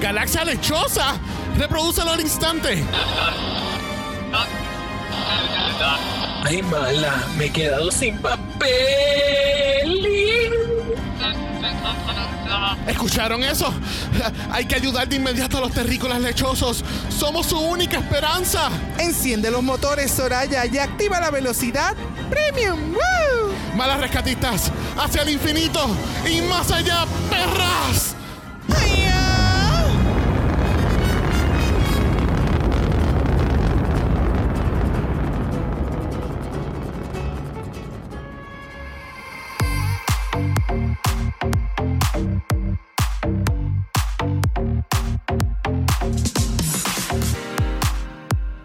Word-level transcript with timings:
galaxia 0.00 0.44
lechosa. 0.44 1.14
Reprodúcelo 1.56 2.12
al 2.12 2.20
instante. 2.20 2.84
Ay, 6.44 6.62
mala, 6.62 7.26
me 7.36 7.46
he 7.46 7.50
quedado 7.50 7.90
sin 7.90 8.16
papel. 8.18 8.48
¿Escucharon 12.86 13.44
eso? 13.44 13.72
Hay 14.50 14.64
que 14.64 14.74
ayudar 14.74 15.08
de 15.08 15.16
inmediato 15.16 15.58
a 15.58 15.60
los 15.60 15.72
terrícolas 15.72 16.20
lechosos. 16.20 16.84
Somos 17.10 17.46
su 17.46 17.58
única 17.58 17.98
esperanza. 17.98 18.70
Enciende 18.98 19.50
los 19.50 19.62
motores, 19.62 20.10
Soraya, 20.10 20.64
y 20.66 20.78
activa 20.78 21.20
la 21.20 21.30
velocidad 21.30 21.94
premium. 22.30 22.92
¡Woo! 22.92 23.76
Malas 23.76 24.00
rescatistas, 24.00 24.72
hacia 24.96 25.22
el 25.22 25.30
infinito 25.30 25.86
y 26.28 26.40
más 26.42 26.70
allá, 26.70 27.04
perras. 27.30 28.17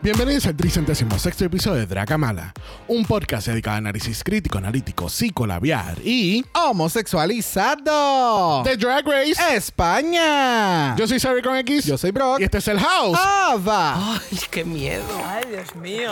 Bienvenidos 0.04 0.46
al 0.48 0.58
tricentésimo 0.58 1.18
sexto 1.18 1.46
episodio 1.46 1.80
de 1.80 1.86
Dracamala, 1.86 2.54
un 2.90 3.06
podcast 3.06 3.48
dedicado 3.48 3.76
a 3.76 3.78
análisis 3.78 4.22
crítico, 4.22 4.58
analítico, 4.58 5.08
psicolabiar 5.08 5.96
y 6.04 6.44
Homosexualizado. 6.54 8.64
The 8.64 8.76
Drag 8.76 9.06
Race. 9.08 9.36
España. 9.56 10.94
Yo 10.98 11.08
soy 11.08 11.22
Sarry 11.22 11.42
con 11.42 11.56
X 11.56 11.86
Yo 11.86 11.98
soy 11.98 12.12
Brock. 12.12 12.42
y 12.42 12.44
este 12.44 12.58
es 12.58 12.68
el 12.68 12.80
House. 12.80 13.18
Ava. 13.18 14.16
Ay, 14.16 14.40
qué 14.52 14.66
miedo. 14.66 15.06
Ay, 15.26 15.46
Dios 15.50 15.74
mío. 15.76 16.12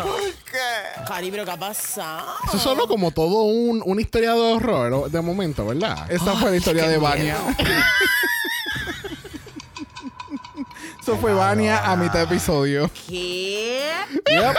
Cari, 1.06 1.30
pero 1.30 1.44
¿qué 1.44 1.52
ha 1.52 1.58
pasado? 1.58 2.28
Eso 2.48 2.56
es 2.56 2.64
solo 2.64 2.88
como 2.88 3.12
todo 3.12 3.42
un, 3.44 3.84
una 3.86 4.00
historia 4.00 4.32
de 4.34 4.40
horror 4.40 5.12
de 5.12 5.20
momento, 5.20 5.66
¿verdad? 5.66 6.10
Esta 6.10 6.34
fue 6.38 6.52
la 6.52 6.56
historia 6.56 6.88
de 6.88 6.98
Vania. 6.98 7.36
Eso 11.12 11.20
fue 11.20 11.34
Vania 11.34 11.92
a 11.92 11.98
mitad 11.98 12.20
de 12.20 12.24
episodio. 12.24 12.90
¿Qué? 13.06 13.84
Yep. 14.30 14.56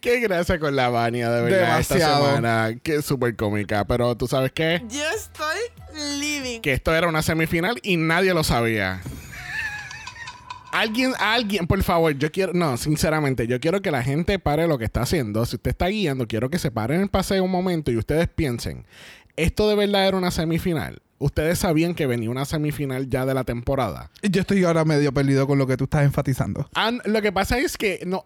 Qué 0.00 0.20
gracia 0.20 0.58
con 0.58 0.74
la 0.74 0.88
Vania, 0.88 1.30
de 1.30 1.42
verdad, 1.42 1.78
esta 1.78 1.98
semana. 1.98 2.70
Qué 2.82 3.02
súper 3.02 3.36
cómica. 3.36 3.84
Pero 3.84 4.16
tú 4.16 4.26
sabes 4.26 4.52
qué? 4.52 4.82
Yo 4.88 5.04
estoy 5.14 5.58
living. 6.18 6.62
Que 6.62 6.72
esto 6.72 6.94
era 6.94 7.08
una 7.08 7.20
semifinal 7.20 7.78
y 7.82 7.98
nadie 7.98 8.32
lo 8.32 8.42
sabía. 8.42 9.02
Alguien, 10.72 11.12
alguien, 11.18 11.66
por 11.66 11.82
favor, 11.82 12.16
yo 12.16 12.32
quiero, 12.32 12.54
no, 12.54 12.78
sinceramente, 12.78 13.46
yo 13.46 13.60
quiero 13.60 13.82
que 13.82 13.90
la 13.90 14.02
gente 14.02 14.38
pare 14.38 14.66
lo 14.66 14.78
que 14.78 14.86
está 14.86 15.02
haciendo. 15.02 15.44
Si 15.44 15.56
usted 15.56 15.72
está 15.72 15.88
guiando, 15.88 16.26
quiero 16.26 16.48
que 16.48 16.58
se 16.58 16.70
pare 16.70 16.94
en 16.94 17.02
el 17.02 17.10
paseo 17.10 17.44
un 17.44 17.50
momento 17.50 17.90
y 17.90 17.98
ustedes 17.98 18.28
piensen, 18.28 18.86
¿esto 19.36 19.68
de 19.68 19.74
verdad 19.74 20.08
era 20.08 20.16
una 20.16 20.30
semifinal? 20.30 21.02
¿Ustedes 21.18 21.58
sabían 21.58 21.94
que 21.94 22.06
venía 22.06 22.30
una 22.30 22.44
semifinal 22.44 23.08
ya 23.08 23.26
de 23.26 23.34
la 23.34 23.44
temporada? 23.44 24.10
Yo 24.22 24.40
estoy 24.42 24.64
ahora 24.64 24.84
medio 24.84 25.12
perdido 25.12 25.46
con 25.46 25.58
lo 25.58 25.66
que 25.66 25.76
tú 25.76 25.84
estás 25.84 26.04
enfatizando. 26.04 26.68
An- 26.74 27.00
lo 27.04 27.20
que 27.22 27.32
pasa 27.32 27.58
es 27.58 27.76
que, 27.76 28.00
no, 28.06 28.24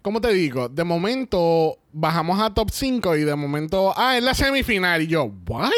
¿cómo 0.00 0.20
te 0.20 0.32
digo? 0.32 0.68
De 0.70 0.84
momento 0.84 1.78
bajamos 1.92 2.40
a 2.40 2.54
top 2.54 2.70
5 2.70 3.16
y 3.16 3.24
de 3.24 3.34
momento, 3.36 3.92
ah, 3.96 4.16
es 4.16 4.22
la 4.24 4.32
semifinal. 4.34 5.02
Y 5.02 5.08
yo, 5.08 5.24
¿what? 5.46 5.70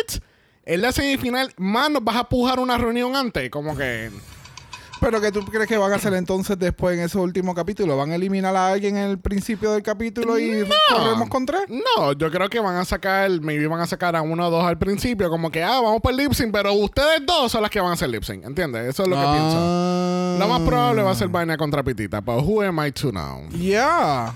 Es 0.65 0.79
la 0.81 0.93
semifinal, 0.93 1.53
más 1.57 1.91
nos 1.91 2.05
vas 2.05 2.17
a 2.17 2.29
pujar 2.29 2.61
una 2.61 2.79
reunión 2.79 3.17
antes. 3.17 3.51
Como 3.51 3.77
que, 3.77 4.11
Pero 5.05 5.21
que 5.21 5.31
tú 5.31 5.45
crees 5.45 5.69
que 5.69 5.77
van 5.77 5.93
a 5.93 5.97
hacer 5.97 6.15
entonces 6.15 6.59
después 6.59 6.97
en 6.97 7.05
ese 7.05 7.19
último 7.19 7.55
capítulo? 7.55 7.95
¿Van 7.95 8.11
a 8.13 8.15
eliminar 8.15 8.57
a 8.57 8.69
alguien 8.69 8.97
en 8.97 9.11
el 9.11 9.19
principio 9.19 9.73
del 9.73 9.83
capítulo 9.83 10.39
y 10.39 10.67
corremos 10.89 11.29
con 11.29 11.45
tres? 11.45 11.61
no, 11.69 12.15
yo 12.15 12.31
creo 12.31 12.49
que 12.49 12.59
van 12.59 12.77
a 12.77 12.87
sacar, 12.87 13.31
maybe 13.43 13.67
van 13.67 13.81
a 13.81 13.87
sacar 13.87 14.17
a 14.17 14.23
uno 14.23 14.49
o 14.49 14.51
dos 14.51 14.65
al 14.65 14.79
principio. 14.79 15.29
Como 15.29 15.51
que, 15.51 15.63
ah, 15.63 15.79
vamos 15.83 16.01
por 16.01 16.15
lip 16.15 16.33
sync, 16.33 16.51
pero 16.53 16.73
ustedes 16.73 17.21
dos 17.27 17.53
son 17.53 17.61
las 17.61 17.71
que 17.71 17.81
van 17.81 17.91
a 17.91 17.93
hacer 17.93 18.09
lip 18.09 18.23
sync. 18.23 18.47
¿Entiendes? 18.47 18.87
Eso 18.89 19.03
es 19.03 19.09
lo 19.11 19.17
que 19.17 19.27
pienso. 19.27 19.59
Ah. 19.59 20.37
Lo 20.39 20.49
más 20.49 20.63
probable 20.63 21.03
va 21.03 21.11
a 21.11 21.15
ser 21.15 21.29
vaina 21.29 21.59
contra 21.59 21.83
Pitita, 21.83 22.23
pero 22.23 22.39
who 22.39 22.63
am 22.63 22.83
I 22.83 22.91
to 22.91 23.11
know? 23.11 23.47
Yeah. 23.51 24.35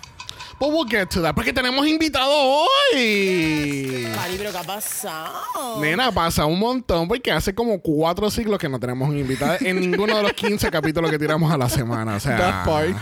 But 0.58 0.70
we'll 0.70 0.88
get 0.88 1.08
to 1.10 1.22
that, 1.22 1.34
porque 1.36 1.52
tenemos 1.52 1.86
invitado 1.86 2.32
hoy. 2.32 4.08
Cari, 4.12 4.36
pero 4.36 4.50
¿qué 4.50 4.58
ha 4.58 4.64
pasado? 4.64 5.80
Nena, 5.80 6.10
pasa 6.10 6.46
un 6.46 6.58
montón 6.58 7.06
porque 7.06 7.30
hace 7.30 7.54
como 7.54 7.80
cuatro 7.80 8.28
siglos 8.28 8.58
que 8.58 8.68
no 8.68 8.80
tenemos 8.80 9.08
un 9.08 9.16
invitado 9.16 9.56
en 9.60 9.78
ninguno 9.80 10.16
de 10.16 10.22
los 10.24 10.32
15 10.32 10.68
capítulos 10.72 11.12
que 11.12 11.18
tiramos 11.18 11.52
a 11.52 11.56
la 11.56 11.68
semana. 11.68 12.16
O 12.16 12.20
sea, 12.20 12.36
That 12.36 12.64
part. 12.64 12.96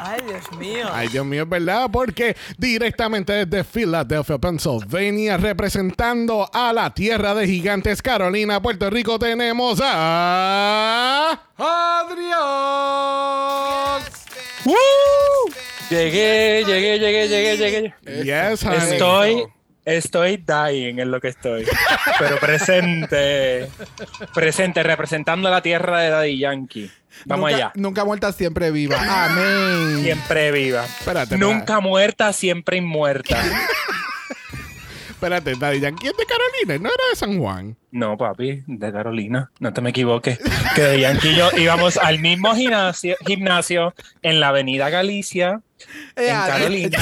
Ay, 0.00 0.20
Dios 0.26 0.52
mío. 0.58 0.88
Ay, 0.92 1.06
Dios 1.08 1.24
mío, 1.24 1.44
es 1.44 1.48
verdad, 1.48 1.88
porque 1.88 2.36
directamente 2.56 3.46
desde 3.46 3.62
Philadelphia, 3.62 4.38
Pennsylvania, 4.38 5.36
representando 5.36 6.50
a 6.52 6.72
la 6.72 6.92
tierra 6.92 7.32
de 7.34 7.46
gigantes 7.46 8.02
Carolina, 8.02 8.60
Puerto 8.60 8.90
Rico, 8.90 9.20
tenemos 9.20 9.80
a. 9.84 11.40
Adrián. 11.56 12.38
Llegué, 15.90 16.64
llegué, 16.66 16.98
llegué, 16.98 17.28
llegué, 17.28 17.56
llegué. 17.56 17.94
Yes, 18.22 18.62
honey. 18.62 18.78
Estoy, 18.92 19.44
estoy 19.84 20.36
dying 20.36 20.98
en 20.98 21.10
lo 21.10 21.20
que 21.20 21.28
estoy. 21.28 21.64
Pero 22.18 22.38
presente. 22.38 23.68
Presente, 24.34 24.82
representando 24.82 25.48
la 25.50 25.62
tierra 25.62 26.00
de 26.00 26.10
Daddy 26.10 26.38
Yankee. 26.38 26.90
Vamos 27.24 27.50
nunca, 27.50 27.56
allá. 27.56 27.72
Nunca 27.74 28.04
muerta, 28.04 28.32
siempre 28.32 28.70
viva. 28.70 28.98
Amén. 29.00 30.02
Siempre 30.02 30.52
viva. 30.52 30.84
Espérate, 30.84 31.38
Nunca 31.38 31.80
muerta, 31.80 32.32
siempre 32.32 32.76
inmuerta. 32.76 33.42
Espérate, 35.10 35.54
Daddy 35.58 35.80
Yankee 35.80 36.06
es 36.06 36.16
de 36.16 36.24
Carolina, 36.26 36.78
no 36.80 36.94
era 36.94 37.08
de 37.10 37.16
San 37.16 37.38
Juan. 37.40 37.76
No, 37.90 38.16
papi, 38.16 38.62
de 38.66 38.92
Carolina. 38.92 39.50
No 39.58 39.72
te 39.72 39.80
me 39.80 39.90
equivoques. 39.90 40.38
Que 40.76 40.82
de 40.82 41.00
Yankee 41.00 41.30
y 41.30 41.34
yo 41.34 41.50
íbamos 41.56 41.96
al 41.96 42.20
mismo 42.20 42.54
gimnasio, 42.54 43.16
gimnasio 43.26 43.94
en 44.22 44.38
la 44.38 44.50
avenida 44.50 44.90
Galicia, 44.90 45.60
en 46.16 46.36
ah, 46.36 46.44
Carolina, 46.48 46.98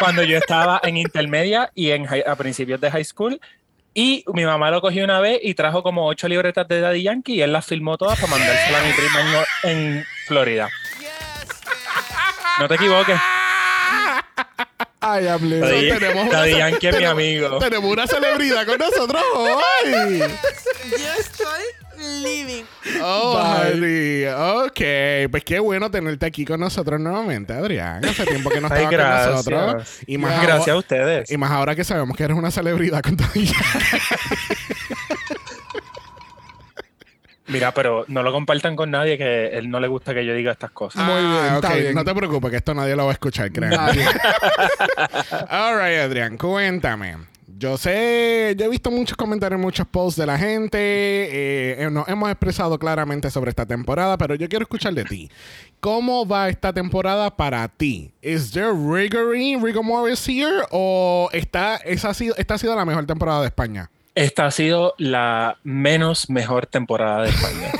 cuando 0.00 0.22
yo 0.22 0.38
estaba 0.38 0.80
en 0.82 0.96
intermedia 0.96 1.70
y 1.74 1.90
en 1.90 2.06
high- 2.06 2.24
a 2.26 2.34
principios 2.36 2.80
de 2.80 2.90
high 2.90 3.04
school. 3.04 3.40
Y 3.94 4.24
mi 4.34 4.44
mamá 4.44 4.70
lo 4.70 4.82
cogió 4.82 5.04
una 5.04 5.20
vez 5.20 5.40
y 5.42 5.54
trajo 5.54 5.82
como 5.82 6.06
ocho 6.06 6.28
libretas 6.28 6.68
de 6.68 6.80
Daddy 6.80 7.02
Yankee 7.04 7.34
y 7.36 7.40
él 7.42 7.52
las 7.52 7.64
filmó 7.64 7.96
todas 7.96 8.20
para 8.20 8.30
mandárselas 8.32 8.82
a 8.82 8.86
mi 8.86 8.92
prima 8.92 9.44
en, 9.62 10.04
Florida. 10.26 10.68
No 12.58 12.68
te 12.68 12.74
equivoques. 12.74 13.18
Ay, 15.00 15.28
hablé. 15.28 15.60
Daddy, 15.60 15.88
tenemos 15.98 16.28
una- 16.28 16.38
Daddy 16.38 16.56
Yankee 16.56 16.86
es 16.88 16.98
mi 16.98 17.04
amigo. 17.04 17.58
Tenemos 17.58 17.90
una 17.92 18.06
celebridad 18.06 18.66
con 18.66 18.78
nosotros 18.78 19.22
hoy. 19.34 20.18
Yo 20.18 21.12
estoy 21.18 21.62
living. 21.98 22.64
Oh. 23.02 24.64
Ok, 24.66 24.80
pues 25.30 25.44
qué 25.44 25.58
bueno 25.58 25.90
tenerte 25.90 26.26
aquí 26.26 26.44
con 26.44 26.60
nosotros 26.60 27.00
nuevamente, 27.00 27.52
Adrián. 27.52 28.04
Hace 28.04 28.24
tiempo 28.26 28.50
que 28.50 28.60
no 28.60 28.68
estabas 28.68 29.42
con 29.44 29.54
nosotros. 29.54 29.98
Y 30.06 30.18
más, 30.18 30.42
Gracias 30.42 30.68
a 30.74 30.76
ustedes. 30.78 31.30
y 31.30 31.36
más 31.36 31.50
ahora 31.50 31.74
que 31.74 31.84
sabemos 31.84 32.16
que 32.16 32.24
eres 32.24 32.36
una 32.36 32.50
celebridad 32.50 33.02
con 33.02 33.16
tu 33.16 33.24
Mira, 37.48 37.72
pero 37.72 38.04
no 38.08 38.24
lo 38.24 38.32
compartan 38.32 38.74
con 38.74 38.90
nadie 38.90 39.16
que 39.16 39.46
él 39.56 39.70
no 39.70 39.78
le 39.78 39.86
gusta 39.86 40.12
que 40.12 40.26
yo 40.26 40.34
diga 40.34 40.50
estas 40.50 40.72
cosas. 40.72 41.04
Muy 41.04 41.22
bien, 41.22 41.60
Ah, 41.62 41.74
bien. 41.74 41.94
No 41.94 42.04
te 42.04 42.12
preocupes, 42.12 42.50
que 42.50 42.56
esto 42.56 42.74
nadie 42.74 42.96
lo 42.96 43.04
va 43.04 43.10
a 43.10 43.14
escuchar, 43.14 43.52
créeme. 43.52 43.76
All 45.50 45.76
right, 45.78 46.00
Adrián, 46.00 46.36
cuéntame. 46.36 47.16
Yo 47.58 47.78
sé, 47.78 48.54
yo 48.58 48.66
he 48.66 48.68
visto 48.68 48.90
muchos 48.90 49.16
comentarios, 49.16 49.58
muchos 49.58 49.86
posts 49.86 50.20
de 50.20 50.26
la 50.26 50.36
gente. 50.36 50.78
eh, 50.78 51.84
eh, 51.84 51.90
nos 51.90 52.06
hemos 52.06 52.30
expresado 52.30 52.78
claramente 52.78 53.30
sobre 53.30 53.48
esta 53.48 53.64
temporada, 53.64 54.18
pero 54.18 54.34
yo 54.34 54.46
quiero 54.46 54.64
escuchar 54.64 54.92
de 54.92 55.04
ti. 55.04 55.30
¿Cómo 55.80 56.26
va 56.26 56.50
esta 56.50 56.74
temporada 56.74 57.34
para 57.34 57.66
ti? 57.68 58.12
¿Is 58.20 58.50
there 58.50 58.72
rigory, 58.72 59.56
rigor 59.56 59.82
mortis 59.82 60.28
here? 60.28 60.66
¿O 60.70 61.30
está, 61.32 61.76
esa 61.76 62.10
ha 62.10 62.14
sido, 62.14 62.34
esta 62.36 62.54
ha 62.54 62.58
sido 62.58 62.76
la 62.76 62.84
mejor 62.84 63.06
temporada 63.06 63.40
de 63.40 63.46
España? 63.46 63.90
Esta 64.14 64.46
ha 64.46 64.50
sido 64.50 64.94
la 64.98 65.56
menos 65.62 66.28
mejor 66.28 66.66
temporada 66.66 67.22
de 67.22 67.30
España. 67.30 67.72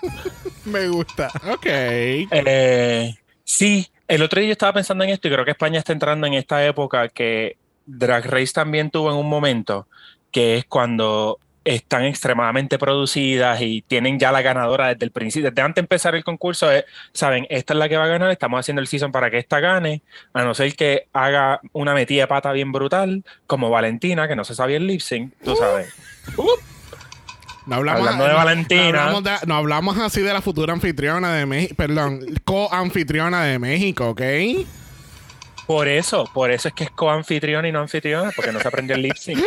Me 0.64 0.88
gusta. 0.88 1.30
Ok. 1.52 1.66
Eh, 1.66 3.14
sí, 3.44 3.86
el 4.08 4.22
otro 4.22 4.40
día 4.40 4.48
yo 4.48 4.52
estaba 4.52 4.72
pensando 4.72 5.04
en 5.04 5.10
esto 5.10 5.28
y 5.28 5.30
creo 5.30 5.44
que 5.44 5.50
España 5.50 5.78
está 5.78 5.92
entrando 5.92 6.26
en 6.26 6.34
esta 6.34 6.64
época 6.64 7.08
que 7.10 7.58
Drag 7.86 8.24
Race 8.26 8.52
también 8.52 8.90
tuvo 8.90 9.10
en 9.10 9.16
un 9.16 9.28
momento, 9.28 9.86
que 10.30 10.56
es 10.56 10.64
cuando 10.64 11.38
están 11.64 12.04
extremadamente 12.04 12.78
producidas 12.78 13.58
y 13.62 13.80
tienen 13.82 14.18
ya 14.18 14.30
la 14.30 14.42
ganadora 14.42 14.88
desde 14.88 15.06
el 15.06 15.10
principio, 15.12 15.48
desde 15.50 15.62
antes 15.62 15.76
de 15.76 15.80
empezar 15.86 16.14
el 16.14 16.22
concurso, 16.22 16.68
saben, 17.14 17.46
esta 17.48 17.72
es 17.72 17.78
la 17.78 17.88
que 17.88 17.96
va 17.96 18.04
a 18.04 18.08
ganar, 18.08 18.30
estamos 18.30 18.60
haciendo 18.60 18.82
el 18.82 18.86
season 18.86 19.10
para 19.12 19.30
que 19.30 19.38
esta 19.38 19.60
gane, 19.60 20.02
a 20.34 20.44
no 20.44 20.52
ser 20.52 20.76
que 20.76 21.06
haga 21.14 21.60
una 21.72 21.94
metida 21.94 22.22
de 22.24 22.26
pata 22.26 22.52
bien 22.52 22.70
brutal, 22.70 23.24
como 23.46 23.70
Valentina, 23.70 24.28
que 24.28 24.36
no 24.36 24.44
se 24.44 24.54
sabía 24.54 24.76
el 24.76 24.86
lip 24.86 25.00
sync, 25.00 25.32
tú 25.42 25.56
sabes. 25.56 25.90
No 27.66 27.76
hablamos, 27.76 28.00
Hablando 28.02 28.24
de 28.24 28.30
no- 28.30 28.36
Valentina. 28.36 28.82
No 28.92 28.98
hablamos, 29.00 29.24
de- 29.24 29.46
no 29.46 29.54
hablamos 29.54 29.98
así 29.98 30.20
de 30.20 30.34
la 30.34 30.42
futura 30.42 30.74
anfitriona 30.74 31.32
de 31.32 31.46
México, 31.46 31.74
perdón, 31.76 32.20
co-anfitriona 32.44 33.42
de 33.44 33.58
México, 33.58 34.10
¿ok? 34.10 34.20
Por 35.66 35.88
eso, 35.88 36.28
por 36.32 36.50
eso 36.50 36.68
es 36.68 36.74
que 36.74 36.84
es 36.84 36.90
coanfitriona 36.90 37.66
y 37.68 37.72
no 37.72 37.80
anfitriona, 37.80 38.30
porque 38.34 38.52
no 38.52 38.60
se 38.60 38.68
aprendió 38.68 38.96
el 38.96 39.02
lip 39.02 39.16
sync. 39.16 39.44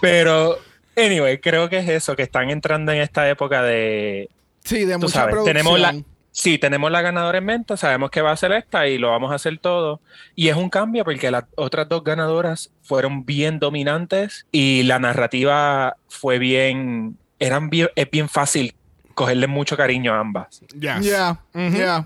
Pero, 0.00 0.58
anyway, 0.96 1.38
creo 1.38 1.68
que 1.68 1.78
es 1.78 1.88
eso, 1.88 2.14
que 2.16 2.22
están 2.22 2.50
entrando 2.50 2.92
en 2.92 3.00
esta 3.00 3.28
época 3.28 3.62
de. 3.62 4.30
Sí, 4.64 4.84
de 4.84 4.98
mucha 4.98 5.12
sabes, 5.12 5.32
producción. 5.32 5.56
tenemos 5.56 5.80
la. 5.80 5.94
Sí, 6.34 6.56
tenemos 6.56 6.90
la 6.90 7.02
ganadora 7.02 7.38
en 7.38 7.44
mente, 7.44 7.76
sabemos 7.76 8.10
que 8.10 8.22
va 8.22 8.32
a 8.32 8.36
ser 8.36 8.52
esta 8.52 8.88
y 8.88 8.96
lo 8.96 9.10
vamos 9.10 9.32
a 9.32 9.34
hacer 9.34 9.58
todo. 9.58 10.00
Y 10.34 10.48
es 10.48 10.56
un 10.56 10.70
cambio 10.70 11.04
porque 11.04 11.30
las 11.30 11.44
otras 11.56 11.90
dos 11.90 12.02
ganadoras 12.02 12.72
fueron 12.82 13.26
bien 13.26 13.58
dominantes 13.58 14.46
y 14.50 14.82
la 14.84 14.98
narrativa 14.98 15.96
fue 16.08 16.38
bien. 16.38 17.18
Eran 17.38 17.68
bien, 17.68 17.90
es 17.96 18.10
bien 18.10 18.30
fácil 18.30 18.74
cogerle 19.14 19.46
mucho 19.46 19.76
cariño 19.76 20.12
a 20.14 20.20
ambas. 20.20 20.60
Yes. 20.78 21.04
Ya. 21.04 21.38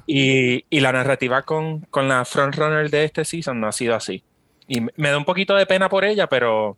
Y, 0.07 0.65
y 0.71 0.81
la 0.81 0.93
narrativa 0.93 1.43
con, 1.43 1.81
con 1.91 2.09
la 2.09 2.25
frontrunner 2.25 2.91
de 2.91 3.05
este 3.05 3.25
season 3.25 3.61
no 3.61 3.69
ha 3.69 3.73
sido 3.73 3.95
así. 3.95 4.23
Y 4.69 4.81
me- 4.81 5.11
da 5.11 5.17
un 5.19 5.25
poquito 5.25 5.55
de 5.55 5.67
pena 5.67 5.89
por 5.89 6.05
ella, 6.05 6.27
pero, 6.29 6.77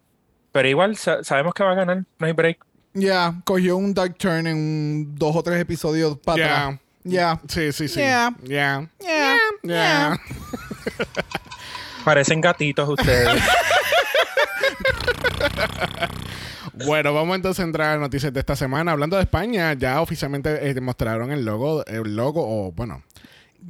pero 0.52 0.68
igual 0.68 0.96
sa- 0.96 1.22
sabemos 1.24 1.54
que 1.54 1.64
va 1.64 1.72
a 1.72 1.74
ganar, 1.74 2.04
no 2.18 2.26
hay 2.26 2.32
break. 2.32 2.64
Ya, 2.94 3.34
cogió 3.44 3.76
un 3.76 3.94
dark 3.94 4.16
turn 4.18 4.46
en 4.46 4.56
un- 4.56 5.14
dos 5.16 5.34
o 5.36 5.42
tres 5.42 5.60
episodios 5.60 6.18
para 6.18 6.44
atrás. 6.44 6.80
Ya. 7.04 7.40
Sí, 7.48 7.72
sí, 7.72 7.88
sí. 7.88 8.00
Yeah. 8.00 8.34
Ya. 8.42 8.90
Ya. 9.00 9.36
Ya. 9.62 10.20
Parecen 12.04 12.40
gatitos 12.40 12.88
ustedes. 12.88 13.28
Bueno, 16.86 17.12
vamos 17.14 17.36
entonces 17.36 17.60
a 17.60 17.64
entrar 17.66 17.88
a 17.88 17.92
las 17.92 18.00
noticias 18.00 18.32
de 18.32 18.40
esta 18.40 18.56
semana. 18.56 18.92
Hablando 18.92 19.16
de 19.16 19.22
España, 19.22 19.72
ya 19.74 20.00
oficialmente 20.00 20.70
eh, 20.70 20.80
mostraron 20.80 21.30
el 21.32 21.44
logo, 21.44 21.84
el 21.86 22.14
logo, 22.16 22.42
o 22.44 22.72
bueno. 22.72 23.02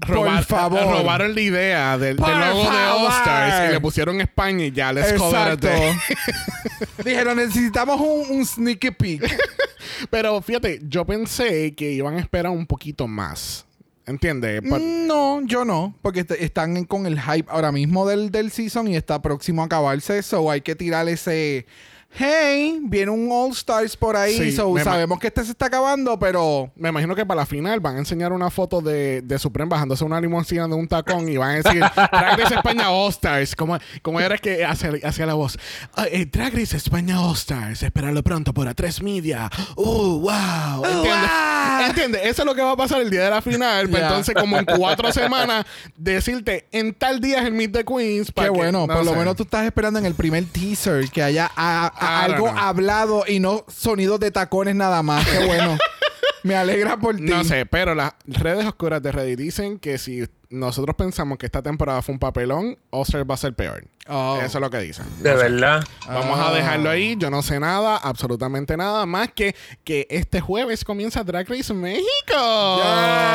Por 0.07 0.45
favor. 0.45 0.81
Robaron 0.81 1.35
la 1.35 1.41
idea 1.41 1.99
del, 1.99 2.17
del 2.19 2.27
logo 2.41 2.71
de 2.71 2.77
All. 2.87 3.11
Stars 3.13 3.69
y 3.71 3.73
le 3.73 3.81
pusieron 3.81 4.21
España 4.21 4.67
y 4.67 4.71
ya 4.73 4.93
les 4.93 5.11
Exacto. 5.13 5.69
Dijeron, 7.05 7.37
necesitamos 7.37 8.01
un, 8.01 8.37
un 8.39 8.47
sneaky 8.47 8.91
peek. 8.93 9.39
Pero 10.11 10.41
fíjate, 10.43 10.81
yo 10.85 11.05
pensé 11.07 11.75
que 11.75 11.91
iban 11.93 12.17
a 12.17 12.21
esperar 12.21 12.53
un 12.53 12.67
poquito 12.67 13.07
más. 13.09 13.65
¿Entiendes? 14.07 14.63
Mm, 14.63 15.07
No, 15.07 15.41
yo 15.45 15.65
no, 15.65 15.95
porque 16.03 16.21
est- 16.21 16.31
están 16.33 16.85
con 16.85 17.07
el 17.07 17.21
hype 17.21 17.51
ahora 17.51 17.73
mismo 17.73 18.07
del, 18.07 18.31
del 18.31 18.51
season 18.51 18.89
y 18.89 18.97
está 18.97 19.21
próximo 19.21 19.63
a 19.63 19.67
acabarse, 19.67 20.23
so 20.23 20.51
hay 20.51 20.61
que 20.63 20.75
tirar 20.75 21.09
ese... 21.09 21.67
Hey, 22.11 22.81
viene 22.85 23.11
un 23.13 23.29
All 23.31 23.53
Stars 23.53 23.95
por 23.97 24.17
ahí, 24.17 24.37
Sí, 24.37 24.51
so 24.53 24.75
sabemos 24.83 25.19
que 25.21 25.27
este 25.29 25.45
se 25.45 25.51
está 25.53 25.67
acabando, 25.67 26.19
pero... 26.19 26.73
Me 26.75 26.89
imagino 26.89 27.15
que 27.15 27.25
para 27.27 27.43
la 27.43 27.47
final 27.47 27.81
van 27.81 27.97
a 27.97 27.99
enseñar 27.99 28.33
una 28.33 28.51
foto 28.51 28.81
de, 28.81 29.21
de 29.23 29.39
Supreme 29.39 29.69
bajándose 29.69 30.05
una 30.05 30.21
limusina 30.21 30.67
de 30.67 30.75
un 30.75 30.89
tacón 30.89 31.29
y 31.29 31.37
van 31.37 31.51
a 31.51 31.55
decir 31.63 31.81
Drag 31.81 32.41
Race 32.41 32.55
España 32.55 32.91
All 32.91 33.11
Stars. 33.11 33.55
Como, 33.55 33.79
como 34.03 34.21
era 34.21 34.39
que 34.39 34.65
hacia 34.65 35.27
la 35.27 35.35
voz. 35.35 35.59
"Ah, 35.95 36.07
eh, 36.11 36.25
Drag 36.27 36.55
Race 36.55 36.77
España 36.77 37.21
All 37.21 37.35
Stars. 37.35 37.83
Espéralo 37.83 38.23
pronto 38.25 38.53
por 38.55 38.67
A3 38.67 39.03
Media. 39.03 39.51
¡Uh, 39.77 40.19
wow! 40.21 40.85
¿Entiendes? 40.85 41.31
wow. 41.31 41.87
¿Entiendes? 41.89 42.21
Eso 42.25 42.43
es 42.43 42.47
lo 42.47 42.55
que 42.55 42.63
va 42.63 42.73
a 42.73 42.77
pasar 42.77 43.01
el 43.03 43.11
día 43.11 43.25
de 43.25 43.31
la 43.31 43.43
final. 43.43 43.89
Pues 43.89 44.03
entonces, 44.03 44.35
como 44.35 44.59
en 44.59 44.65
cuatro 44.65 45.13
semanas, 45.13 45.67
decirte 45.97 46.67
en 46.73 46.95
tal 46.95 47.21
día 47.21 47.41
es 47.41 47.45
el 47.47 47.53
Meet 47.53 47.73
the 47.73 47.85
Queens. 47.85 48.33
Qué 48.35 48.43
que- 48.45 48.49
bueno, 48.49 48.87
no 48.87 48.95
por 48.95 49.05
lo 49.05 49.15
menos 49.15 49.37
tú 49.37 49.43
estás 49.45 49.65
esperando 49.67 49.99
en 50.01 50.07
el 50.07 50.15
primer 50.15 50.45
teaser 50.47 51.09
que 51.11 51.23
haya 51.23 51.51
a- 51.55 51.93
a- 52.01 52.25
I 52.27 52.29
don't 52.29 52.35
algo 52.49 52.49
hablado 52.59 53.25
y 53.27 53.41
no 53.41 53.65
sonidos 53.69 54.21
de 54.21 54.31
tacones 54.31 54.75
nada 54.75 55.03
más. 55.03 55.27
Qué 55.27 55.45
bueno. 55.47 55.77
Me 56.45 56.55
alegra 56.55 56.97
por 56.97 57.17
ti. 57.17 57.23
No 57.25 57.43
sé, 57.45 57.67
pero 57.67 57.95
las 57.97 58.15
redes 58.25 58.65
oscuras 58.65 59.03
de 59.03 59.11
Reddit 59.11 59.39
dicen 59.39 59.79
que 59.79 59.99
si 59.99 60.25
nosotros 60.51 60.95
pensamos 60.97 61.37
que 61.37 61.47
esta 61.47 61.63
temporada 61.63 62.01
fue 62.01 62.13
un 62.15 62.19
papelón, 62.21 62.79
Stars 62.93 63.27
va 63.29 63.35
a 63.35 63.39
ser 63.39 63.55
peor. 63.55 63.85
Oh. 64.11 64.39
Eso 64.43 64.59
es 64.59 64.63
lo 64.63 64.71
que 64.71 64.79
dicen. 64.79 65.05
De 65.21 65.35
verdad. 65.35 65.85
Vamos 66.07 66.39
Ah. 66.39 66.49
a 66.49 66.55
dejarlo 66.55 66.89
ahí. 66.91 67.15
Yo 67.19 67.31
no 67.31 67.43
sé 67.43 67.61
nada, 67.61 67.97
absolutamente 67.99 68.77
nada 68.77 69.05
más 69.07 69.31
que 69.33 69.55
que 69.85 70.07
este 70.11 70.41
jueves 70.41 70.83
comienza 70.85 71.23
Drag 71.23 71.47
Race 71.49 71.73
México. 71.75 72.81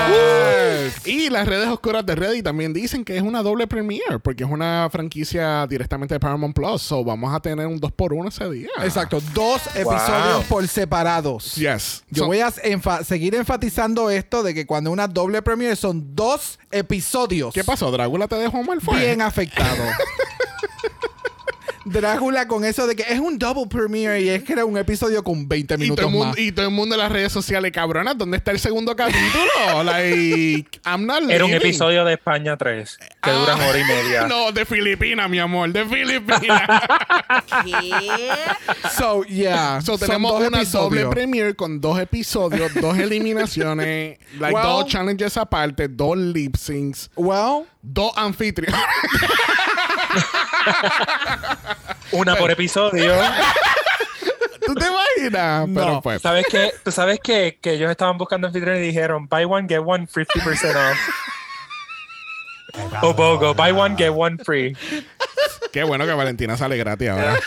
Yes. 0.08 1.06
Y 1.08 1.30
las 1.30 1.48
redes 1.48 1.68
oscuras 1.68 2.06
de 2.06 2.16
Reddit 2.16 2.44
también 2.44 2.74
dicen 2.74 3.06
que 3.06 3.16
es 3.18 3.22
una 3.24 3.42
doble 3.44 3.68
premiere 3.68 4.20
porque 4.20 4.44
es 4.44 4.50
una 4.50 4.88
franquicia 4.92 5.66
directamente 5.68 6.16
de 6.16 6.20
Paramount 6.20 6.56
Plus. 6.56 6.82
So 6.82 7.04
vamos 7.04 7.34
a 7.34 7.40
tener 7.40 7.68
un 7.68 7.80
2x1 7.80 8.28
ese 8.30 8.50
día. 8.50 8.70
Exacto, 8.84 9.22
dos 9.34 9.62
episodios 9.76 10.44
por 10.46 10.68
separados. 10.68 11.56
Yes. 11.56 12.04
Yo 12.10 12.24
So- 12.24 12.28
voy 12.28 12.40
a 12.40 12.48
enfa- 12.48 13.04
seguir 13.04 13.36
enfatizando 13.36 14.10
esto 14.10 14.44
de 14.44 14.54
que 14.54 14.66
cuando 14.66 14.92
una 14.92 15.08
doble 15.08 15.42
premiere 15.42 15.76
son 15.76 16.16
dos 16.16 16.60
episodios 16.72 17.54
¿Qué 17.54 17.64
pasó? 17.64 17.92
¿Drácula 17.92 18.28
te 18.28 18.36
dejó 18.36 18.64
mal 18.64 18.82
fue? 18.82 19.00
bien 19.00 19.22
afectados. 19.22 19.78
Drácula 21.86 22.48
con 22.48 22.64
eso 22.64 22.88
de 22.88 22.96
que 22.96 23.04
es 23.10 23.20
un 23.20 23.38
double 23.38 23.66
premiere 23.68 24.22
y 24.22 24.30
es 24.30 24.44
que 24.44 24.54
era 24.54 24.66
un 24.66 24.78
episodio 24.78 25.24
con 25.24 25.48
20 25.48 25.74
Y 25.74 25.78
todo, 25.78 25.78
minutos 25.84 26.06
el 26.06 26.12
mundo, 26.12 26.28
más. 26.28 26.38
y 26.40 26.52
todo 26.52 26.66
el 26.66 26.72
mundo 26.72 26.96
en 26.96 27.00
las 27.02 27.12
redes 27.12 27.32
sociales, 27.32 27.72
cabrona, 27.72 28.14
¿dónde 28.14 28.38
está 28.38 28.52
el 28.52 28.60
segundo 28.60 28.96
capítulo? 28.96 29.84
like, 29.84 30.80
I'm 30.86 31.06
not 31.06 31.24
Era 31.30 31.46
un 31.46 31.52
episodio 31.54 32.06
de 32.06 32.14
España 32.14 32.56
3, 32.58 32.98
que 33.22 33.32
duran 33.32 33.60
hora 33.62 33.80
y 33.80 33.84
media. 33.84 34.28
No, 34.34 34.52
de 34.52 34.66
Filipinas, 34.66 35.30
mi 35.30 35.40
amor, 35.40 35.72
de 35.72 35.86
Filipinas. 35.86 36.62
¿Qué? 37.66 38.30
So, 38.98 39.24
yeah. 39.26 39.82
so, 39.82 39.98
son 39.98 40.08
tenemos 40.08 40.32
dos 40.40 40.48
una 40.48 40.58
episodios. 40.62 40.90
doble 41.04 41.08
premiere 41.08 41.54
con 41.56 41.82
dos 41.82 42.00
episodios, 42.00 42.74
dos 42.76 42.98
eliminaciones, 42.98 44.18
like, 44.40 44.54
Well- 44.56 44.64
dos 44.64 44.88
challenges 44.88 45.36
aparte, 45.38 45.88
dos 45.88 46.18
lip 46.18 46.56
syncs, 46.56 47.10
Well, 47.16 47.66
dos 47.82 48.12
anfitriones. 48.16 48.80
Una 52.14 52.36
por 52.36 52.52
episodio. 52.52 53.14
¿Tú 54.66 54.76
te 54.76 54.86
imaginas? 54.86 55.68
No. 55.68 55.80
Pero 55.82 56.02
pues. 56.02 56.22
¿Sabes 56.22 56.46
qué? 56.50 56.72
¿Tú 56.84 56.92
sabes 56.92 57.20
qué? 57.22 57.58
Que 57.62 57.74
ellos 57.74 57.92
estaban 57.92 58.18
buscando 58.18 58.48
anfitriones 58.48 58.84
y 58.84 58.88
dijeron, 58.88 59.28
buy 59.28 59.44
one, 59.44 59.68
get 59.68 59.82
one, 59.84 60.08
50% 60.08 60.76
off. 60.76 60.98
O 63.04 63.14
Bogo, 63.14 63.54
buy 63.54 63.72
one, 63.72 63.96
get 63.98 64.12
one 64.16 64.38
free. 64.44 64.76
Qué 65.72 65.84
bueno 65.84 66.06
que 66.06 66.14
Valentina 66.14 66.58
sale 66.58 66.78
gratis 66.78 67.10
ahora. 67.10 67.40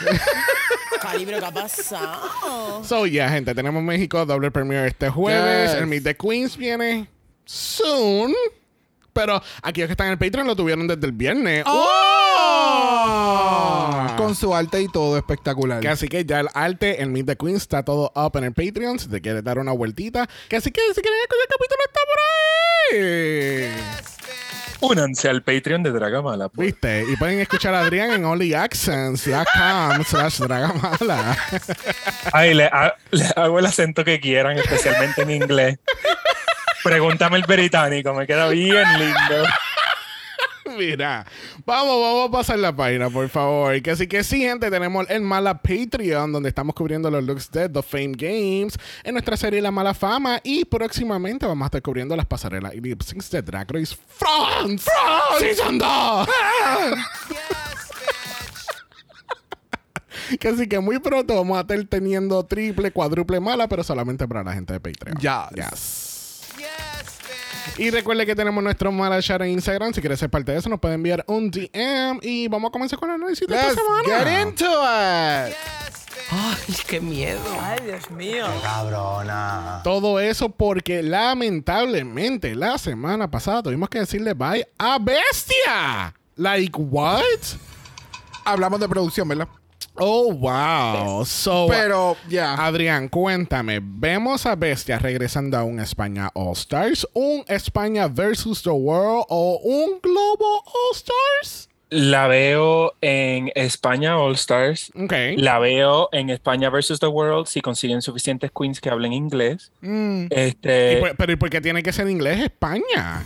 Cari, 1.01 1.25
pero 1.25 1.39
¿qué 1.39 1.45
ha 1.47 1.51
pasado? 1.53 2.85
So, 2.85 3.07
yeah, 3.07 3.29
gente, 3.29 3.55
tenemos 3.55 3.83
México 3.83 4.25
doble 4.25 4.51
premiere 4.51 4.89
este 4.89 5.09
jueves. 5.09 5.73
Yes. 5.73 5.81
El 5.81 5.87
Meet 5.87 6.05
the 6.05 6.17
Queens 6.17 6.57
viene 6.57 7.09
soon. 7.45 8.35
Pero 9.13 9.43
aquellos 9.63 9.89
que 9.89 9.93
están 9.93 10.09
en 10.09 10.13
el 10.13 10.19
Patreon 10.19 10.47
lo 10.47 10.55
tuvieron 10.55 10.87
desde 10.87 11.07
el 11.07 11.13
viernes. 11.13 11.65
¡Oh! 11.67 12.16
Con 14.17 14.35
su 14.35 14.55
arte 14.55 14.81
y 14.83 14.89
todo 14.89 15.17
espectacular. 15.17 15.81
Que 15.81 15.89
así 15.89 16.09
que 16.09 16.25
ya 16.25 16.41
el 16.41 16.49
arte, 16.55 17.03
el 17.03 17.11
Meet 17.11 17.27
the 17.27 17.37
Queens 17.37 17.63
está 17.63 17.83
todo 17.85 18.13
up 18.15 18.37
en 18.37 18.45
el 18.45 18.53
Patreon. 18.53 18.99
Si 18.99 19.09
te 19.09 19.21
quieres 19.21 19.43
dar 19.45 19.59
una 19.59 19.73
vueltita. 19.73 20.27
Que 20.49 20.57
así 20.57 20.71
que 20.71 20.81
si 20.95 21.01
quieren 21.01 21.21
escuchar 21.23 21.43
el 21.43 21.49
capítulo 21.49 21.83
está 21.87 22.01
por 22.07 22.19
ahí. 22.99 23.97
Únanse 24.81 25.29
al 25.31 25.43
Patreon 25.43 25.83
de 25.83 25.91
Dragamala. 25.91 26.49
pues. 26.51 26.67
¿Viste? 26.67 27.05
Y 27.11 27.17
pueden 27.17 27.41
escuchar 27.41 27.75
a 27.75 27.81
Adrián 27.81 28.11
en 28.13 28.25
onlyaccents.com 28.27 30.05
slash 30.05 30.39
dragamala. 30.41 31.37
Ay, 32.33 32.53
le, 32.55 32.67
ha- 32.67 32.95
le 33.11 33.25
hago 33.37 33.59
el 33.59 33.65
acento 33.67 34.05
que 34.05 34.21
quieran, 34.21 34.59
especialmente 34.59 35.23
en 35.23 35.31
inglés. 35.31 35.79
Pregúntame 36.85 37.39
el 37.39 37.45
británico, 37.45 38.13
me 38.13 38.27
queda 38.27 38.49
bien 38.49 38.85
lindo. 38.99 39.49
Mira, 40.77 41.27
vamos, 41.65 42.01
vamos 42.01 42.29
a 42.29 42.33
pasar 42.33 42.59
la 42.59 42.75
página, 42.75 43.09
por 43.11 43.29
favor. 43.29 43.81
Que 43.83 43.97
sí, 43.97 44.07
que 44.07 44.23
sí, 44.25 44.41
gente, 44.41 44.71
tenemos 44.71 45.07
el 45.09 45.23
Mala 45.23 45.61
Patreon, 45.63 46.33
donde 46.33 46.49
estamos 46.49 46.75
cubriendo 46.75 47.11
los 47.11 47.23
looks 47.25 47.51
de 47.51 47.69
The 47.69 47.83
Fame 47.83 48.13
Games 48.17 48.79
en 49.05 49.13
nuestra 49.15 49.37
serie 49.37 49.61
La 49.63 49.71
Mala 49.71 49.95
Fama. 49.95 50.41
Y 50.45 50.65
próximamente 50.65 51.47
vamos 51.47 51.65
a 51.65 51.67
estar 51.67 51.83
cubriendo 51.83 52.15
las 52.17 52.27
pasarelas 52.27 52.75
y 52.75 52.81
lip 52.81 53.03
syncs 53.03 53.31
de 53.31 53.43
Drag 53.43 53.71
Race 53.71 53.97
France. 54.09 54.89
Season 55.39 55.79
2. 55.79 56.29
que 60.41 60.49
así 60.49 60.67
que 60.69 60.81
muy 60.81 60.99
pronto 60.99 61.35
vamos 61.35 61.57
a 61.57 61.61
estar 61.61 61.83
teniendo 61.85 62.45
triple, 62.45 62.91
cuádruple 62.91 63.39
mala, 63.41 63.69
pero 63.69 63.85
solamente 63.85 64.27
para 64.27 64.43
la 64.43 64.53
gente 64.53 64.73
de 64.73 64.81
Patreon. 64.81 65.19
Yes. 65.55 66.06
Y 67.79 67.91
recuerde 67.91 68.25
que 68.25 68.35
tenemos 68.35 68.63
nuestro 68.65 68.91
mala 68.91 69.21
chat 69.21 69.41
en 69.43 69.51
Instagram. 69.51 69.93
Si 69.93 70.01
quieres 70.01 70.19
ser 70.19 70.31
parte 70.31 70.53
de 70.53 70.59
eso, 70.59 70.69
nos 70.69 70.81
puede 70.81 70.95
enviar 70.95 71.25
un 71.27 71.51
DM. 71.51 72.19
Y 72.23 72.49
vamos 72.49 72.71
a 72.71 72.73
comenzar 72.73 72.99
con 72.99 73.11
el 73.11 73.17
análisis 73.17 73.47
de 73.47 73.55
esta 73.55 73.69
Let's 73.69 73.81
semana. 73.83 74.25
get 74.25 74.43
into 74.49 74.65
it. 74.65 75.57
Ay, 76.31 76.75
qué 76.89 77.01
miedo. 77.01 77.41
Ay, 77.61 77.79
Dios 77.85 78.11
mío. 78.11 78.47
Cabrona. 78.63 79.81
Todo 79.85 80.19
eso 80.19 80.49
porque 80.49 81.03
lamentablemente 81.03 82.55
la 82.55 82.79
semana 82.79 83.31
pasada 83.31 83.63
tuvimos 83.65 83.89
que 83.89 84.01
decirle 84.01 84.35
bye 84.35 84.67
a 84.79 84.99
Bestia. 84.99 86.15
Like 86.37 86.73
what? 86.77 87.21
Hablamos 88.45 88.81
de 88.81 88.89
producción, 88.89 89.29
¿verdad? 89.29 89.49
Oh, 89.99 90.33
wow. 90.33 91.25
So, 91.25 91.67
Pero, 91.69 92.17
ya. 92.29 92.55
Adrián, 92.55 93.09
cuéntame. 93.09 93.81
Vemos 93.83 94.47
a 94.47 94.55
Bestia 94.57 94.99
regresando 94.99 95.57
a 95.57 95.65
un 95.65 95.81
España 95.81 96.31
All 96.35 96.53
Stars, 96.53 97.07
un 97.15 97.45
España 97.49 98.09
versus 98.09 98.63
the 98.63 98.71
World 98.71 99.25
o 99.29 99.59
un 99.63 100.01
Globo 100.03 100.63
All 100.65 100.95
Stars. 100.95 101.69
La 101.89 102.27
veo 102.27 102.95
en 103.01 103.53
España 103.55 104.19
All 104.19 104.35
Stars. 104.35 104.91
Ok. 105.01 105.13
La 105.37 105.61
veo 105.61 106.09
en 106.11 106.31
España 106.31 106.69
versus 106.69 106.99
the 106.99 107.07
World 107.07 107.47
si 107.47 107.61
consiguen 107.61 108.03
suficientes 108.03 108.51
queens 108.51 108.81
que 108.81 108.91
hablen 108.91 109.13
inglés. 109.13 109.71
Mm. 109.83 110.25
¿Y 110.25 110.29
Este, 110.31 110.97
por- 110.97 111.17
pero 111.17 111.33
¿y 111.33 111.37
por 111.37 111.49
qué 111.49 111.61
tiene 111.61 111.85
que 111.85 111.93
ser 111.93 112.09
inglés 112.11 112.41
España? 112.41 113.25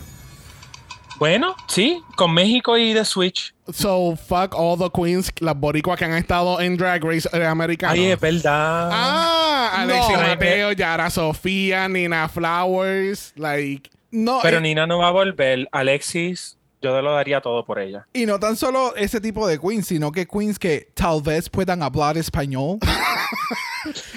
Bueno, 1.21 1.55
sí, 1.67 2.01
con 2.15 2.33
México 2.33 2.79
y 2.79 2.95
The 2.95 3.05
Switch. 3.05 3.53
So, 3.71 4.15
fuck 4.15 4.55
all 4.55 4.75
the 4.79 4.89
queens, 4.89 5.31
las 5.39 5.55
boricuas 5.55 5.99
que 5.99 6.05
han 6.05 6.13
estado 6.15 6.59
en 6.59 6.75
Drag 6.77 7.03
Race 7.03 7.29
eh, 7.31 7.45
americano. 7.45 7.93
Ay, 7.93 8.05
es 8.07 8.19
verdad. 8.19 8.89
Ah, 8.91 9.71
Alexis 9.83 10.13
No. 10.17 10.19
Mateo, 10.23 10.71
Yara 10.71 11.11
Sofía, 11.11 11.87
Nina 11.87 12.27
Flowers, 12.27 13.33
like... 13.35 13.91
No, 14.09 14.39
Pero 14.41 14.57
eh, 14.57 14.61
Nina 14.61 14.87
no 14.87 14.97
va 14.97 15.09
a 15.09 15.11
volver. 15.11 15.69
Alexis, 15.71 16.57
yo 16.81 16.99
lo 17.03 17.13
daría 17.13 17.39
todo 17.39 17.63
por 17.65 17.77
ella. 17.77 18.07
y 18.13 18.25
no 18.25 18.39
tan 18.39 18.55
solo 18.55 18.95
ese 18.95 19.21
tipo 19.21 19.47
de 19.47 19.59
queens, 19.59 19.85
sino 19.85 20.11
que 20.11 20.25
queens 20.25 20.57
que 20.57 20.89
tal 20.95 21.21
vez 21.21 21.51
puedan 21.51 21.83
hablar 21.83 22.17
español. 22.17 22.79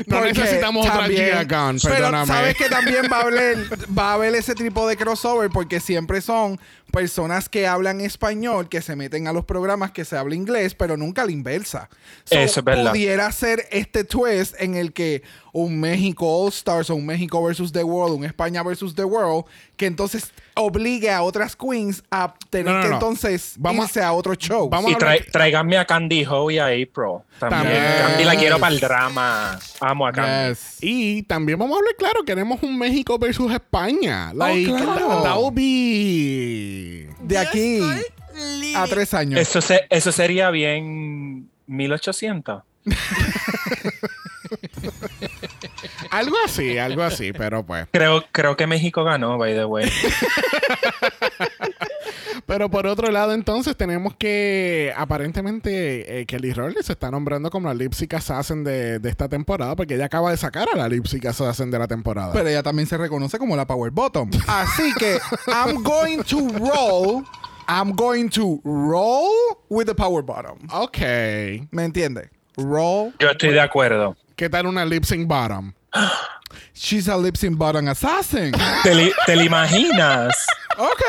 No 0.07 0.19
Porque 0.19 0.35
necesitamos 0.35 0.85
otra 0.87 1.01
también- 1.01 1.25
Gia 1.25 1.45
Gunn, 1.45 1.79
Pero 1.83 1.95
perdóname. 1.95 2.27
sabes 2.27 2.55
que 2.57 2.69
también 2.69 3.07
va 3.11 3.19
a 3.19 3.23
haber, 3.23 3.57
va 3.99 4.11
a 4.11 4.13
haber 4.15 4.35
ese 4.35 4.55
tipo 4.55 4.87
de 4.87 4.95
crossover 4.97 5.49
porque 5.51 5.81
siempre 5.81 6.21
son 6.21 6.61
personas 6.95 7.49
que 7.49 7.67
hablan 7.67 8.01
español 8.01 8.69
que 8.69 8.81
se 8.81 8.97
meten 8.97 9.27
a 9.27 9.33
los 9.33 9.45
programas 9.45 9.91
que 9.93 10.05
se 10.05 10.17
habla 10.17 10.35
inglés, 10.35 10.75
pero 10.75 10.97
nunca 10.97 11.25
la 11.25 11.33
inversa. 11.33 11.89
So, 12.25 12.39
Eso 12.39 12.61
es 12.61 12.65
verdad. 12.65 12.91
Pudiera 12.91 13.31
ser 13.33 13.67
este 13.71 14.05
twist 14.05 14.55
en 14.59 14.75
el 14.77 14.93
que 14.93 15.23
un 15.57 15.79
México 15.79 16.27
All 16.27 16.49
Stars 16.53 16.91
o 16.91 16.97
un 16.97 17.07
México 17.07 17.41
versus 17.41 17.71
The 17.71 17.85
World, 17.85 18.17
un 18.19 18.25
España 18.25 18.61
versus 18.65 18.93
The 18.97 19.05
World, 19.05 19.45
que 19.77 19.87
entonces 19.87 20.33
obligue 20.57 21.11
a 21.13 21.23
otras 21.23 21.55
queens 21.55 22.03
a 22.11 22.35
tener 22.51 22.67
No, 22.73 22.79
no, 22.79 22.83
que 22.83 22.89
no. 22.89 22.95
entonces 22.95 23.55
Vamos 23.59 23.85
a- 23.85 23.87
irse 23.89 24.03
a 24.03 24.13
otro 24.13 24.35
show. 24.35 24.69
vamos 24.69 24.91
Y 24.91 24.95
a 24.95 24.99
tráiganme 25.31 25.79
a 25.79 25.85
Candy 25.85 26.25
Ho 26.29 26.51
y 26.51 26.59
a 26.59 26.65
April. 26.67 27.23
También. 27.39 27.63
También. 27.63 27.83
Candy 28.01 28.25
la 28.25 28.35
quiero 28.37 28.59
para 28.59 28.75
el 28.75 28.81
drama. 28.81 29.59
Amo 29.81 30.07
a 30.09 30.13
Candy. 30.13 30.49
Yes. 30.51 30.79
Y 30.81 31.23
también 31.23 31.57
vamos 31.57 31.77
a 31.77 31.79
hablar 31.79 31.95
claro, 31.97 32.25
queremos 32.25 32.61
un 32.65 32.77
México 32.77 33.17
versus 33.17 33.53
España. 33.53 34.33
Like, 34.35 34.67
claro. 34.73 35.23
that 35.23 35.37
would 35.37 35.55
be... 35.55 37.09
De 37.23 37.39
aquí 37.39 37.79
a 38.75 38.87
tres 38.89 39.15
años. 39.15 39.39
Eso, 39.41 39.61
se- 39.61 39.87
eso 39.89 40.11
sería 40.11 40.51
bien 40.51 41.49
1800. 41.69 42.65
Algo 46.15 46.37
así, 46.45 46.79
algo 46.79 47.03
así, 47.03 47.33
pero 47.33 47.67
pues... 47.67 47.89
Creo, 47.91 48.25
creo 48.31 48.57
que 48.57 48.67
México 48.69 49.03
ganó, 49.03 49.37
by 49.37 49.55
the 49.55 49.65
way. 49.65 49.91
Pero 52.47 52.71
por 52.71 52.87
otro 52.87 53.11
lado, 53.11 53.33
entonces 53.33 53.77
tenemos 53.77 54.15
que 54.17 54.93
aparentemente 54.97 56.21
eh, 56.21 56.27
Kelly 56.27 56.53
Rowland 56.53 56.83
se 56.83 56.93
está 56.93 57.11
nombrando 57.11 57.51
como 57.51 57.69
la 57.69 57.75
Lipsic 57.75 58.15
Assassin 58.15 58.63
de, 58.65 58.99
de 58.99 59.09
esta 59.09 59.29
temporada 59.29 59.75
porque 59.75 59.95
ella 59.95 60.05
acaba 60.07 60.31
de 60.31 60.37
sacar 60.37 60.69
a 60.73 60.77
la 60.77 60.89
Lipsic 60.89 61.25
Assassin 61.25 61.71
de 61.71 61.79
la 61.79 61.89
temporada. 61.89 62.33
Pero 62.33 62.49
ella 62.49 62.63
también 62.63 62.87
se 62.87 62.99
reconoce 62.99 63.39
como 63.39 63.57
la 63.57 63.67
Power 63.67 63.91
Bottom. 63.91 64.31
Así 64.47 64.93
que 64.99 65.19
I'm 65.47 65.83
going 65.83 66.23
to 66.25 66.49
roll. 66.59 67.25
I'm 67.67 67.93
going 67.93 68.29
to 68.31 68.61
roll 68.63 69.33
with 69.71 69.87
the 69.87 69.95
Power 69.95 70.23
Bottom. 70.23 70.59
ok. 70.71 70.99
¿Me 71.71 71.85
entiende? 71.85 72.31
Roll. 72.57 73.15
Yo 73.19 73.31
estoy 73.31 73.51
de 73.51 73.61
acuerdo. 73.61 74.17
¿Qué 74.37 74.51
tal 74.51 74.67
una 74.67 74.85
Lip 74.85 75.05
Sync 75.05 75.27
Bottom? 75.27 75.73
She's 76.75 77.09
a 77.09 77.17
lip 77.17 77.37
sync 77.37 77.57
bottom 77.57 77.89
assassin. 77.89 78.53
¿Te, 78.83 78.95
li- 78.95 79.13
te 79.27 79.37
la 79.37 79.45
imaginas? 79.45 80.35
Ok. 80.77 81.03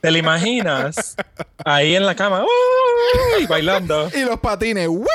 ¿Te 0.00 0.10
la 0.10 0.18
imaginas? 0.18 1.16
Ahí 1.64 1.96
en 1.96 2.06
la 2.06 2.14
cama. 2.14 2.44
¡uy! 2.44 3.46
bailando. 3.46 4.08
Y 4.14 4.20
los 4.24 4.38
patines. 4.40 4.88
¡Wii! 4.88 5.06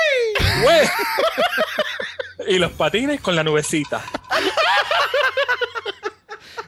¡Güey! 0.62 0.88
Y 2.48 2.58
los 2.58 2.72
patines 2.72 3.20
con 3.20 3.34
la 3.36 3.42
nubecita. 3.44 4.02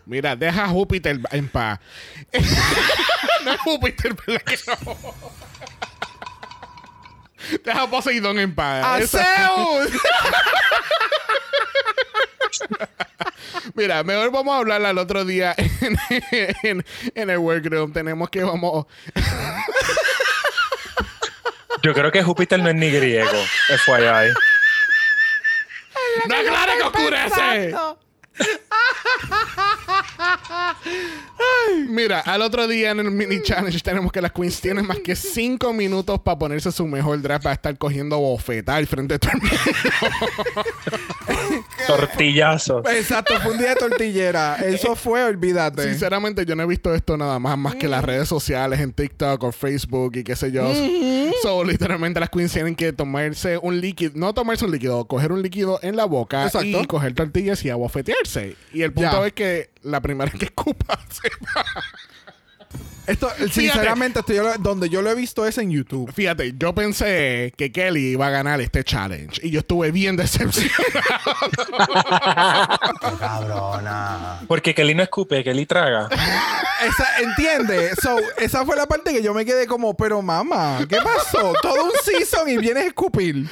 Mira, 0.06 0.36
deja 0.36 0.64
a 0.64 0.68
Júpiter 0.68 1.18
en 1.30 1.48
paz. 1.48 1.80
no 3.44 3.52
es 3.52 3.60
Júpiter, 3.60 4.14
¿verdad 4.26 4.42
que 4.42 4.58
no? 4.66 4.96
Deja 7.64 7.82
a 7.82 7.90
Poseidón 7.90 8.38
en 8.38 8.54
paz. 8.54 8.84
¡A 8.84 9.06
Zeus! 9.06 9.90
Mira, 13.74 14.02
mejor 14.04 14.30
vamos 14.30 14.54
a 14.54 14.58
hablar 14.58 14.84
al 14.84 14.98
otro 14.98 15.24
día 15.24 15.54
en, 15.80 15.96
en- 16.62 16.84
en 17.14 17.30
el 17.30 17.38
workroom. 17.38 17.92
Tenemos 17.92 18.28
que 18.30 18.42
vamos. 18.44 18.86
Yo 21.82 21.92
creo 21.92 22.10
que 22.10 22.22
Júpiter 22.22 22.58
no 22.60 22.68
es 22.70 22.74
ni 22.74 22.90
griego. 22.90 23.28
FYI. 23.68 24.32
¡No 26.28 26.34
aclare 26.36 26.72
que 26.78 26.82
oscurece! 26.84 27.74
Mira, 31.88 32.20
al 32.20 32.42
otro 32.42 32.68
día 32.68 32.90
en 32.90 33.00
el 33.00 33.10
mini 33.10 33.42
challenge 33.42 33.80
tenemos 33.80 34.12
que 34.12 34.20
las 34.20 34.32
queens 34.32 34.60
tienen 34.60 34.86
más 34.86 34.98
que 34.98 35.16
5 35.16 35.72
minutos 35.72 36.20
para 36.20 36.38
ponerse 36.38 36.70
su 36.72 36.86
mejor 36.86 37.20
draft 37.22 37.44
para 37.44 37.54
estar 37.54 37.76
cogiendo 37.78 38.18
bofetada 38.18 38.76
al 38.78 38.86
frente 38.86 39.14
de 39.14 39.18
todo 39.18 39.32
el 39.32 39.40
mundo. 39.40 39.56
Tortillazos. 41.86 42.84
Exacto, 42.90 43.38
fue 43.40 43.52
un 43.52 43.58
día 43.58 43.70
de 43.70 43.76
tortillera. 43.76 44.56
Eso 44.56 44.96
fue, 44.96 45.24
olvídate. 45.24 45.82
Sinceramente, 45.84 46.44
yo 46.46 46.54
no 46.56 46.62
he 46.62 46.66
visto 46.66 46.94
esto 46.94 47.16
nada 47.16 47.38
más 47.38 47.58
más 47.58 47.74
que 47.74 47.88
las 47.88 48.04
redes 48.04 48.28
sociales, 48.28 48.80
en 48.80 48.92
TikTok 48.92 49.42
o 49.42 49.52
Facebook 49.52 50.16
y 50.16 50.24
qué 50.24 50.36
sé 50.36 50.50
yo. 50.52 50.70
So, 51.42 51.64
literalmente 51.64 52.20
las 52.20 52.30
queens 52.30 52.52
tienen 52.52 52.74
que 52.74 52.92
tomarse 52.92 53.58
un 53.58 53.80
líquido, 53.80 54.12
no 54.14 54.32
tomarse 54.34 54.64
un 54.64 54.70
líquido, 54.70 55.04
coger 55.06 55.32
un 55.32 55.42
líquido 55.42 55.78
en 55.82 55.96
la 55.96 56.04
boca 56.04 56.44
Exacto. 56.46 56.66
y 56.66 56.86
coger 56.86 57.14
tortillas 57.14 57.64
y 57.64 57.70
abofetearse. 57.70 58.56
Y 58.72 58.82
el 58.82 58.92
punto 58.92 59.20
Ya. 59.20 59.26
es 59.26 59.32
que 59.32 59.70
la 59.84 60.00
primera 60.00 60.30
que 60.30 60.44
escupa 60.46 60.98
se 61.10 61.28
va. 61.28 61.64
Esto, 63.06 63.30
sinceramente, 63.50 64.20
esto 64.20 64.32
yo 64.32 64.42
lo- 64.42 64.54
donde 64.58 64.88
yo 64.88 65.02
lo 65.02 65.10
he 65.10 65.14
visto 65.14 65.46
es 65.46 65.58
en 65.58 65.70
YouTube. 65.70 66.10
Fíjate, 66.12 66.54
yo 66.58 66.74
pensé 66.74 67.52
que 67.56 67.70
Kelly 67.72 68.12
iba 68.12 68.26
a 68.26 68.30
ganar 68.30 68.60
este 68.60 68.82
challenge 68.84 69.40
y 69.42 69.50
yo 69.50 69.60
estuve 69.60 69.90
bien 69.90 70.16
decepcionado. 70.16 70.74
Qué 73.00 73.16
cabrona. 73.18 74.40
Porque 74.48 74.74
Kelly 74.74 74.94
no 74.94 75.02
escupe, 75.02 75.42
Kelly 75.44 75.66
traga. 75.66 76.08
Esa, 76.86 77.20
¿Entiende? 77.22 77.90
So, 78.02 78.16
esa 78.38 78.64
fue 78.64 78.76
la 78.76 78.86
parte 78.86 79.12
que 79.12 79.22
yo 79.22 79.32
me 79.32 79.44
quedé 79.44 79.66
como, 79.66 79.94
pero 79.96 80.20
mamá, 80.22 80.78
¿qué 80.88 80.96
pasó? 81.02 81.52
Todo 81.62 81.84
un 81.84 81.90
season 82.02 82.48
y 82.48 82.58
vienes 82.58 82.84
a 82.84 82.86
escupir. 82.88 83.48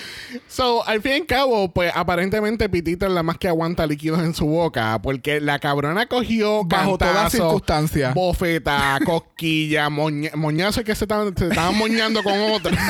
So, 0.49 0.87
al 0.87 1.00
fin 1.00 1.12
y 1.12 1.14
al 1.21 1.26
cabo, 1.26 1.73
pues 1.73 1.92
aparentemente 1.94 2.68
Pitita 2.68 3.06
es 3.06 3.12
la 3.12 3.23
más 3.23 3.38
que 3.38 3.49
aguanta 3.49 3.87
líquidos 3.87 4.21
en 4.21 4.35
su 4.35 4.47
boca 4.47 5.00
porque 5.02 5.40
la 5.40 5.59
cabrona 5.59 6.06
cogió 6.06 6.64
Bajo 6.64 6.99
todas 6.99 7.32
circunstancias. 7.32 8.14
bofeta, 8.14 8.99
quilla, 9.46 9.88
moña- 9.90 10.30
moñazo 10.37 10.80
es 10.80 10.87
que 10.87 10.94
se 10.94 11.04
estaban, 11.04 11.37
se 11.37 11.49
estaban 11.49 11.76
moñando 11.76 12.22
con 12.22 12.38
otro. 12.52 12.70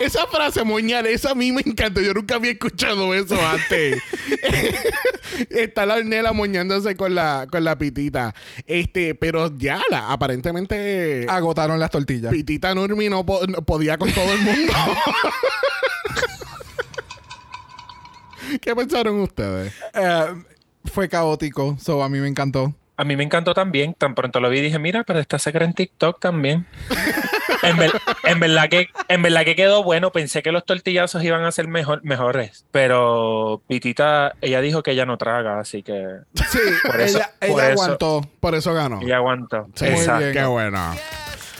Esa 0.00 0.26
frase 0.26 0.64
moñar, 0.64 1.06
esa 1.06 1.30
a 1.30 1.34
mí 1.34 1.52
me 1.52 1.62
encanta. 1.64 2.00
Yo 2.02 2.12
nunca 2.14 2.34
había 2.36 2.50
escuchado 2.52 3.14
eso 3.14 3.36
antes. 3.46 4.02
Está 5.50 5.86
la 5.86 5.94
hornela 5.96 6.32
moñándose 6.32 6.96
con 6.96 7.14
la, 7.14 7.46
con 7.50 7.64
la 7.64 7.76
pitita. 7.78 8.34
Este, 8.66 9.14
pero 9.14 9.56
ya, 9.56 9.80
la, 9.90 10.10
aparentemente. 10.12 11.26
Agotaron 11.28 11.78
las 11.78 11.90
tortillas. 11.90 12.32
Pitita 12.32 12.74
Nurmi 12.74 13.08
no, 13.08 13.24
po- 13.24 13.46
no 13.46 13.62
podía 13.62 13.96
con 13.98 14.12
todo 14.12 14.30
el 14.32 14.40
mundo. 14.40 14.72
¿Qué 18.60 18.74
pensaron 18.76 19.20
ustedes? 19.20 19.72
Eh, 19.94 20.26
fue 20.92 21.08
caótico, 21.08 21.76
so 21.80 22.02
a 22.02 22.08
mí 22.08 22.18
me 22.18 22.28
encantó. 22.28 22.74
A 22.96 23.04
mí 23.04 23.16
me 23.16 23.24
encantó 23.24 23.52
también. 23.54 23.94
Tan 23.94 24.14
pronto 24.14 24.40
lo 24.40 24.48
vi 24.48 24.60
dije, 24.60 24.78
mira, 24.78 25.04
pero 25.04 25.18
esta 25.18 25.38
se 25.38 25.52
cree 25.52 25.66
en 25.66 25.74
TikTok 25.74 26.18
también. 26.20 26.66
en, 27.62 27.76
ver- 27.76 27.92
en 28.24 28.40
verdad 28.40 28.68
que, 28.68 28.88
en 29.08 29.22
verdad 29.22 29.44
que 29.44 29.54
quedó 29.56 29.82
bueno. 29.82 30.12
Pensé 30.12 30.42
que 30.42 30.50
los 30.52 30.64
tortillazos 30.64 31.22
iban 31.22 31.44
a 31.44 31.52
ser 31.52 31.68
mejor, 31.68 32.02
mejores. 32.04 32.64
Pero 32.70 33.60
Pitita, 33.68 34.34
ella 34.40 34.60
dijo 34.60 34.82
que 34.82 34.92
ella 34.92 35.04
no 35.06 35.18
traga, 35.18 35.60
así 35.60 35.82
que 35.82 36.04
Sí, 36.34 36.58
Por 36.86 37.00
eso- 37.00 37.18
ella, 37.18 37.30
por 37.40 37.48
ella 37.50 37.70
eso- 37.72 37.82
aguantó. 37.82 38.20
Por 38.40 38.54
eso 38.54 38.72
ganó. 38.74 39.00
ella 39.02 39.16
aguantó. 39.16 39.66
Sí, 39.74 39.86
Exacto. 39.86 40.26
qué 40.32 40.44
bueno. 40.44 40.94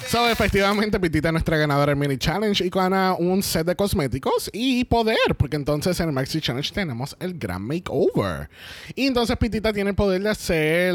So, 0.08 0.28
efectivamente, 0.28 1.00
Pitita 1.00 1.28
es 1.28 1.32
nuestra 1.32 1.56
ganadora 1.56 1.90
del 1.90 1.96
mini 1.98 2.16
challenge 2.16 2.64
y 2.64 2.70
gana 2.70 3.14
un 3.18 3.42
set 3.42 3.66
de 3.66 3.74
cosméticos 3.74 4.48
y 4.52 4.84
poder, 4.84 5.34
porque 5.36 5.56
entonces 5.56 5.98
en 5.98 6.08
el 6.08 6.14
Maxi 6.14 6.40
Challenge 6.40 6.72
tenemos 6.72 7.16
el 7.18 7.36
gran 7.36 7.62
makeover. 7.62 8.48
Y 8.94 9.08
entonces 9.08 9.36
Pitita 9.36 9.72
tiene 9.72 9.90
el 9.90 9.96
poder 9.96 10.22
de 10.22 10.30
hacer 10.30 10.94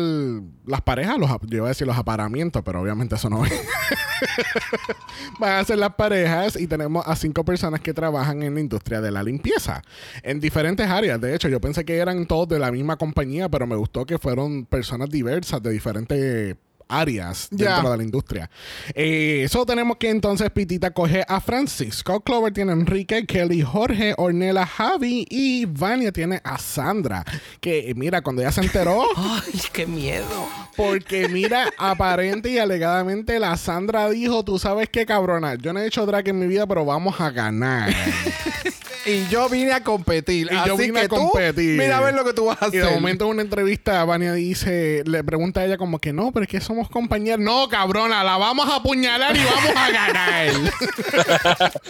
las 0.66 0.82
parejas, 0.82 1.18
los, 1.18 1.30
yo 1.48 1.58
iba 1.58 1.66
a 1.66 1.70
decir 1.70 1.86
los 1.86 1.98
aparamientos, 1.98 2.62
pero 2.64 2.82
obviamente 2.82 3.16
eso 3.16 3.30
no 3.30 3.46
es. 3.46 3.52
Van 5.40 5.52
a 5.52 5.60
hacer 5.60 5.78
las 5.78 5.94
parejas 5.96 6.58
y 6.58 6.68
tenemos 6.68 7.06
a 7.06 7.16
cinco 7.18 7.44
personas 7.44 7.82
que 7.82 7.94
trabajan 7.94 8.44
en 8.44 8.54
la 8.54 8.62
industria 8.62 9.02
de 9.02 9.12
la 9.12 9.24
limpieza 9.24 9.82
en 10.24 10.40
diferentes 10.40 10.88
áreas. 10.88 11.20
De 11.20 11.36
hecho, 11.36 11.50
yo 11.50 11.60
pensé 11.60 11.84
que 11.84 11.98
eran 11.98 12.26
todos 12.28 12.48
de 12.48 12.60
la 12.60 12.72
misma 12.72 12.96
compañía, 12.96 13.50
pero 13.50 13.68
me 13.68 13.76
gustó 13.76 14.06
que 14.06 14.18
fueron 14.18 14.66
personas 14.66 15.10
diversas 15.10 15.62
de 15.62 15.72
diferentes 15.72 16.56
áreas 16.92 17.48
dentro 17.50 17.90
de 17.92 17.98
la 17.98 18.04
industria. 18.04 18.50
Eh, 18.94 19.42
eso 19.46 19.66
tenemos 19.66 19.98
que 19.98 20.10
entonces 20.10 20.50
Pitita 20.52 20.92
coge 20.92 21.24
a 21.28 21.40
Francisco, 21.42 22.22
Clover 22.22 22.54
tiene 22.54 22.72
a 22.72 22.76
Enrique, 22.76 23.26
Kelly, 23.26 23.62
Jorge, 23.62 24.14
Ornella, 24.18 24.66
Javi 24.66 25.26
y 25.30 25.66
Vania 25.66 26.12
tiene 26.12 26.42
a 26.44 26.58
Sandra. 26.58 27.24
Que 27.60 27.90
eh, 27.90 27.96
mira, 27.96 28.22
cuando 28.22 28.42
ella 28.42 28.52
se 28.52 28.62
enteró, 28.62 29.04
Ay, 29.16 29.62
qué 29.72 29.88
miedo. 29.88 30.48
porque 30.76 31.30
mira, 31.30 31.70
aparente 31.78 32.50
y 32.52 32.58
alegadamente 32.58 33.40
la 33.40 33.56
Sandra 33.58 34.10
dijo, 34.10 34.44
tú 34.44 34.60
sabes 34.60 34.90
qué 34.90 35.06
cabrona, 35.06 35.56
yo 35.56 35.74
no 35.74 35.80
he 35.80 35.88
hecho 35.88 36.06
drag 36.06 36.28
en 36.28 36.40
mi 36.40 36.48
vida, 36.48 36.68
pero 36.68 36.86
vamos 36.86 37.20
a 37.22 37.30
ganar. 37.32 37.94
Y 39.06 39.28
yo 39.28 39.50
vine 39.50 39.74
a 39.74 39.84
competir. 39.84 40.48
Y 40.52 40.56
yo 40.68 40.76
así 40.76 40.84
vine 40.84 41.00
que 41.00 41.06
a 41.06 41.10
competir. 41.10 41.78
Tú, 41.78 41.82
mira 41.84 41.98
a 41.98 42.02
ver 42.02 42.14
lo 42.14 42.24
que 42.24 42.34
tú 42.34 42.46
vas 42.46 42.62
a 42.62 42.66
Y 42.66 42.68
hacer. 42.70 42.86
de 42.86 42.92
momento 42.92 43.26
en 43.26 43.32
una 43.32 43.42
entrevista, 43.42 44.04
Vania 44.06 44.34
dice, 44.34 45.04
le 45.06 45.24
pregunta 45.24 45.62
a 45.62 45.66
ella 45.66 45.78
como 45.78 46.00
que 46.00 46.14
no, 46.14 46.32
pero 46.32 46.44
es 46.44 46.50
que 46.50 46.62
somos 46.62 46.90
compañeros. 46.90 47.40
No, 47.40 47.68
cabrona, 47.68 48.24
la 48.24 48.38
vamos 48.38 48.70
a 48.70 48.76
apuñalar 48.78 49.36
y 49.36 49.40
vamos 49.44 49.72
a 49.76 49.92
ganar. 49.92 50.48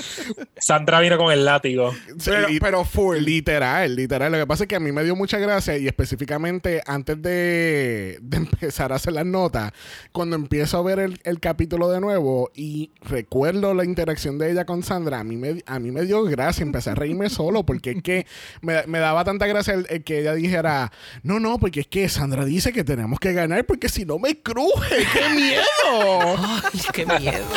Sandra 0.58 1.00
vino 1.00 1.18
con 1.18 1.32
el 1.32 1.44
látigo. 1.46 1.94
pero, 2.24 2.48
Sí, 2.48 2.60
pero 2.60 2.86
full. 2.86 3.18
Literal, 3.18 3.96
literal. 3.96 4.32
Lo 4.32 4.38
que 4.40 4.48
pasa 4.48 4.64
es 4.64 4.68
que 4.68 4.76
a 4.76 4.80
mí 4.80 4.92
me 4.92 5.04
dio 5.04 5.16
mucha 5.16 5.38
gracia 5.38 5.78
y 5.78 5.88
específicamente 5.88 6.82
antes 6.86 7.22
de, 7.22 8.18
de 8.22 8.38
empezar 8.38 8.92
a 8.92 8.96
hacer 8.96 9.14
las 9.14 9.26
notas, 9.26 9.72
cuando 10.12 10.36
empiezo 10.36 10.78
a 10.78 10.82
ver 10.84 11.00
el, 11.00 11.20
el 11.24 11.40
capítulo 11.40 11.90
de 11.90 12.00
nuevo 12.00 12.52
y 12.56 12.92
recuerdo 13.02 13.74
la 13.74 13.84
interacción 13.86 14.38
de 14.38 14.52
ella 14.52 14.66
con 14.66 14.84
Sandra, 14.84 15.20
a 15.20 15.24
mí 15.24 15.36
me, 15.38 15.64
a 15.66 15.80
mí 15.80 15.92
me 15.92 16.04
dio 16.06 16.24
gracia, 16.24 16.64
empecé 16.64 16.92
a 16.92 16.96
reírme 17.02 17.30
solo 17.30 17.66
porque 17.66 17.92
es 17.92 18.04
que 18.04 18.26
me, 18.62 18.86
me 18.88 19.00
daba 19.00 19.24
tanta 19.24 19.48
gracia 19.48 19.74
el, 19.74 19.86
el 19.90 20.04
que 20.04 20.20
ella 20.20 20.34
dijera, 20.34 20.92
no, 21.24 21.40
no, 21.40 21.60
porque 21.60 21.82
es 21.82 21.88
que 21.88 22.08
Sandra 22.10 22.46
dice 22.46 22.72
que 22.72 22.84
tenemos 22.84 23.20
que 23.20 23.34
ganar 23.34 23.66
porque 23.66 23.90
si 23.90 24.06
no 24.06 24.20
me 24.20 24.40
cruje, 24.40 25.06
qué 25.14 25.30
miedo. 25.30 26.38
Ay, 26.38 26.82
qué 26.94 27.06
miedo. 27.06 27.46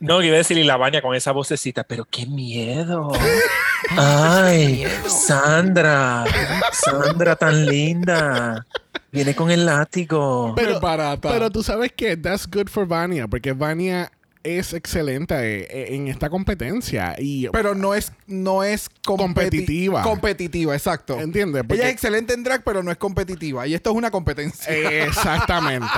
No, 0.00 0.22
iba 0.22 0.34
a 0.34 0.38
decir 0.38 0.58
y 0.58 0.64
la 0.64 0.76
baña 0.76 1.00
con 1.00 1.14
esa 1.14 1.32
vocecita, 1.32 1.84
pero 1.84 2.04
qué 2.04 2.26
miedo. 2.26 3.10
Ay. 3.96 4.84
Sandra, 5.06 6.24
Sandra 6.72 7.36
tan 7.36 7.64
linda. 7.64 8.66
Viene 9.12 9.34
con 9.34 9.50
el 9.50 9.64
látigo. 9.64 10.52
Pero, 10.56 10.78
barata. 10.78 11.30
Pero 11.30 11.50
tú 11.50 11.62
sabes 11.62 11.92
que 11.92 12.18
that's 12.18 12.46
good 12.46 12.68
for 12.68 12.86
Vania, 12.86 13.28
porque 13.28 13.52
Vania 13.52 14.12
es 14.44 14.72
excelente 14.74 15.34
eh, 15.34 15.66
eh, 15.70 15.86
en 15.96 16.06
esta 16.08 16.30
competencia 16.30 17.16
y 17.18 17.48
Pero 17.48 17.74
no 17.74 17.94
es, 17.94 18.12
no 18.26 18.62
es 18.62 18.88
competi- 19.04 19.16
Competitiva. 19.16 20.02
Competitiva, 20.02 20.74
exacto. 20.74 21.18
¿Entiendes? 21.18 21.62
Porque- 21.62 21.80
Ella 21.82 21.88
es 21.88 21.94
excelente 21.94 22.34
en 22.34 22.44
drag, 22.44 22.62
pero 22.62 22.82
no 22.82 22.90
es 22.92 22.98
competitiva. 22.98 23.66
Y 23.66 23.74
esto 23.74 23.90
es 23.90 23.96
una 23.96 24.10
competencia. 24.10 24.72
Exactamente. 25.06 25.88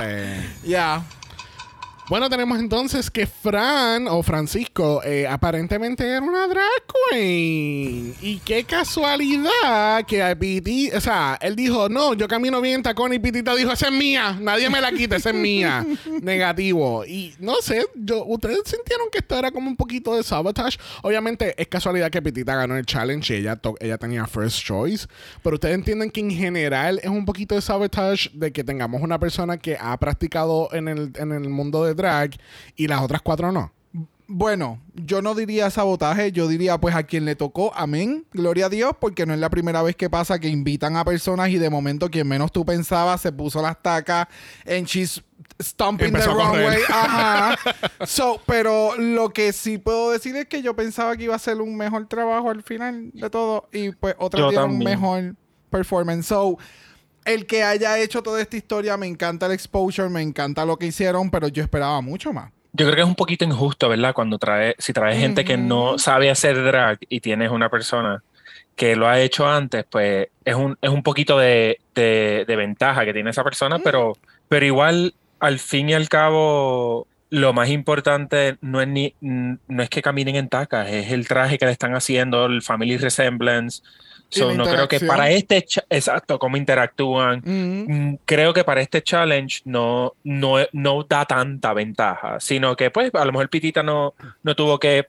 Ya. 0.65 1.03
Bueno, 2.09 2.29
tenemos 2.29 2.57
entonces 2.57 3.11
que 3.11 3.27
Fran 3.27 4.07
o 4.07 4.23
Francisco 4.23 5.01
eh, 5.03 5.27
aparentemente 5.27 6.07
era 6.07 6.21
una 6.21 6.47
drag 6.47 6.63
queen. 7.11 8.15
Y 8.21 8.39
qué 8.45 8.63
casualidad 8.63 10.05
que 10.05 10.23
a 10.23 10.33
Piti, 10.33 10.89
o 10.91 11.01
sea, 11.01 11.37
él 11.41 11.57
dijo, 11.57 11.89
no, 11.89 12.13
yo 12.13 12.29
camino 12.29 12.61
bien 12.61 12.75
en 12.75 12.83
tacón 12.83 13.11
y 13.11 13.19
Pitita 13.19 13.53
dijo, 13.55 13.73
esa 13.73 13.87
es 13.87 13.93
mía, 13.93 14.37
nadie 14.39 14.69
me 14.69 14.79
la 14.79 14.93
quita, 14.93 15.17
esa 15.17 15.31
es 15.31 15.35
mía. 15.35 15.85
Negativo. 16.21 17.03
Y 17.05 17.33
no 17.39 17.55
sé, 17.61 17.85
yo, 17.93 18.23
ustedes 18.23 18.59
sintieron 18.63 19.09
que 19.11 19.17
esto 19.17 19.37
era 19.37 19.51
como 19.51 19.67
un 19.67 19.75
poquito 19.75 20.15
de 20.15 20.23
sabotage. 20.23 20.79
Obviamente 21.03 21.61
es 21.61 21.67
casualidad 21.67 22.09
que 22.09 22.21
Pitita 22.21 22.55
ganó 22.55 22.77
el 22.77 22.85
challenge 22.85 23.35
y 23.35 23.39
ella, 23.39 23.59
ella 23.81 23.97
tenía 23.97 24.25
first 24.27 24.63
choice. 24.63 25.07
Pero 25.43 25.55
ustedes 25.55 25.75
entienden 25.75 26.09
que 26.09 26.21
en 26.21 26.31
general 26.31 27.01
es 27.03 27.09
un 27.09 27.25
poquito 27.25 27.53
de 27.55 27.61
sabotage 27.61 28.29
de 28.31 28.53
que 28.53 28.63
tengamos 28.63 29.01
una 29.01 29.19
persona 29.19 29.57
que 29.57 29.77
ha 29.77 29.97
practicado 29.97 30.69
en 30.71 30.87
el, 30.87 31.11
en 31.17 31.33
el 31.33 31.49
mundo 31.49 31.83
de 31.83 31.96
drag 31.97 32.37
y 32.77 32.87
las 32.87 33.01
otras 33.01 33.21
cuatro 33.21 33.51
no. 33.51 33.73
Bueno, 34.29 34.81
yo 34.93 35.21
no 35.21 35.35
diría 35.35 35.69
sabotaje, 35.69 36.33
yo 36.33 36.49
diría 36.49 36.77
pues 36.79 36.93
a 36.95 37.03
quien 37.03 37.23
le 37.23 37.37
tocó, 37.37 37.71
amén, 37.75 38.25
gloria 38.33 38.65
a 38.65 38.69
Dios, 38.69 38.91
porque 38.99 39.25
no 39.25 39.33
es 39.33 39.39
la 39.39 39.49
primera 39.49 39.81
vez 39.81 39.95
que 39.95 40.09
pasa 40.09 40.37
que 40.37 40.49
invitan 40.49 40.97
a 40.97 41.05
personas 41.05 41.47
y 41.47 41.57
de 41.57 41.69
momento 41.69 42.09
quien 42.09 42.27
menos 42.27 42.51
tú 42.51 42.65
pensabas 42.65 43.21
se 43.21 43.31
puso 43.31 43.61
las 43.61 43.81
tacas 43.81 44.27
en 44.65 44.83
she's 44.83 45.23
stomping 45.61 46.11
the 46.11 46.27
wrong 46.27 46.51
way. 46.51 46.77
Ajá. 46.89 47.57
So, 48.05 48.41
pero 48.45 48.97
lo 48.97 49.29
que 49.29 49.53
sí 49.53 49.77
puedo 49.77 50.11
decir 50.11 50.35
es 50.35 50.45
que 50.47 50.61
yo 50.61 50.75
pensaba 50.75 51.15
que 51.15 51.23
iba 51.23 51.35
a 51.35 51.39
ser 51.39 51.61
un 51.61 51.77
mejor 51.77 52.05
trabajo 52.07 52.49
al 52.49 52.63
final 52.63 53.11
de 53.13 53.29
todo 53.29 53.69
y 53.71 53.91
pues 53.91 54.13
Yo 54.19 54.49
dieron 54.49 54.71
también. 54.71 54.91
mejor 54.91 55.35
performance. 55.69 56.27
So, 56.27 56.57
el 57.27 57.45
que 57.45 57.63
haya 57.63 57.99
hecho 57.99 58.23
toda 58.23 58.41
esta 58.41 58.57
historia, 58.57 58.97
me 58.97 59.05
encanta 59.07 59.45
el 59.45 59.51
exposure, 59.51 60.09
me 60.09 60.21
encanta 60.21 60.65
lo 60.65 60.77
que 60.77 60.87
hicieron, 60.87 61.29
pero 61.29 61.47
yo 61.47 61.61
esperaba 61.63 62.01
mucho 62.01 62.33
más. 62.33 62.51
Yo 62.73 62.85
creo 62.85 62.95
que 62.95 63.01
es 63.01 63.07
un 63.07 63.15
poquito 63.15 63.43
injusto, 63.45 63.89
¿verdad? 63.89 64.13
Cuando 64.13 64.37
trae, 64.37 64.75
si 64.77 64.93
traes 64.93 65.19
gente 65.19 65.43
que 65.45 65.57
no 65.57 65.97
sabe 65.97 66.29
hacer 66.29 66.63
drag 66.63 66.99
y 67.09 67.19
tienes 67.21 67.51
una 67.51 67.69
persona 67.69 68.23
que 68.75 68.95
lo 68.95 69.07
ha 69.07 69.19
hecho 69.19 69.47
antes, 69.47 69.83
pues 69.89 70.27
es 70.45 70.55
un, 70.55 70.77
es 70.81 70.89
un 70.89 71.01
poquito 71.01 71.37
de, 71.39 71.79
de- 71.95 72.45
de 72.47 72.55
ventaja 72.55 73.05
que 73.05 73.13
tiene 73.13 73.31
esa 73.31 73.43
persona, 73.43 73.79
pero, 73.79 74.13
pero 74.47 74.65
igual, 74.65 75.15
al 75.39 75.57
fin 75.57 75.89
y 75.89 75.93
al 75.95 76.09
cabo, 76.09 77.07
lo 77.31 77.53
más 77.53 77.69
importante 77.69 78.57
no 78.61 78.79
es, 78.79 78.87
ni, 78.87 79.15
no 79.21 79.81
es 79.83 79.89
que 79.89 80.03
caminen 80.03 80.35
en 80.35 80.47
tacas, 80.47 80.87
es 80.89 81.11
el 81.11 81.27
traje 81.27 81.57
que 81.57 81.65
le 81.65 81.71
están 81.71 81.95
haciendo, 81.95 82.45
el 82.45 82.61
family 82.61 82.97
resemblance. 82.97 83.81
So, 84.29 84.53
no 84.53 84.65
creo 84.65 84.87
que 84.87 84.99
para 84.99 85.29
este, 85.29 85.65
exacto, 85.89 86.37
cómo 86.37 86.57
interactúan. 86.57 87.41
Mm. 87.45 88.19
Creo 88.25 88.53
que 88.53 88.63
para 88.63 88.81
este 88.81 89.01
challenge 89.01 89.61
no, 89.65 90.13
no, 90.23 90.57
no 90.73 91.03
da 91.03 91.25
tanta 91.25 91.73
ventaja, 91.73 92.39
sino 92.39 92.75
que 92.75 92.91
pues 92.91 93.13
a 93.13 93.23
lo 93.25 93.31
mejor 93.31 93.49
Pitita 93.49 93.83
no, 93.83 94.13
no 94.43 94.55
tuvo 94.55 94.79
que 94.79 95.07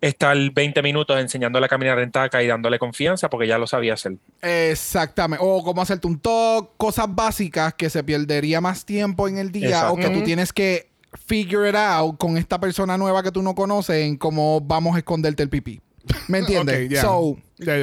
estar 0.00 0.36
20 0.36 0.82
minutos 0.82 1.18
enseñándole 1.18 1.66
a 1.66 1.68
caminar 1.68 1.98
en 1.98 2.10
taca 2.10 2.42
y 2.42 2.46
dándole 2.46 2.78
confianza 2.78 3.28
porque 3.28 3.46
ya 3.48 3.58
lo 3.58 3.66
sabía 3.66 3.94
hacer. 3.94 4.16
Exactamente. 4.42 5.44
O 5.46 5.62
cómo 5.64 5.82
hacerte 5.82 6.06
un 6.06 6.20
talk, 6.20 6.76
cosas 6.76 7.06
básicas 7.08 7.74
que 7.74 7.90
se 7.90 8.04
perdería 8.04 8.60
más 8.60 8.84
tiempo 8.84 9.28
en 9.28 9.38
el 9.38 9.50
día 9.50 9.68
Exacto. 9.68 9.94
o 9.94 9.96
que 9.96 10.10
tú 10.10 10.22
tienes 10.22 10.52
que 10.52 10.90
figure 11.26 11.68
it 11.68 11.74
out 11.74 12.18
con 12.18 12.36
esta 12.36 12.60
persona 12.60 12.98
nueva 12.98 13.22
que 13.22 13.32
tú 13.32 13.42
no 13.42 13.54
conoces 13.54 14.04
en 14.04 14.16
cómo 14.16 14.60
vamos 14.60 14.94
a 14.94 14.98
esconderte 14.98 15.42
el 15.42 15.48
pipí. 15.48 15.80
¿Me 16.28 16.38
entiendes? 16.38 16.84
Ok, 16.84 16.92
ya. 16.92 17.02
So. 17.02 17.36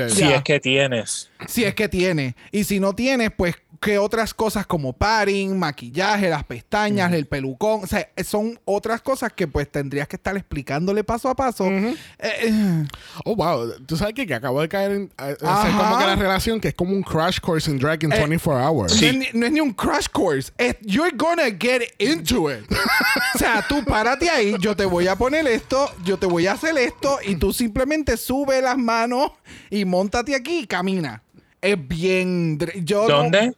Si 0.09 0.19
Ya. 0.21 0.35
es 0.37 0.43
que 0.43 0.59
tienes. 0.59 1.29
si 1.47 1.63
es 1.63 1.75
que 1.75 1.87
tienes. 1.89 2.33
Y 2.51 2.63
si 2.63 2.79
no 2.79 2.93
tienes, 2.93 3.29
pues 3.35 3.55
que 3.79 3.97
otras 3.97 4.33
cosas 4.33 4.65
como 4.65 4.93
padding, 4.93 5.57
maquillaje, 5.57 6.29
las 6.29 6.43
pestañas, 6.43 7.11
el 7.13 7.25
pelucón. 7.25 7.81
O 7.83 7.87
sea, 7.87 8.07
son 8.23 8.59
otras 8.65 9.01
cosas 9.01 9.33
que 9.33 9.47
pues 9.47 9.71
tendrías 9.71 10.07
que 10.07 10.15
estar 10.15 10.35
explicándole 10.37 11.03
paso 11.03 11.29
a 11.29 11.35
paso. 11.35 11.65
Eh, 11.65 11.95
eh, 12.19 12.85
Oh, 13.25 13.35
wow. 13.35 13.71
Tú 13.85 13.97
sabes 13.97 14.13
que, 14.13 14.25
que 14.27 14.33
acabo 14.33 14.61
de 14.61 14.69
caer 14.69 14.91
en. 14.91 15.11
a- 15.17 15.23
a 15.25 15.31
hacer 15.31 15.45
Ajá. 15.71 15.77
como 15.83 15.97
que 15.99 16.05
la 16.05 16.15
relación 16.15 16.59
que 16.59 16.69
es 16.69 16.73
como 16.73 16.93
un 16.93 17.03
crash 17.03 17.39
course 17.39 17.69
in 17.69 17.77
drag 17.79 18.03
in 18.03 18.11
Eh, 18.11 18.17
24 18.17 18.63
hours. 18.63 19.01
no, 19.01 19.07
es 19.07 19.17
ni, 19.17 19.27
no 19.33 19.45
es 19.45 19.51
ni 19.51 19.59
un 19.59 19.73
crash 19.73 20.07
course. 20.11 20.51
Es, 20.57 20.75
you're 20.81 21.15
gonna 21.15 21.45
get 21.59 21.81
into 21.99 22.51
it. 22.51 22.65
o 23.35 23.37
sea, 23.37 23.65
tú 23.67 23.83
párate 23.85 24.29
ahí, 24.29 24.55
yo 24.59 24.75
te 24.75 24.85
voy 24.85 25.07
a 25.07 25.15
poner 25.15 25.47
esto, 25.47 25.89
yo 26.03 26.17
te 26.17 26.25
voy 26.25 26.47
a 26.47 26.53
hacer 26.53 26.77
esto 26.77 27.19
y 27.25 27.35
tú 27.35 27.53
simplemente 27.53 28.17
sube 28.17 28.61
las 28.61 28.77
manos 28.77 29.31
y 29.69 29.85
montate 29.85 30.35
aquí 30.35 30.59
y 30.59 30.67
camina. 30.67 31.21
Es 31.61 31.75
bien... 31.87 32.59
Yo 32.83 33.07
no- 33.07 33.17
¿Dónde? 33.23 33.55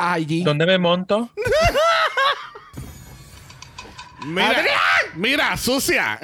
Allí. 0.00 0.42
¿Dónde 0.44 0.66
me 0.66 0.78
monto? 0.78 1.30
Mira, 4.26 4.54
mira, 5.14 5.56
sucia. 5.56 6.18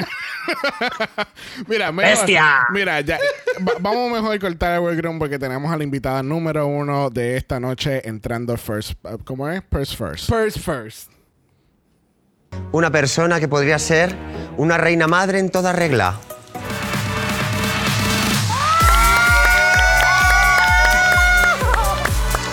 mira, 1.67 1.91
mejor- 1.93 2.11
Bestia. 2.11 2.59
Mira, 2.71 3.01
ya, 3.01 3.19
va- 3.67 3.73
vamos 3.81 4.13
mejor 4.13 4.37
a 4.37 4.39
cortar 4.39 4.75
el 4.75 4.81
workroom 4.81 5.19
porque 5.19 5.39
tenemos 5.39 5.73
a 5.73 5.79
la 5.79 5.83
invitada 5.85 6.23
número 6.23 6.67
uno 6.67 7.09
de 7.09 7.39
esta 7.39 7.59
noche 7.59 8.07
entrando 8.07 8.55
first. 8.59 8.93
uh, 9.05 9.17
¿Cómo 9.25 9.49
es? 9.49 9.63
First 9.73 9.97
first. 9.97 10.29
First, 10.29 10.59
first. 10.59 11.11
Una 12.73 12.91
persona 12.91 13.41
que 13.41 13.49
podría 13.49 13.79
ser 13.79 14.15
una 14.59 14.77
reina 14.77 15.07
madre 15.07 15.39
en 15.39 15.51
toda 15.51 15.73
regla. 15.73 16.21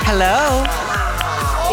Hello. 0.05 0.92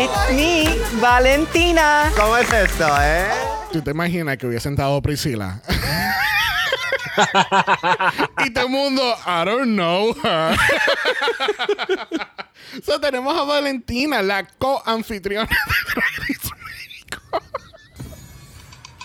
It's 0.01 0.33
me, 0.35 0.65
Valentina. 0.99 2.11
¿Cómo 2.17 2.35
es 2.39 2.51
esto, 2.51 2.89
eh? 3.03 3.29
¿Tú 3.71 3.83
te 3.83 3.91
imaginas 3.91 4.39
que 4.39 4.47
hubiese 4.47 4.63
sentado 4.63 5.03
Priscila? 5.03 5.61
y 8.47 8.51
todo 8.51 8.65
el 8.65 8.71
mundo, 8.71 9.03
I 9.27 9.45
don't 9.45 9.75
know 9.75 10.15
her. 10.25 10.57
so, 12.83 12.99
tenemos 12.99 13.39
a 13.39 13.45
Valentina, 13.45 14.23
la 14.23 14.47
co-anfitriona 14.47 15.47
de 15.47 15.93
Drag 15.93 16.17
Race 16.17 16.49
México. 16.65 17.21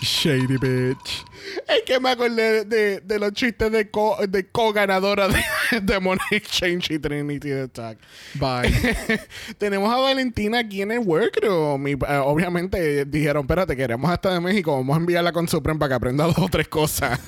Shady 0.00 0.56
bitch. 0.56 1.26
Es 1.68 1.82
que 1.84 2.00
me 2.00 2.10
acordé 2.10 2.64
de, 2.64 3.00
de 3.00 3.18
los 3.18 3.32
chistes 3.32 3.70
de 3.70 3.90
co, 3.90 4.16
de 4.28 4.48
co-ganadora 4.48 5.28
de, 5.28 5.42
de 5.82 6.00
Money 6.00 6.20
Exchange 6.30 6.90
y 6.90 6.98
Trinity 6.98 7.48
the 7.48 7.62
Attack. 7.62 7.98
Bye. 8.34 8.72
Tenemos 9.58 9.92
a 9.92 9.96
Valentina 9.96 10.60
aquí 10.60 10.82
en 10.82 10.92
el 10.92 11.00
workroom. 11.00 11.88
Y, 11.88 11.92
eh, 11.92 12.22
obviamente 12.24 13.04
dijeron, 13.04 13.42
espérate, 13.42 13.76
queremos 13.76 14.10
hasta 14.10 14.32
de 14.32 14.40
México. 14.40 14.76
Vamos 14.76 14.96
a 14.96 15.00
enviarla 15.00 15.32
con 15.32 15.48
Supreme 15.48 15.78
para 15.78 15.90
que 15.90 15.94
aprenda 15.94 16.24
dos 16.24 16.38
o 16.38 16.48
tres 16.48 16.68
cosas. 16.68 17.20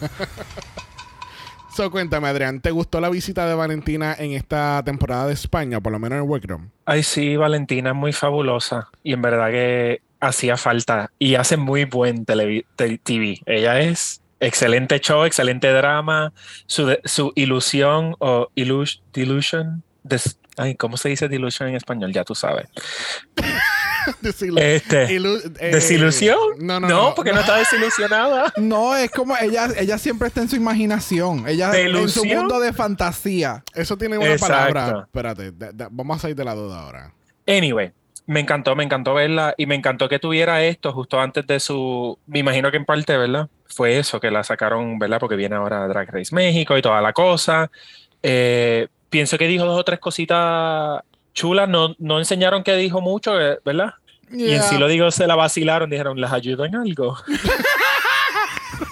so, 1.74 1.90
cuéntame, 1.90 2.28
Adrián, 2.28 2.60
¿te 2.60 2.70
gustó 2.70 3.00
la 3.00 3.08
visita 3.08 3.46
de 3.46 3.54
Valentina 3.54 4.14
en 4.18 4.32
esta 4.32 4.82
temporada 4.84 5.26
de 5.26 5.34
España, 5.34 5.80
por 5.80 5.92
lo 5.92 5.98
menos 5.98 6.16
en 6.16 6.24
el 6.24 6.28
workroom? 6.28 6.70
Ay, 6.84 7.02
sí, 7.02 7.36
Valentina 7.36 7.90
es 7.90 7.96
muy 7.96 8.12
fabulosa 8.12 8.88
y 9.02 9.12
en 9.12 9.22
verdad 9.22 9.50
que 9.50 10.07
hacía 10.20 10.57
falta 10.57 11.11
y 11.18 11.35
hace 11.37 11.57
muy 11.57 11.85
buen 11.85 12.24
TV. 12.24 13.40
Ella 13.46 13.81
es 13.81 14.20
excelente 14.40 15.00
show, 15.00 15.24
excelente 15.24 15.68
drama, 15.72 16.33
su, 16.66 16.96
su 17.04 17.33
ilusión 17.35 18.14
o 18.18 18.48
ilus- 18.57 19.00
delusion, 19.12 19.83
des- 20.02 20.38
ay, 20.57 20.74
¿cómo 20.76 20.96
se 20.96 21.09
dice 21.09 21.28
delusion 21.28 21.68
en 21.68 21.76
español? 21.76 22.12
Ya 22.12 22.24
tú 22.24 22.35
sabes. 22.35 22.68
Desilu- 24.22 24.59
Este, 24.61 25.07
ilu- 25.11 25.54
eh, 25.61 25.70
¿Desilusión? 25.72 26.38
No, 26.61 26.81
no, 26.81 26.88
no. 26.88 27.14
porque 27.14 27.33
no, 27.33 27.40
está 27.40 27.57
desilusionada. 27.57 28.52
No, 28.57 28.96
es 28.96 29.11
como 29.11 29.37
ella, 29.37 29.68
ella 29.76 29.98
siempre 29.98 30.28
está 30.28 30.40
en 30.40 30.48
su 30.48 30.57
imaginación. 30.57 31.46
Ella 31.46 31.66
en 31.66 31.72
su 31.72 31.78
¿Delusión? 32.22 32.38
mundo 32.38 32.61
de 32.61 32.72
fantasía. 32.72 33.62
Eso 33.74 33.98
tiene 33.98 34.16
una 34.18 34.33
Exacto. 34.33 34.54
palabra. 34.72 35.00
Espérate, 35.04 35.52
da- 35.52 35.72
da- 35.72 35.88
vamos 35.90 36.16
a 36.16 36.20
salir 36.20 36.37
de 36.37 36.44
la 36.44 36.54
duda 36.54 36.81
ahora. 36.81 37.12
Anyway, 37.46 37.92
me 38.28 38.40
encantó, 38.40 38.76
me 38.76 38.84
encantó 38.84 39.14
verla 39.14 39.54
y 39.56 39.64
me 39.64 39.74
encantó 39.74 40.06
que 40.06 40.18
tuviera 40.18 40.62
esto 40.62 40.92
justo 40.92 41.18
antes 41.18 41.46
de 41.46 41.58
su, 41.58 42.18
me 42.26 42.40
imagino 42.40 42.70
que 42.70 42.76
en 42.76 42.84
parte, 42.84 43.16
¿verdad? 43.16 43.48
Fue 43.64 43.98
eso 43.98 44.20
que 44.20 44.30
la 44.30 44.44
sacaron, 44.44 44.98
¿verdad? 44.98 45.18
Porque 45.18 45.34
viene 45.34 45.56
ahora 45.56 45.88
Drag 45.88 46.10
Race 46.10 46.34
México 46.34 46.76
y 46.76 46.82
toda 46.82 47.00
la 47.00 47.14
cosa. 47.14 47.70
Eh, 48.22 48.88
pienso 49.08 49.38
que 49.38 49.48
dijo 49.48 49.64
dos 49.64 49.80
o 49.80 49.84
tres 49.84 49.98
cositas 49.98 51.00
chulas, 51.32 51.70
no, 51.70 51.96
no 51.98 52.18
enseñaron 52.18 52.62
que 52.62 52.76
dijo 52.76 53.00
mucho, 53.00 53.40
eh, 53.40 53.60
¿verdad? 53.64 53.94
Y 54.30 54.50
en 54.50 54.62
sí 54.62 54.76
lo 54.76 54.88
digo, 54.88 55.10
se 55.10 55.26
la 55.26 55.34
vacilaron, 55.34 55.88
dijeron, 55.88 56.20
¿les 56.20 56.30
ayudo 56.30 56.66
en 56.66 56.76
algo? 56.76 57.16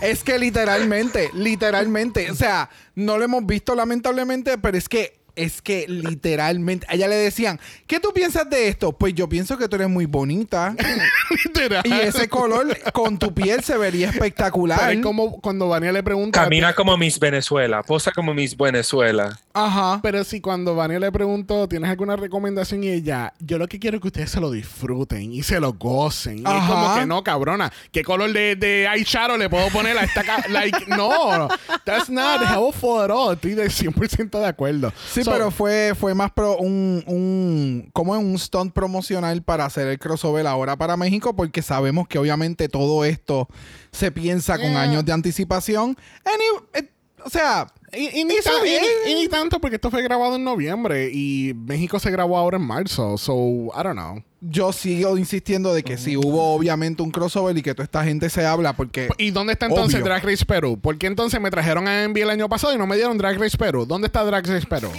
Es 0.01 0.25
que 0.25 0.38
literalmente, 0.38 1.31
literalmente, 1.35 2.31
o 2.31 2.35
sea, 2.35 2.70
no 2.94 3.18
lo 3.18 3.25
hemos 3.25 3.44
visto 3.46 3.75
lamentablemente, 3.75 4.57
pero 4.59 4.77
es 4.77 4.88
que, 4.88 5.18
es 5.37 5.62
que 5.62 5.87
literalmente, 5.88 6.87
a 6.88 6.94
ella 6.94 7.09
le 7.09 7.16
decían, 7.16 7.61
¿qué 7.87 8.01
tú 8.01 8.12
piensas 8.12 8.49
de 8.51 8.68
esto? 8.68 8.92
Pues 8.92 9.14
yo 9.14 9.29
pienso 9.29 9.57
que 9.57 9.68
tú 9.68 9.77
eres 9.77 9.88
muy 9.88 10.07
bonita 10.07 10.75
Literal. 11.44 11.83
y 11.85 11.92
ese 11.92 12.29
color 12.29 12.77
con 12.92 13.18
tu 13.18 13.33
piel 13.33 13.62
se 13.62 13.77
vería 13.77 14.11
espectacular. 14.11 14.79
Pero 14.81 14.92
es 14.92 15.05
como 15.05 15.40
cuando 15.40 15.68
Vania 15.68 15.92
le 15.92 16.03
pregunta. 16.03 16.42
Camina 16.42 16.75
como 16.75 16.96
Miss 16.96 17.18
Venezuela, 17.18 17.83
posa 17.83 18.11
como 18.12 18.35
Miss 18.35 18.57
Venezuela. 18.57 19.38
Ajá. 19.53 20.01
Pero 20.03 20.25
si 20.25 20.40
cuando 20.40 20.75
Vania 20.75 20.99
le 20.99 21.12
preguntó, 21.12 21.68
¿tienes 21.68 21.90
alguna 21.90 22.16
recomendación? 22.16 22.83
Y 22.85 22.88
ella, 22.88 23.33
yo 23.38 23.59
lo 23.59 23.68
que 23.68 23.79
quiero 23.79 23.96
es 23.96 24.01
que 24.03 24.09
ustedes 24.09 24.31
se 24.31 24.40
lo 24.40 24.51
disfruten 24.51 25.33
y 25.33 25.42
se 25.42 25.61
lo 25.61 25.75
gocen. 25.75 26.38
Y 26.38 26.42
es 26.42 26.64
como 26.68 26.94
que 26.94 27.07
no, 27.07 27.22
cabrona. 27.22 27.72
¿Qué 27.92 28.03
color 28.03 28.33
de, 28.33 28.57
de 28.57 28.87
eyeshadow 28.87 29.37
le 29.37 29.49
puedo 29.49 29.68
poner 29.68 29.96
a 29.99 30.05
esta 30.05 30.22
like, 30.49 30.87
no, 30.88 31.49
that's 31.85 32.09
not 32.09 32.40
helpful 32.46 33.01
at 33.01 33.11
all. 33.11 33.33
Estoy 33.35 33.55
de 33.55 33.66
100% 33.66 34.38
de 34.38 34.46
acuerdo. 34.46 34.92
Sí, 35.11 35.22
So, 35.27 35.33
pero 35.33 35.51
fue, 35.51 35.93
fue 35.99 36.15
más 36.15 36.31
pro 36.33 36.57
un, 36.57 37.03
un 37.07 37.91
como 37.93 38.12
un 38.15 38.39
stunt 38.39 38.73
promocional 38.73 39.43
para 39.43 39.65
hacer 39.67 39.87
el 39.89 39.99
crossover 39.99 40.47
ahora 40.47 40.77
para 40.77 40.97
México, 40.97 41.37
porque 41.37 41.62
sabemos 41.62 42.09
que 42.09 42.19
obviamente 42.19 42.69
todo 42.69 43.05
esto 43.05 43.49
se 43.93 44.11
piensa 44.11 44.57
con 44.59 44.77
años 44.77 45.05
de 45.05 45.12
anticipación. 45.12 45.97
Any- 46.25 46.67
eh, 46.83 46.91
o 47.25 47.31
sea, 47.31 47.67
Y, 47.92 48.20
y 48.20 48.25
ni 48.25 48.35
Hizo 48.35 48.51
tan- 48.51 48.66
y- 48.66 48.70
bien. 48.70 48.83
y 49.07 49.14
ni 49.14 49.29
tanto 49.29 49.61
porque 49.61 49.77
esto 49.77 49.90
fue 49.90 50.03
grabado 50.03 50.37
en 50.37 50.44
noviembre 50.44 51.11
y 51.12 51.53
México 51.55 51.99
se 51.99 52.11
grabó 52.11 52.37
ahora 52.37 52.57
en 52.57 52.64
marzo. 52.64 53.16
So, 53.16 53.35
I 53.35 53.83
don't 53.83 53.92
know. 53.92 54.22
yo 54.40 54.72
sigo 54.72 55.16
insistiendo 55.16 55.72
de 55.72 55.83
que 55.83 55.96
sí 55.96 56.16
hubo 56.16 56.55
obviamente 56.55 57.03
un 57.03 57.11
crossover 57.11 57.57
y 57.57 57.62
que 57.62 57.75
toda 57.75 57.85
esta 57.85 58.05
gente 58.05 58.29
se 58.29 58.44
habla 58.44 58.72
porque 58.75 59.09
¿Y 59.18 59.31
dónde 59.31 59.53
está 59.55 59.66
entonces 59.66 59.96
Obvio. 59.96 60.05
Drag 60.07 60.25
Race 60.25 60.44
Perú? 60.44 60.79
¿Por 60.81 60.99
qué 60.99 61.07
entonces 61.07 61.40
me 61.40 61.51
trajeron 61.51 61.87
a 61.88 62.03
Envy 62.05 62.20
el 62.22 62.31
año 62.31 62.49
pasado 62.49 62.75
y 62.75 62.79
no 62.79 62.87
me 62.87 62.96
dieron 62.96 63.16
Drag 63.18 63.38
Race 63.38 63.57
Perú? 63.57 63.87
¿Dónde 63.87 64.07
está 64.09 64.25
Drag 64.25 64.44
Race 64.46 64.66
Perú? 64.66 64.90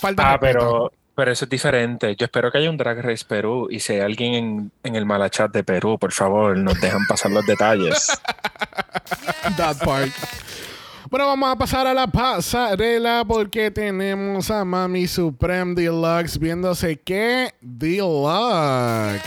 Falta 0.00 0.32
Ah, 0.32 0.36
respeto. 0.36 0.58
pero, 0.58 0.92
pero 1.14 1.32
eso 1.32 1.46
es 1.46 1.50
diferente. 1.50 2.14
Yo 2.16 2.26
espero 2.26 2.52
que 2.52 2.58
haya 2.58 2.68
un 2.70 2.76
Drag 2.76 3.00
Race 3.02 3.24
Perú 3.26 3.68
y 3.70 3.80
si 3.80 3.94
hay 3.94 4.00
alguien 4.00 4.34
en, 4.34 4.72
en 4.84 4.94
el 4.96 5.06
Malachat 5.06 5.50
de 5.52 5.64
Perú, 5.64 5.98
por 5.98 6.12
favor, 6.12 6.56
nos 6.58 6.78
dejan 6.80 7.06
pasar 7.08 7.30
los 7.32 7.44
detalles. 7.46 8.08
that 9.56 9.78
part. 9.84 10.10
Bueno, 11.08 11.26
vamos 11.26 11.52
a 11.52 11.56
pasar 11.56 11.86
a 11.86 11.94
la 11.94 12.06
pasarela 12.08 13.24
porque 13.26 13.70
tenemos 13.70 14.50
a 14.50 14.64
Mami 14.64 15.06
Supreme 15.06 15.74
Deluxe 15.74 16.38
viéndose 16.38 16.96
que 17.00 17.54
Deluxe. 17.60 19.22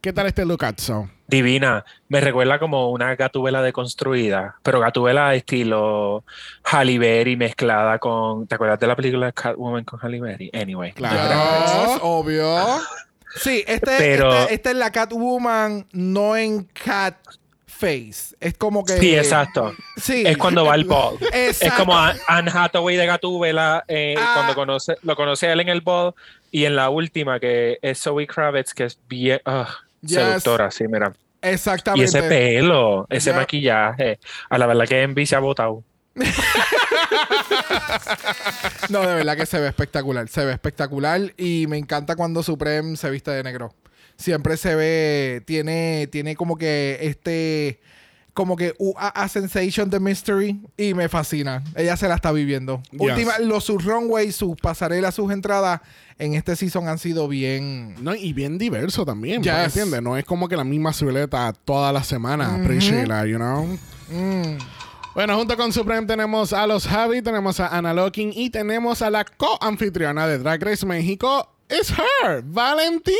¿Qué 0.00 0.12
tal 0.12 0.26
este 0.26 0.44
lookazo? 0.44 1.08
Divina. 1.26 1.84
Me 2.08 2.20
recuerda 2.20 2.58
como 2.58 2.90
una 2.90 3.16
gatubela 3.16 3.62
deconstruida, 3.62 4.56
pero 4.62 4.78
gatubela 4.78 5.34
estilo 5.34 6.24
Halle 6.62 6.98
Berry 6.98 7.36
mezclada 7.36 7.98
con... 7.98 8.46
¿Te 8.46 8.54
acuerdas 8.54 8.78
de 8.78 8.86
la 8.86 8.94
película 8.94 9.32
Catwoman 9.32 9.84
con 9.84 9.98
Halle 10.00 10.20
Berry? 10.20 10.50
Anyway. 10.54 10.92
Claro. 10.92 11.98
Obvio. 12.02 12.58
Sí, 13.36 13.64
este, 13.66 13.96
Pero- 13.98 14.32
este- 14.32 14.54
esta 14.54 14.70
es 14.70 14.76
la 14.76 14.92
Catwoman, 14.92 15.86
no 15.92 16.36
en 16.36 16.64
cat 16.64 17.16
face. 17.74 18.34
Es 18.40 18.54
como 18.56 18.84
que. 18.84 18.98
Sí, 18.98 19.14
exacto. 19.16 19.74
Sí. 20.00 20.22
Es 20.26 20.36
cuando 20.36 20.64
va 20.64 20.74
al 20.74 20.84
ball. 20.84 21.18
Es 21.32 21.60
como 21.76 21.94
Anne 21.96 22.50
Hathaway 22.52 22.96
de 22.96 23.06
Gatúbela 23.06 23.84
eh, 23.88 24.14
Ah. 24.18 24.32
cuando 24.34 24.54
conoce, 24.54 24.96
lo 25.02 25.16
conoce 25.16 25.48
a 25.48 25.52
él 25.52 25.60
en 25.60 25.68
el 25.68 25.80
ball 25.80 26.14
y 26.50 26.64
en 26.64 26.76
la 26.76 26.88
última 26.90 27.40
que 27.40 27.78
es 27.82 28.00
Zoe 28.00 28.26
Kravitz 28.26 28.72
que 28.74 28.84
es 28.84 28.98
bien 29.08 29.40
ah, 29.44 29.68
Yes. 30.02 30.12
seductora, 30.14 30.70
sí, 30.70 30.84
mira. 30.88 31.12
Y 31.42 31.48
Exactamente. 31.48 32.04
ese 32.04 32.22
pelo, 32.22 33.06
ese 33.10 33.32
maquillaje, 33.34 34.18
a 34.48 34.56
la 34.58 34.66
verdad 34.66 34.86
que 34.86 35.02
Envy 35.02 35.26
se 35.26 35.36
ha 35.36 35.40
botado. 35.40 35.82
No, 38.90 39.00
de 39.00 39.14
verdad 39.14 39.36
que 39.36 39.46
se 39.46 39.58
ve 39.58 39.68
espectacular. 39.68 40.28
Se 40.28 40.44
ve 40.44 40.52
espectacular 40.52 41.20
y 41.36 41.66
me 41.68 41.78
encanta 41.78 42.16
cuando 42.16 42.42
Supreme 42.42 42.96
se 42.96 43.10
viste 43.10 43.30
de 43.30 43.42
negro. 43.42 43.74
Siempre 44.16 44.56
se 44.56 44.74
ve, 44.74 45.42
tiene, 45.46 46.08
tiene 46.10 46.36
como 46.36 46.56
que 46.56 46.98
este 47.02 47.80
como 48.34 48.56
que 48.56 48.74
uh, 48.78 48.92
a, 48.96 49.28
sensation 49.28 49.88
de 49.88 50.00
mystery 50.00 50.60
y 50.76 50.92
me 50.92 51.08
fascina. 51.08 51.62
Ella 51.76 51.96
se 51.96 52.08
la 52.08 52.16
está 52.16 52.32
viviendo. 52.32 52.82
Yes. 52.90 53.00
Última, 53.00 53.38
los 53.38 53.64
sus 53.64 53.84
runways, 53.84 54.34
sus 54.34 54.56
pasarelas, 54.56 55.14
sus 55.14 55.30
entradas 55.32 55.80
en 56.18 56.34
este 56.34 56.56
season 56.56 56.88
han 56.88 56.98
sido 56.98 57.28
bien. 57.28 57.94
No, 58.02 58.14
y 58.14 58.32
bien 58.32 58.58
diverso 58.58 59.06
también, 59.06 59.42
Yes. 59.42 59.52
porque, 59.52 59.64
¿entiendes? 59.66 60.02
No 60.02 60.16
es 60.16 60.24
como 60.24 60.48
que 60.48 60.56
la 60.56 60.64
misma 60.64 60.92
silueta 60.92 61.52
todas 61.64 61.94
las 61.94 62.08
semanas. 62.08 62.60
Appreciate 62.60 63.06
that, 63.06 63.26
you 63.26 63.36
know? 63.36 63.66
Mm. 64.10 64.58
Bueno, 65.14 65.36
junto 65.36 65.56
con 65.56 65.72
Supreme 65.72 66.08
tenemos 66.08 66.52
a 66.52 66.66
los 66.66 66.88
Javi, 66.88 67.22
tenemos 67.22 67.60
a 67.60 67.68
Ana 67.68 67.94
Locking 67.94 68.32
y 68.34 68.50
tenemos 68.50 69.00
a 69.00 69.10
la 69.10 69.24
co-anfitriona 69.24 70.26
de 70.26 70.38
Drag 70.38 70.60
Race 70.60 70.84
México. 70.84 71.53
It's 71.68 71.90
her, 71.90 72.42
Valentina. 72.44 73.14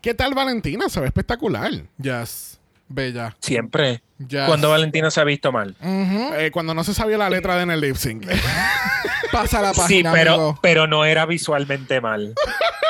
¿Qué 0.00 0.14
tal 0.14 0.34
Valentina? 0.34 0.88
Se 0.88 1.00
ve 1.00 1.06
espectacular. 1.06 1.70
Yes. 2.00 2.58
Bella. 2.88 3.36
Siempre. 3.40 4.02
Yes. 4.18 4.46
Cuando 4.46 4.70
Valentina 4.70 5.10
se 5.10 5.20
ha 5.20 5.24
visto 5.24 5.52
mal. 5.52 5.76
Eh, 5.82 6.50
cuando 6.52 6.72
no 6.74 6.82
se 6.84 6.94
sabía 6.94 7.18
la 7.18 7.28
letra 7.30 7.56
de 7.56 7.62
en 7.64 7.70
el 7.70 7.80
lip 7.80 7.96
sync. 7.96 8.26
Pasa 9.32 9.60
la 9.60 9.74
Sí, 9.74 9.80
página, 9.80 10.12
pero, 10.12 10.32
amigo. 10.34 10.58
pero 10.62 10.86
no 10.86 11.04
era 11.04 11.26
visualmente 11.26 12.00
mal. 12.00 12.34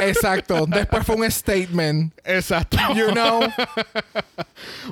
Exacto. 0.00 0.66
Después 0.66 1.04
fue 1.06 1.16
un 1.16 1.30
statement. 1.30 2.12
Exacto. 2.24 2.76
You 2.94 3.10
know. 3.12 3.40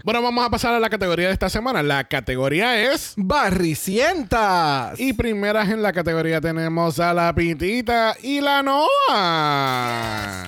Bueno, 0.05 0.21
vamos 0.23 0.45
a 0.45 0.51
pasar 0.51 0.75
a 0.75 0.81
la 0.81 0.91
categoría 0.91 1.29
de 1.29 1.33
esta 1.33 1.49
semana. 1.49 1.83
La 1.83 2.05
categoría 2.05 2.93
es... 2.93 3.15
Barricientas. 3.17 4.99
Y 5.01 5.13
primeras 5.13 5.69
en 5.71 5.83
la 5.83 5.93
categoría 5.93 6.41
tenemos 6.41 6.99
a 7.01 7.15
la 7.15 7.33
Pitita 7.35 8.17
y 8.23 8.41
la 8.41 8.63
Noah. 8.63 10.47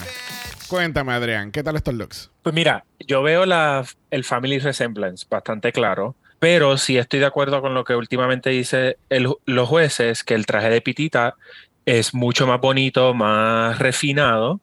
Cuéntame, 0.69 1.13
Adrián, 1.13 1.53
¿qué 1.53 1.63
tal 1.63 1.77
estos 1.77 1.95
looks? 1.95 2.31
Pues 2.43 2.55
mira, 2.55 2.85
yo 3.07 3.23
veo 3.23 3.47
la, 3.47 3.85
el 4.11 4.25
Family 4.25 4.59
Resemblance 4.59 5.27
bastante 5.31 5.73
claro, 5.73 6.17
pero 6.39 6.77
sí 6.77 6.99
estoy 6.99 7.21
de 7.21 7.27
acuerdo 7.27 7.61
con 7.61 7.75
lo 7.75 7.85
que 7.85 7.95
últimamente 7.95 8.51
dice 8.51 8.97
el- 9.11 9.35
los 9.47 9.69
jueces, 9.69 10.25
que 10.25 10.35
el 10.35 10.47
traje 10.47 10.71
de 10.71 10.81
Pitita 10.81 11.35
es 11.87 12.15
mucho 12.15 12.47
más 12.47 12.61
bonito, 12.61 13.15
más 13.15 13.79
refinado, 13.79 14.61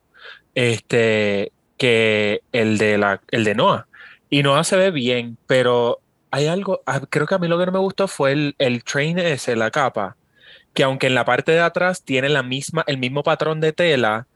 este, 0.54 1.52
que 1.76 2.42
el 2.52 2.78
de 2.78 2.98
la, 2.98 3.20
el 3.30 3.44
de 3.44 3.54
Noah. 3.54 3.86
Y 4.30 4.42
Noah 4.42 4.64
se 4.64 4.76
ve 4.76 4.90
bien, 4.90 5.38
pero 5.46 6.00
hay 6.30 6.46
algo, 6.46 6.82
ah, 6.86 7.00
creo 7.08 7.26
que 7.26 7.34
a 7.34 7.38
mí 7.38 7.48
lo 7.48 7.58
que 7.58 7.66
no 7.66 7.72
me 7.72 7.78
gustó 7.78 8.08
fue 8.08 8.32
el, 8.32 8.54
el 8.58 8.84
train 8.84 9.18
ese, 9.18 9.56
la 9.56 9.70
capa, 9.70 10.16
que 10.74 10.82
aunque 10.84 11.08
en 11.08 11.14
la 11.14 11.24
parte 11.24 11.52
de 11.52 11.60
atrás 11.60 12.02
tiene 12.04 12.28
la 12.28 12.42
misma, 12.42 12.84
el 12.86 12.98
mismo 12.98 13.22
patrón 13.22 13.60
de 13.60 13.72
tela, 13.72 14.26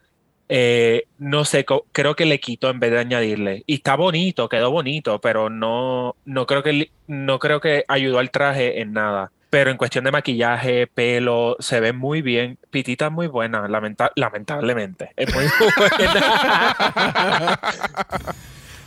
eh, 0.49 1.07
no 1.19 1.45
sé, 1.45 1.65
creo 1.93 2.15
que 2.15 2.27
le 2.27 2.41
quito 2.41 2.71
en 2.71 2.81
vez 2.81 2.93
de 2.93 2.99
añadirle. 2.99 3.65
Y 3.67 3.75
está 3.77 3.97
bonito, 3.97 4.49
quedó 4.49 4.71
bonito, 4.71 5.21
pero 5.21 5.51
no, 5.51 6.17
no 6.25 6.47
creo 6.47 6.63
que 6.63 6.91
no 7.07 7.39
creo 7.39 7.61
que 7.61 7.85
ayudó 7.89 8.19
al 8.19 8.31
traje 8.31 8.81
en 8.81 8.93
nada. 8.93 9.33
Pero 9.49 9.71
en 9.71 9.77
cuestión 9.77 10.05
de 10.05 10.11
maquillaje, 10.11 10.87
pelo, 10.89 11.57
se 11.61 11.79
ve 11.81 11.93
muy 11.93 12.21
bien. 12.21 12.59
Pitita 12.71 13.07
es 13.07 13.13
muy 13.13 13.27
buena, 13.29 13.69
lamenta- 13.69 14.11
lamentablemente. 14.17 15.13
Es 15.17 15.33
muy 15.35 15.45
buena. 15.77 17.59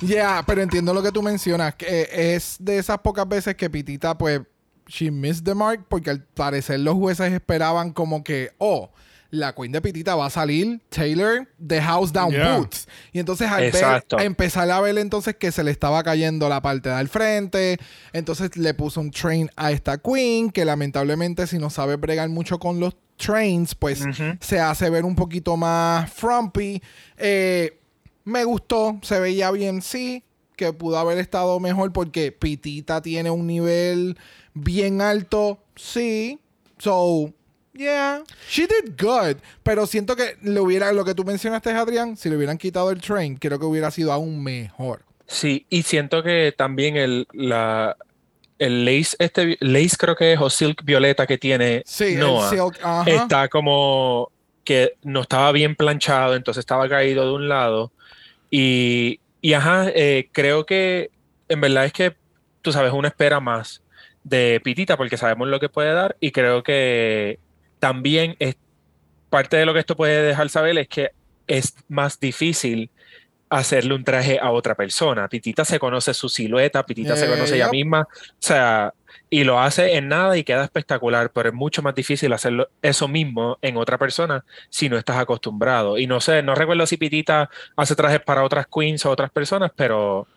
Yeah, 0.01 0.43
pero 0.45 0.61
entiendo 0.61 0.93
lo 0.93 1.01
que 1.03 1.11
tú 1.11 1.21
mencionas. 1.21 1.75
Que 1.75 2.09
es 2.11 2.57
de 2.59 2.77
esas 2.77 2.99
pocas 2.99 3.27
veces 3.27 3.55
que 3.55 3.69
Pitita, 3.69 4.17
pues, 4.17 4.41
she 4.87 5.11
missed 5.11 5.43
the 5.45 5.53
mark, 5.55 5.85
porque 5.87 6.09
al 6.09 6.23
parecer 6.23 6.79
los 6.79 6.95
jueces 6.95 7.31
esperaban 7.31 7.91
como 7.91 8.23
que, 8.23 8.51
oh, 8.57 8.91
la 9.31 9.53
queen 9.53 9.71
de 9.71 9.81
Pitita 9.81 10.15
va 10.15 10.25
a 10.25 10.29
salir, 10.29 10.81
Taylor, 10.89 11.47
The 11.65 11.81
House 11.81 12.11
Down 12.11 12.31
Yeah. 12.31 12.57
Boots. 12.57 12.87
Y 13.11 13.19
entonces 13.19 13.47
al 13.49 13.71
ver, 13.71 13.83
a 13.85 14.23
empezar 14.23 14.69
a 14.69 14.81
ver 14.81 14.97
entonces 14.97 15.35
que 15.35 15.51
se 15.51 15.63
le 15.63 15.71
estaba 15.71 16.03
cayendo 16.03 16.49
la 16.49 16.61
parte 16.61 16.89
del 16.89 17.09
frente, 17.09 17.77
entonces 18.13 18.57
le 18.57 18.73
puso 18.73 19.01
un 19.01 19.11
train 19.11 19.49
a 19.55 19.71
esta 19.71 19.97
queen, 19.97 20.49
que 20.49 20.65
lamentablemente 20.65 21.47
si 21.47 21.57
no 21.59 21.69
sabe 21.69 21.95
bregar 21.95 22.29
mucho 22.29 22.59
con 22.59 22.79
los 22.79 22.95
trains, 23.17 23.75
pues 23.75 24.03
se 24.39 24.59
hace 24.59 24.89
ver 24.89 25.05
un 25.05 25.15
poquito 25.15 25.57
más 25.57 26.11
frumpy. 26.11 26.81
Eh, 27.17 27.79
me 28.23 28.43
gustó, 28.43 28.99
se 29.01 29.19
veía 29.19 29.51
bien, 29.51 29.81
sí, 29.81 30.23
que 30.55 30.73
pudo 30.73 30.97
haber 30.97 31.17
estado 31.17 31.59
mejor 31.59 31.91
porque 31.93 32.31
Pitita 32.31 33.01
tiene 33.01 33.29
un 33.29 33.47
nivel 33.47 34.17
bien 34.53 35.01
alto, 35.01 35.59
sí. 35.75 36.39
So, 36.77 37.33
yeah, 37.73 38.23
she 38.49 38.67
did 38.67 38.95
good. 38.97 39.37
Pero 39.63 39.85
siento 39.85 40.15
que 40.15 40.37
le 40.41 40.59
hubiera, 40.59 40.91
lo 40.91 41.05
que 41.05 41.15
tú 41.15 41.23
mencionaste, 41.23 41.71
Adrián, 41.71 42.17
si 42.17 42.29
le 42.29 42.37
hubieran 42.37 42.57
quitado 42.57 42.91
el 42.91 43.01
train, 43.01 43.37
creo 43.37 43.59
que 43.59 43.65
hubiera 43.65 43.91
sido 43.91 44.11
aún 44.11 44.43
mejor. 44.43 45.03
Sí, 45.27 45.65
y 45.69 45.83
siento 45.83 46.23
que 46.23 46.53
también 46.57 46.97
el, 46.97 47.27
la, 47.33 47.95
el 48.57 48.83
lace, 48.83 49.15
este 49.19 49.57
lace 49.59 49.95
creo 49.97 50.15
que 50.15 50.33
es 50.33 50.39
o 50.39 50.49
silk 50.49 50.83
violeta 50.83 51.27
que 51.27 51.37
tiene 51.37 51.83
Sí, 51.85 52.15
Noah, 52.15 52.49
silk, 52.49 52.79
está 53.05 53.47
como 53.47 54.31
que 54.63 54.95
no 55.03 55.21
estaba 55.21 55.51
bien 55.51 55.75
planchado, 55.75 56.35
entonces 56.35 56.61
estaba 56.61 56.89
caído 56.89 57.25
de 57.25 57.33
un 57.33 57.49
lado. 57.49 57.91
Y, 58.51 59.19
y 59.41 59.53
ajá, 59.53 59.89
eh, 59.89 60.29
creo 60.31 60.65
que 60.65 61.11
en 61.47 61.61
verdad 61.61 61.85
es 61.85 61.93
que, 61.93 62.15
tú 62.61 62.71
sabes, 62.71 62.91
uno 62.93 63.07
espera 63.07 63.39
más 63.39 63.81
de 64.23 64.61
Pitita 64.63 64.97
porque 64.97 65.17
sabemos 65.17 65.47
lo 65.47 65.59
que 65.59 65.69
puede 65.69 65.93
dar 65.93 66.17
y 66.19 66.31
creo 66.31 66.63
que 66.63 67.39
también 67.79 68.35
es 68.39 68.55
parte 69.29 69.57
de 69.57 69.65
lo 69.65 69.73
que 69.73 69.79
esto 69.79 69.95
puede 69.95 70.23
dejar 70.23 70.49
saber 70.49 70.77
es 70.77 70.87
que 70.87 71.11
es 71.47 71.75
más 71.87 72.19
difícil 72.19 72.89
hacerle 73.49 73.95
un 73.95 74.03
traje 74.03 74.39
a 74.39 74.51
otra 74.51 74.75
persona. 74.75 75.27
Pitita 75.27 75.65
se 75.65 75.79
conoce 75.79 76.13
su 76.13 76.29
silueta, 76.29 76.85
Pitita 76.85 77.15
se 77.15 77.27
conoce 77.27 77.55
ella 77.55 77.69
misma, 77.69 78.01
o 78.01 78.35
sea, 78.37 78.93
y 79.29 79.43
lo 79.43 79.59
hace 79.59 79.95
en 79.95 80.07
nada 80.07 80.37
y 80.37 80.43
queda 80.43 80.63
espectacular, 80.63 81.31
pero 81.31 81.49
es 81.49 81.55
mucho 81.55 81.81
más 81.81 81.95
difícil 81.95 82.31
hacerlo 82.33 82.69
eso 82.81 83.07
mismo 83.07 83.57
en 83.61 83.77
otra 83.77 83.97
persona 83.97 84.45
si 84.69 84.87
no 84.87 84.97
estás 84.97 85.17
acostumbrado. 85.17 85.97
Y 85.97 86.05
no 86.05 86.21
sé, 86.21 86.43
no 86.43 86.53
recuerdo 86.53 86.85
si 86.85 86.97
Pitita 86.97 87.49
hace 87.75 87.95
trajes 87.95 88.21
para 88.21 88.43
otras 88.43 88.67
queens 88.67 89.05
o 89.05 89.11
otras 89.11 89.31
personas, 89.31 89.71
pero, 89.75 90.27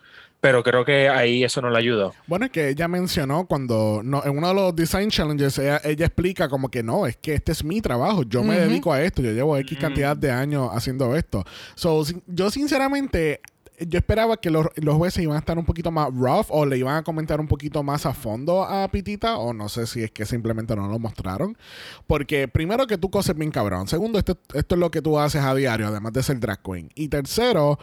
pero 0.43 0.61
creo 0.61 0.83
que 0.83 1.07
ahí 1.07 1.41
eso 1.41 1.61
no 1.61 1.69
le 1.69 1.77
ayudó. 1.77 2.13
Bueno, 2.27 2.43
es 2.43 2.51
que 2.51 2.67
ella 2.67 2.89
mencionó 2.89 3.45
cuando 3.45 4.01
no, 4.03 4.21
en 4.25 4.37
uno 4.37 4.49
de 4.49 4.53
los 4.53 4.75
design 4.75 5.09
challenges 5.09 5.57
ella, 5.57 5.79
ella 5.85 6.05
explica 6.05 6.49
como 6.49 6.67
que 6.67 6.83
no, 6.83 7.07
es 7.07 7.15
que 7.15 7.33
este 7.33 7.53
es 7.53 7.63
mi 7.63 7.79
trabajo, 7.79 8.23
yo 8.23 8.43
me 8.43 8.59
dedico 8.59 8.91
a 8.91 9.01
esto, 9.01 9.21
yo 9.21 9.31
llevo 9.31 9.55
X 9.55 9.77
cantidad 9.79 10.17
de 10.17 10.31
años 10.31 10.69
haciendo 10.73 11.15
esto. 11.15 11.45
So, 11.75 12.03
yo 12.27 12.51
sinceramente 12.51 13.39
yo 13.79 13.97
esperaba 13.97 14.37
que 14.37 14.49
los, 14.49 14.67
los 14.75 14.95
jueces 14.95 15.23
iban 15.23 15.37
a 15.37 15.39
estar 15.39 15.57
un 15.57 15.65
poquito 15.65 15.91
más 15.91 16.09
rough 16.13 16.47
o 16.49 16.65
le 16.65 16.77
iban 16.77 16.97
a 16.97 17.03
comentar 17.03 17.39
un 17.39 17.47
poquito 17.47 17.81
más 17.81 18.05
a 18.05 18.13
fondo 18.13 18.63
a 18.63 18.87
Pitita 18.89 19.37
o 19.37 19.53
no 19.53 19.69
sé 19.69 19.87
si 19.87 20.03
es 20.03 20.11
que 20.11 20.25
simplemente 20.25 20.75
no 20.75 20.87
lo 20.87 20.99
mostraron. 20.99 21.57
Porque 22.05 22.47
primero 22.47 22.85
que 22.85 22.97
tú 22.97 23.09
coses 23.09 23.35
bien 23.35 23.51
cabrón. 23.51 23.87
Segundo, 23.87 24.19
esto, 24.19 24.37
esto 24.53 24.75
es 24.75 24.79
lo 24.79 24.91
que 24.91 25.01
tú 25.01 25.17
haces 25.19 25.41
a 25.41 25.55
diario, 25.55 25.87
además 25.87 26.13
de 26.13 26.23
ser 26.23 26.39
drag 26.39 26.61
queen. 26.61 26.89
Y 26.95 27.07
tercero, 27.07 27.79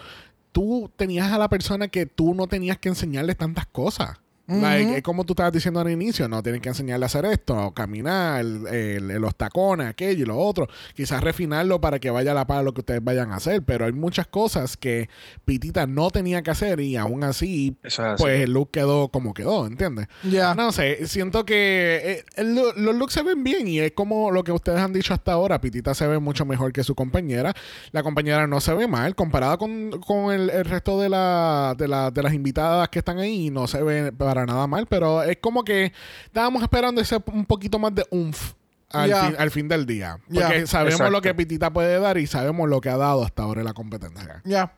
tú 0.52 0.90
tenías 0.96 1.32
a 1.32 1.38
la 1.38 1.48
persona 1.48 1.88
que 1.88 2.06
tú 2.06 2.34
no 2.34 2.46
tenías 2.46 2.78
que 2.78 2.88
enseñarle 2.88 3.34
tantas 3.34 3.66
cosas. 3.66 4.18
Like, 4.50 4.96
es 4.98 5.02
como 5.02 5.24
tú 5.24 5.32
estabas 5.34 5.52
diciendo 5.52 5.80
al 5.80 5.90
inicio, 5.90 6.28
no 6.28 6.42
tienes 6.42 6.60
que 6.60 6.68
enseñarle 6.70 7.04
a 7.04 7.06
hacer 7.06 7.24
esto, 7.26 7.72
caminar, 7.72 8.40
el- 8.40 8.66
el- 8.66 9.06
los 9.20 9.34
tacones, 9.36 9.86
aquello 9.88 10.22
y 10.24 10.26
lo 10.26 10.36
otro. 10.38 10.66
Quizás 10.94 11.22
refinarlo 11.22 11.80
para 11.80 11.98
que 11.98 12.10
vaya 12.10 12.32
a 12.32 12.34
la 12.34 12.46
par 12.46 12.64
lo 12.64 12.72
que 12.74 12.80
ustedes 12.80 13.02
vayan 13.04 13.32
a 13.32 13.36
hacer, 13.36 13.62
pero 13.62 13.84
hay 13.86 13.92
muchas 13.92 14.26
cosas 14.26 14.76
que 14.76 15.08
Pitita 15.44 15.86
no 15.86 16.10
tenía 16.10 16.42
que 16.42 16.50
hacer 16.50 16.80
y 16.80 16.96
aún 16.96 17.24
así, 17.24 17.76
es 17.82 17.98
así. 18.00 18.22
pues 18.22 18.40
el 18.42 18.52
look 18.52 18.70
quedó 18.70 19.08
como 19.08 19.34
quedó, 19.34 19.66
¿entiendes? 19.66 20.06
Ya. 20.24 20.54
No 20.54 20.72
sé, 20.72 21.06
siento 21.06 21.44
que 21.44 22.00
eh, 22.02 22.24
el 22.36 22.54
lo- 22.54 22.72
los 22.74 22.94
looks 22.94 23.12
se 23.14 23.22
ven 23.22 23.44
bien 23.44 23.68
y 23.68 23.78
es 23.80 23.92
como 23.92 24.30
lo 24.30 24.44
que 24.44 24.52
ustedes 24.52 24.80
han 24.80 24.92
dicho 24.92 25.14
hasta 25.14 25.32
ahora. 25.32 25.60
Pitita 25.60 25.94
se 25.94 26.06
ve 26.06 26.18
mucho 26.18 26.44
mejor 26.44 26.72
que 26.72 26.82
su 26.84 26.94
compañera. 26.94 27.54
La 27.92 28.02
compañera 28.02 28.46
no 28.46 28.60
se 28.60 28.74
ve 28.74 28.86
mal 28.88 29.14
comparada 29.14 29.56
con, 29.56 29.90
con 30.00 30.32
el, 30.32 30.50
el 30.50 30.64
resto 30.64 31.00
de, 31.00 31.08
la, 31.08 31.74
de, 31.76 31.88
la- 31.88 32.10
de 32.10 32.22
las 32.22 32.32
invitadas 32.34 32.88
que 32.88 32.98
están 33.00 33.18
ahí. 33.18 33.50
No 33.50 33.66
se 33.66 33.82
ve 33.82 34.12
para 34.12 34.39
nada 34.46 34.66
mal, 34.66 34.86
pero 34.86 35.22
es 35.22 35.38
como 35.40 35.64
que 35.64 35.92
estábamos 36.24 36.62
esperando 36.62 37.00
ese 37.00 37.18
un 37.32 37.44
poquito 37.46 37.78
más 37.78 37.94
de 37.94 38.04
umf. 38.10 38.52
Al, 38.92 39.14
fin, 39.14 39.36
al 39.38 39.50
fin 39.52 39.68
del 39.68 39.86
día. 39.86 40.18
Porque 40.26 40.66
sabemos 40.66 40.94
Exacto. 40.94 41.10
lo 41.12 41.22
que 41.22 41.32
Pitita 41.32 41.72
puede 41.72 42.00
dar 42.00 42.18
y 42.18 42.26
sabemos 42.26 42.68
lo 42.68 42.80
que 42.80 42.88
ha 42.88 42.96
dado 42.96 43.22
hasta 43.22 43.44
ahora 43.44 43.60
en 43.60 43.66
la 43.66 43.72
competencia. 43.72 44.42
Ya. 44.44 44.72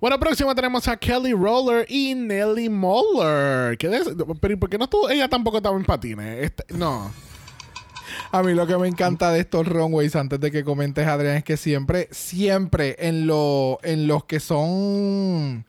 Bueno, 0.00 0.18
próximo 0.20 0.54
tenemos 0.54 0.86
a 0.88 0.96
Kelly 0.96 1.32
Roller 1.32 1.84
y 1.88 2.14
Nelly 2.14 2.68
Moller. 2.68 3.76
¿Qué 3.76 3.88
de- 3.88 4.24
pero 4.40 4.54
¿y 4.54 4.56
por 4.56 4.70
qué 4.70 4.78
no 4.78 4.84
estuvo? 4.84 5.08
Ella 5.10 5.28
tampoco 5.28 5.56
estaba 5.56 5.76
en 5.76 5.84
patines. 5.84 6.44
Este- 6.44 6.74
no. 6.74 7.12
A 8.30 8.42
mí 8.42 8.52
lo 8.52 8.66
que 8.66 8.76
me 8.76 8.86
encanta 8.88 9.32
de 9.32 9.40
estos 9.40 9.66
runways, 9.66 10.14
antes 10.16 10.38
de 10.40 10.50
que 10.50 10.62
comentes, 10.64 11.06
Adrián, 11.06 11.36
es 11.36 11.44
que 11.44 11.56
siempre, 11.56 12.08
siempre 12.12 12.96
en, 12.98 13.26
lo, 13.26 13.78
en 13.82 14.06
los 14.06 14.24
que 14.24 14.38
son 14.40 15.64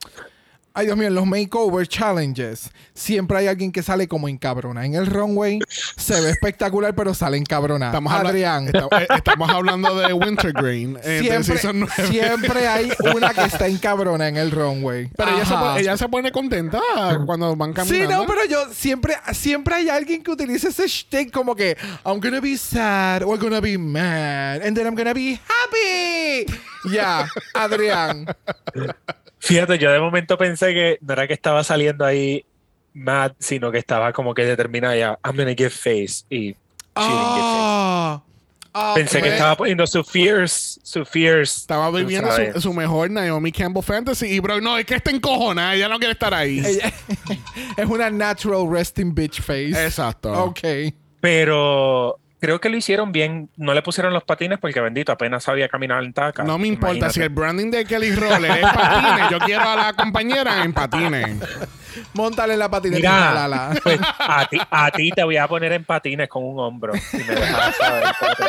Ay, 0.78 0.88
Dios 0.88 0.98
mío, 0.98 1.08
en 1.08 1.16
los 1.16 1.26
makeover 1.26 1.88
challenges 1.88 2.70
siempre 2.94 3.38
hay 3.38 3.48
alguien 3.48 3.72
que 3.72 3.82
sale 3.82 4.08
como 4.10 4.28
encabrona. 4.28 4.86
En 4.86 4.94
el 4.96 5.06
runway 5.08 5.60
se 5.96 6.20
ve 6.20 6.30
espectacular, 6.32 6.94
pero 6.94 7.14
sale 7.14 7.38
encabrona. 7.38 7.88
Estamos, 7.88 8.12
habla- 8.12 8.30
Adrián. 8.30 8.68
eh, 8.68 9.08
estamos 9.16 9.50
hablando 9.50 9.96
de 9.96 10.12
Wintergreen. 10.14 10.98
eh, 11.02 11.22
Siempre, 11.22 11.58
siempre 12.08 12.68
hay 12.68 12.92
una 13.16 13.34
que 13.34 13.44
está 13.46 13.68
encabrona 13.68 14.28
en 14.28 14.36
el 14.38 14.52
runway. 14.52 15.10
Pero 15.16 15.32
ella 15.32 15.46
se, 15.46 15.82
ella 15.82 15.98
se 15.98 16.10
pone 16.10 16.32
contenta 16.34 16.82
cuando 17.26 17.56
van 17.56 17.70
Sí, 17.72 17.76
caminando. 17.76 18.18
no, 18.18 18.26
pero 18.28 18.46
yo 18.46 18.74
siempre, 18.74 19.16
siempre 19.34 19.76
hay 19.76 19.88
alguien 19.90 20.22
que 20.24 20.32
utiliza 20.32 20.68
ese 20.68 20.88
shtick 20.88 21.32
como 21.32 21.56
que 21.56 21.78
I'm 22.06 22.20
gonna 22.20 22.42
be 22.42 22.58
sad 22.58 23.24
or 23.24 23.40
gonna 23.40 23.62
be 23.62 23.78
mad 23.78 24.62
and 24.62 24.76
then 24.76 24.86
I'm 24.88 24.96
gonna 24.96 25.14
be 25.14 25.40
happy. 25.48 26.46
Ya, 26.92 27.28
Adrián. 27.54 28.26
Fíjate, 29.46 29.78
yo 29.78 29.92
de 29.92 30.00
momento 30.00 30.40
pensé 30.40 30.74
que 30.74 30.98
no 31.02 31.14
era 31.14 31.28
que 31.28 31.34
estaba 31.34 31.64
saliendo 31.64 32.04
ahí 32.04 32.44
mad, 32.94 33.34
sino 33.38 33.72
que 33.72 33.78
estaba 33.78 34.12
como 34.12 34.34
que 34.34 34.44
determinada 34.44 34.96
ya, 34.96 35.20
I'm 35.24 35.38
gonna 35.38 35.54
give 35.56 35.70
face 35.70 36.26
y 36.32 36.56
she 36.98 37.08
didn't 37.08 37.36
give 37.36 37.44
face. 37.44 37.66
Ah, 37.78 38.24
ah, 38.74 38.94
Pensé 38.96 39.18
que 39.18 39.26
pues, 39.26 39.34
estaba 39.34 39.56
poniendo 39.56 39.86
su 39.86 40.04
fears, 40.04 40.80
su 40.82 41.06
fears. 41.06 41.58
Estaba 41.58 41.92
viviendo 41.92 42.30
su, 42.56 42.62
su 42.62 42.74
mejor 42.74 43.12
Naomi 43.12 43.52
Campbell 43.52 43.84
Fantasy. 43.84 44.26
Y 44.26 44.40
bro, 44.40 44.60
no, 44.60 44.80
es 44.80 44.86
que 44.86 44.96
está 44.96 45.12
encojona. 45.12 45.76
Ella 45.76 45.90
no 45.90 46.00
quiere 46.00 46.14
estar 46.14 46.34
ahí. 46.34 46.60
es 47.78 47.86
una 47.86 48.10
natural 48.10 48.68
resting 48.68 49.14
bitch 49.14 49.42
face. 49.42 49.86
Exacto. 49.86 50.34
Ok. 50.46 50.60
Pero 51.22 52.20
creo 52.46 52.62
que 52.62 52.70
lo 52.70 52.78
hicieron 52.78 53.12
bien. 53.12 53.50
No 53.58 53.74
le 53.74 53.82
pusieron 53.82 54.14
los 54.14 54.24
patines 54.24 54.60
porque 54.60 54.80
bendito, 54.80 55.12
apenas 55.12 55.44
sabía 55.44 55.68
caminar 55.68 56.04
en 56.04 56.14
taca. 56.14 56.44
No 56.44 56.60
me 56.60 56.68
importa 56.68 56.98
Imagínate. 56.98 57.14
si 57.16 57.22
el 57.22 57.30
branding 57.30 57.72
de 57.72 57.86
Kelly 57.86 58.16
Roller 58.16 58.52
es 58.52 58.62
patines. 58.62 59.32
Yo 59.32 59.40
quiero 59.40 59.68
a 59.68 59.76
la 59.76 59.94
compañera 59.94 60.64
en 60.64 60.72
patines. 60.72 61.40
Móntale 62.14 62.56
la 62.56 62.70
patineta 62.70 63.10
jálala. 63.10 63.80
pues, 63.82 64.00
a, 64.20 64.46
ti, 64.48 64.60
a 64.70 64.92
ti 64.92 65.10
te 65.10 65.24
voy 65.24 65.38
a 65.38 65.48
poner 65.48 65.72
en 65.72 65.86
patines 65.86 66.30
con 66.30 66.44
un 66.44 66.60
hombro. 66.60 66.94
Si 66.94 67.18
me 67.18 67.34
dejas 67.34 67.76
saber, 67.78 68.04
espérate. 68.04 68.44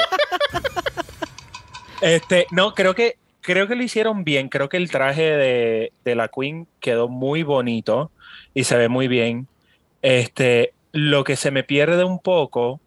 Este, 2.03 2.47
no, 2.51 2.75
creo 2.75 2.95
que, 2.95 3.17
creo 3.41 3.67
que 3.67 3.77
lo 3.77 3.83
hicieron 3.83 4.25
bien. 4.25 4.51
Creo 4.51 4.69
que 4.69 4.77
el 4.77 4.91
traje 4.91 5.23
de, 5.23 5.93
de 6.05 6.15
la 6.15 6.29
Queen 6.29 6.69
quedó 6.81 7.09
muy 7.09 7.45
bonito 7.45 8.11
y 8.53 8.65
se 8.65 8.77
ve 8.77 8.91
muy 8.91 9.09
bien. 9.09 9.49
Este, 10.03 10.75
lo 10.93 11.25
que 11.25 11.37
se 11.37 11.51
me 11.51 11.65
pierde 11.65 12.05
un 12.05 12.19
poco 12.19 12.79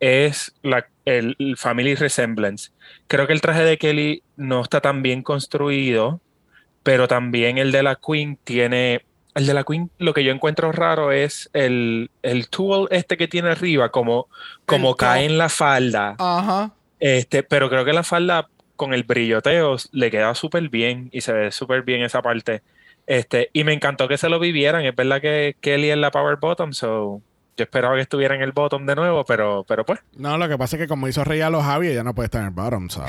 es 0.00 0.54
la, 0.62 0.86
el, 1.04 1.36
el 1.38 1.56
Family 1.56 1.94
Resemblance. 1.94 2.70
Creo 3.08 3.26
que 3.26 3.32
el 3.32 3.40
traje 3.40 3.64
de 3.64 3.78
Kelly 3.78 4.22
no 4.36 4.62
está 4.62 4.80
tan 4.80 5.02
bien 5.02 5.22
construido, 5.22 6.20
pero 6.82 7.08
también 7.08 7.58
el 7.58 7.72
de 7.72 7.82
la 7.82 7.96
Queen 7.96 8.38
tiene. 8.44 9.04
El 9.34 9.46
de 9.46 9.54
la 9.54 9.64
Queen, 9.64 9.90
lo 9.98 10.14
que 10.14 10.24
yo 10.24 10.32
encuentro 10.32 10.72
raro 10.72 11.12
es 11.12 11.50
el, 11.52 12.10
el 12.22 12.48
tool 12.48 12.88
este 12.90 13.16
que 13.16 13.28
tiene 13.28 13.50
arriba, 13.50 13.90
como, 13.90 14.28
como 14.64 14.90
El 14.90 14.96
cae 14.96 15.22
top. 15.24 15.30
en 15.30 15.38
la 15.38 15.48
falda. 15.48 16.16
Ajá. 16.18 16.72
Este, 17.00 17.42
pero 17.42 17.68
creo 17.68 17.84
que 17.84 17.92
la 17.92 18.02
falda 18.02 18.48
con 18.76 18.94
el 18.94 19.04
brilloteo 19.04 19.76
le 19.92 20.10
queda 20.10 20.34
súper 20.34 20.68
bien 20.70 21.10
y 21.12 21.20
se 21.20 21.32
ve 21.32 21.50
súper 21.52 21.82
bien 21.82 22.02
esa 22.02 22.22
parte. 22.22 22.62
Este, 23.06 23.50
y 23.52 23.64
me 23.64 23.72
encantó 23.72 24.08
que 24.08 24.16
se 24.18 24.28
lo 24.28 24.38
vivieran. 24.40 24.84
Es 24.84 24.94
verdad 24.94 25.20
que 25.20 25.56
Kelly 25.60 25.90
es 25.90 25.98
la 25.98 26.10
power 26.10 26.36
bottom, 26.36 26.72
so 26.72 27.20
yo 27.56 27.64
esperaba 27.64 27.94
que 27.94 28.02
estuviera 28.02 28.34
en 28.34 28.42
el 28.42 28.52
bottom 28.52 28.84
de 28.86 28.94
nuevo, 28.94 29.24
pero, 29.24 29.64
pero 29.66 29.84
pues, 29.86 30.00
No, 30.16 30.36
lo 30.38 30.48
que 30.48 30.58
pasa 30.58 30.76
es 30.76 30.82
que 30.82 30.88
como 30.88 31.08
hizo 31.08 31.24
Rey 31.24 31.40
a 31.40 31.48
los 31.50 31.64
Javi, 31.64 31.88
ella 31.88 32.04
no 32.04 32.14
puede 32.14 32.26
estar 32.26 32.42
en 32.42 32.48
el 32.48 32.52
bottom. 32.52 32.88
So. 32.90 33.02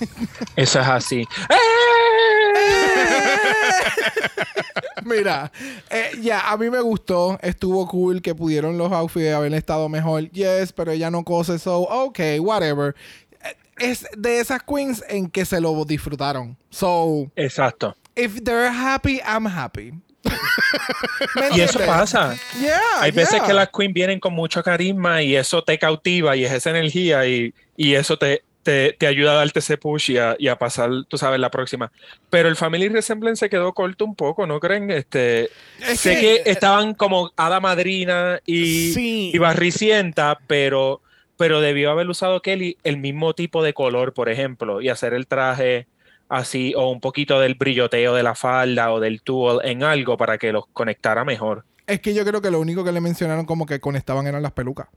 eso 0.56 0.80
es 0.80 0.86
así. 0.86 1.24
Mira, 5.04 5.52
eh, 5.90 6.10
ya, 6.20 6.50
a 6.50 6.56
mí 6.56 6.70
me 6.70 6.80
gustó. 6.80 7.38
Estuvo 7.42 7.86
cool 7.88 8.22
que 8.22 8.34
pudieron 8.34 8.78
los 8.78 8.90
outfits 8.90 9.32
haber 9.34 9.52
estado 9.54 9.88
mejor. 9.88 10.30
Yes, 10.30 10.72
pero 10.72 10.92
ella 10.92 11.10
no 11.10 11.24
cose, 11.24 11.58
so, 11.58 11.80
ok, 11.80 12.18
whatever. 12.40 12.94
Eh, 13.42 13.54
Es 13.78 14.06
de 14.16 14.40
esas 14.40 14.62
queens 14.62 15.04
en 15.08 15.28
que 15.28 15.44
se 15.44 15.60
lo 15.60 15.84
disfrutaron. 15.84 16.56
So, 16.70 17.30
Exacto. 17.36 17.94
if 18.16 18.40
they're 18.42 18.70
happy, 18.70 19.20
I'm 19.26 19.46
happy. 19.46 19.92
¿Me 21.50 21.56
Y 21.56 21.60
eso 21.60 21.78
pasa. 21.80 22.36
Yeah, 22.60 22.80
Hay 23.00 23.10
veces 23.12 23.34
yeah. 23.36 23.46
que 23.46 23.52
las 23.52 23.68
queens 23.70 23.94
vienen 23.94 24.20
con 24.20 24.32
mucho 24.34 24.62
carisma 24.62 25.22
y 25.22 25.36
eso 25.36 25.62
te 25.62 25.78
cautiva 25.78 26.36
y 26.36 26.44
es 26.44 26.52
esa 26.52 26.70
energía 26.70 27.26
y, 27.26 27.52
y 27.76 27.94
eso 27.94 28.16
te, 28.16 28.42
te, 28.62 28.92
te 28.98 29.06
ayuda 29.06 29.32
a 29.32 29.36
darte 29.36 29.58
ese 29.58 29.76
push 29.76 30.10
y 30.12 30.18
a, 30.18 30.36
y 30.38 30.48
a 30.48 30.56
pasar, 30.56 30.90
tú 31.08 31.18
sabes, 31.18 31.38
la 31.40 31.50
próxima. 31.50 31.92
Pero 32.30 32.48
el 32.48 32.56
Family 32.56 32.88
Resemblance 32.88 33.40
se 33.40 33.50
quedó 33.50 33.72
corto 33.74 34.04
un 34.04 34.14
poco, 34.14 34.46
¿no 34.46 34.60
creen? 34.60 34.90
Este, 34.90 35.50
Es 35.80 36.00
sé 36.00 36.14
que- 36.20 36.42
que, 36.44 36.50
estaban 36.50 36.94
como 36.94 37.32
hada 37.36 37.60
madrina 37.60 38.40
y, 38.46 38.92
Sí. 38.92 39.30
y 39.34 39.38
barricienta, 39.38 40.38
pero, 40.46 41.02
pero 41.36 41.60
debió 41.60 41.90
haber 41.90 42.08
usado 42.08 42.40
Kelly 42.40 42.78
el 42.84 42.96
mismo 42.96 43.34
tipo 43.34 43.62
de 43.62 43.74
color, 43.74 44.14
por 44.14 44.28
ejemplo, 44.28 44.80
y 44.80 44.88
hacer 44.88 45.12
el 45.14 45.26
traje 45.26 45.86
así 46.28 46.72
o 46.76 46.90
un 46.90 47.00
poquito 47.00 47.38
del 47.40 47.54
brilloteo 47.54 48.14
de 48.14 48.22
la 48.22 48.34
falda 48.34 48.92
o 48.92 49.00
del 49.00 49.22
tool 49.22 49.60
en 49.64 49.82
algo 49.84 50.16
para 50.16 50.38
que 50.38 50.52
los 50.52 50.64
conectara 50.72 51.24
mejor. 51.24 51.64
Es 51.86 52.00
que 52.00 52.14
yo 52.14 52.24
creo 52.24 52.40
que 52.40 52.50
lo 52.50 52.60
único 52.60 52.82
que 52.84 52.92
le 52.92 53.00
mencionaron 53.00 53.44
como 53.46 53.66
que 53.66 53.78
conectaban 53.80 54.26
eran 54.26 54.42
las 54.42 54.52
pelucas. 54.52 54.88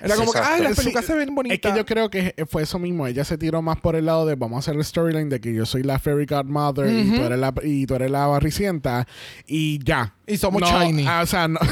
Era 0.00 0.14
Sí, 0.14 0.20
como 0.20 0.32
que, 0.32 0.38
ay, 0.40 0.62
las 0.62 0.74
Sí, 0.76 0.82
pelucas 0.82 1.04
se 1.04 1.14
ven 1.14 1.34
bonitas. 1.34 1.54
Es 1.56 1.60
que 1.60 1.76
yo 1.78 1.84
creo 1.86 2.10
que 2.10 2.34
fue 2.50 2.62
eso 2.62 2.78
mismo. 2.78 3.06
Ella 3.06 3.24
se 3.24 3.38
tiró 3.38 3.62
más 3.62 3.78
por 3.78 3.96
el 3.96 4.06
lado 4.06 4.26
de 4.26 4.34
vamos 4.34 4.56
a 4.56 4.58
hacer 4.60 4.74
el 4.76 4.84
storyline 4.84 5.28
de 5.28 5.40
que 5.40 5.54
yo 5.54 5.64
soy 5.66 5.82
la 5.84 5.98
fairy 5.98 6.26
godmother 6.26 6.86
y, 6.92 7.12
tú 7.16 7.22
eres 7.22 7.38
la, 7.38 7.54
y 7.62 7.86
tú 7.86 7.94
eres 7.94 8.10
la 8.10 8.26
barricienta 8.26 9.06
y 9.46 9.78
ya. 9.84 10.14
Y 10.26 10.36
somos 10.38 10.60
No, 10.62 10.68
shiny. 10.82 11.06
ah, 11.06 11.20
o 11.22 11.26
sea, 11.26 11.48
no. 11.48 11.60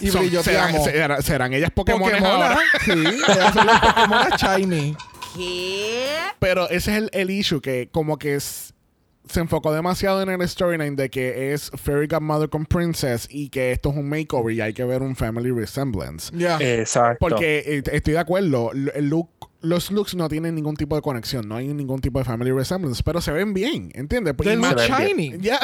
y 0.00 0.08
son- 0.08 0.12
serán, 0.30 0.72
brilloteamos. 0.72 0.84
serán, 0.84 1.22
serán 1.22 1.52
ellas 1.52 1.70
Pokémon 1.70 2.02
Pokémon, 2.10 2.30
ahora. 2.30 2.58
sí, 2.84 2.90
ellas 2.92 3.52
son 3.54 3.66
las 3.66 3.80
Pokémon 3.80 4.28
shiny. 4.38 4.96
¿Qué? 5.36 6.16
Pero 6.38 6.68
ese 6.70 6.92
es 6.92 6.96
el, 6.98 7.10
el 7.12 7.30
issue, 7.30 7.60
que 7.60 7.88
como 7.90 8.18
que 8.18 8.34
es- 8.36 8.74
se 9.28 9.38
enfocó 9.38 9.72
demasiado 9.72 10.22
en 10.22 10.28
el 10.28 10.48
storyline 10.48 10.96
de 10.96 11.08
que 11.08 11.52
es 11.52 11.70
Fairy 11.76 12.08
Godmother 12.08 12.48
con 12.48 12.66
Princess 12.66 13.28
y 13.30 13.48
que 13.48 13.70
esto 13.70 13.90
es 13.90 13.96
un 13.96 14.08
makeover 14.08 14.52
y 14.52 14.60
hay 14.60 14.72
que 14.72 14.82
ver 14.84 15.02
un 15.02 15.14
family 15.14 15.52
resemblance. 15.52 16.32
Ya. 16.36 16.56
Exacto. 16.58 17.18
Porque 17.20 17.58
eh, 17.64 17.82
estoy 17.92 18.14
de 18.14 18.18
acuerdo, 18.18 18.72
el 18.72 19.08
look, 19.08 19.28
los 19.60 19.92
looks 19.92 20.16
no 20.16 20.28
tienen 20.28 20.56
ningún 20.56 20.74
tipo 20.74 20.96
de 20.96 21.02
conexión, 21.02 21.46
no 21.46 21.54
hay 21.54 21.68
ningún 21.68 22.00
tipo 22.00 22.18
de 22.18 22.24
family 22.24 22.50
resemblance, 22.50 23.02
pero 23.04 23.20
se 23.20 23.30
ven 23.30 23.54
bien, 23.54 23.92
¿entiendes? 23.94 24.34
Porque 24.34 24.50
They 24.50 24.58
más- 24.58 24.72
look 24.72 24.82
shiny. 24.98 25.36
ya, 25.38 25.60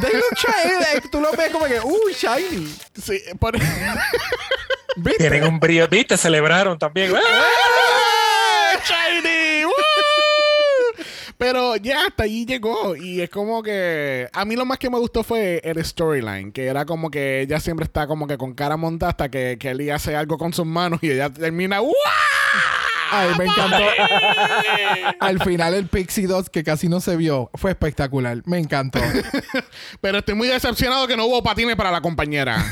They 0.00 0.12
look 0.12 0.36
shiny. 0.36 1.08
Tú 1.10 1.20
lo 1.20 1.32
ves 1.32 1.50
como 1.50 1.64
que, 1.64 1.80
uy, 1.80 2.12
shiny. 2.12 2.68
sí, 3.02 3.18
por- 3.40 3.58
¿Viste? 4.94 5.18
Tienen 5.30 5.44
un 5.44 5.58
brillo, 5.58 5.88
viste, 5.88 6.16
celebraron 6.18 6.78
también. 6.78 7.12
¡Ah! 7.16 7.20
Shiny, 8.84 9.64
¡Woo! 9.64 11.04
Pero 11.38 11.76
ya 11.76 12.06
hasta 12.06 12.24
allí 12.24 12.46
llegó 12.46 12.94
y 12.94 13.20
es 13.20 13.30
como 13.30 13.62
que 13.62 14.28
a 14.32 14.44
mí 14.44 14.54
lo 14.54 14.64
más 14.64 14.78
que 14.78 14.90
me 14.90 14.98
gustó 14.98 15.24
fue 15.24 15.60
el 15.64 15.84
storyline, 15.84 16.52
que 16.52 16.66
era 16.66 16.84
como 16.84 17.10
que 17.10 17.40
ella 17.40 17.58
siempre 17.58 17.84
está 17.84 18.06
como 18.06 18.26
que 18.26 18.38
con 18.38 18.54
cara 18.54 18.76
montada 18.76 19.10
hasta 19.10 19.28
que 19.28 19.56
Kelly 19.58 19.90
hace 19.90 20.14
algo 20.14 20.38
con 20.38 20.52
sus 20.52 20.66
manos 20.66 21.00
y 21.02 21.10
ella 21.10 21.30
termina 21.30 21.80
¡Wow! 21.80 21.92
Ay, 23.14 23.30
me 23.36 23.44
encantó. 23.44 23.84
Al 25.20 25.38
final 25.42 25.74
el 25.74 25.86
Pixie 25.86 26.26
2, 26.26 26.48
que 26.48 26.64
casi 26.64 26.88
no 26.88 26.98
se 27.00 27.14
vio, 27.16 27.50
fue 27.54 27.72
espectacular. 27.72 28.38
Me 28.46 28.58
encantó. 28.58 29.00
Pero 30.00 30.18
estoy 30.18 30.34
muy 30.34 30.48
decepcionado 30.48 31.06
que 31.06 31.16
no 31.16 31.26
hubo 31.26 31.42
patines 31.42 31.76
para 31.76 31.90
la 31.90 32.00
compañera. 32.00 32.64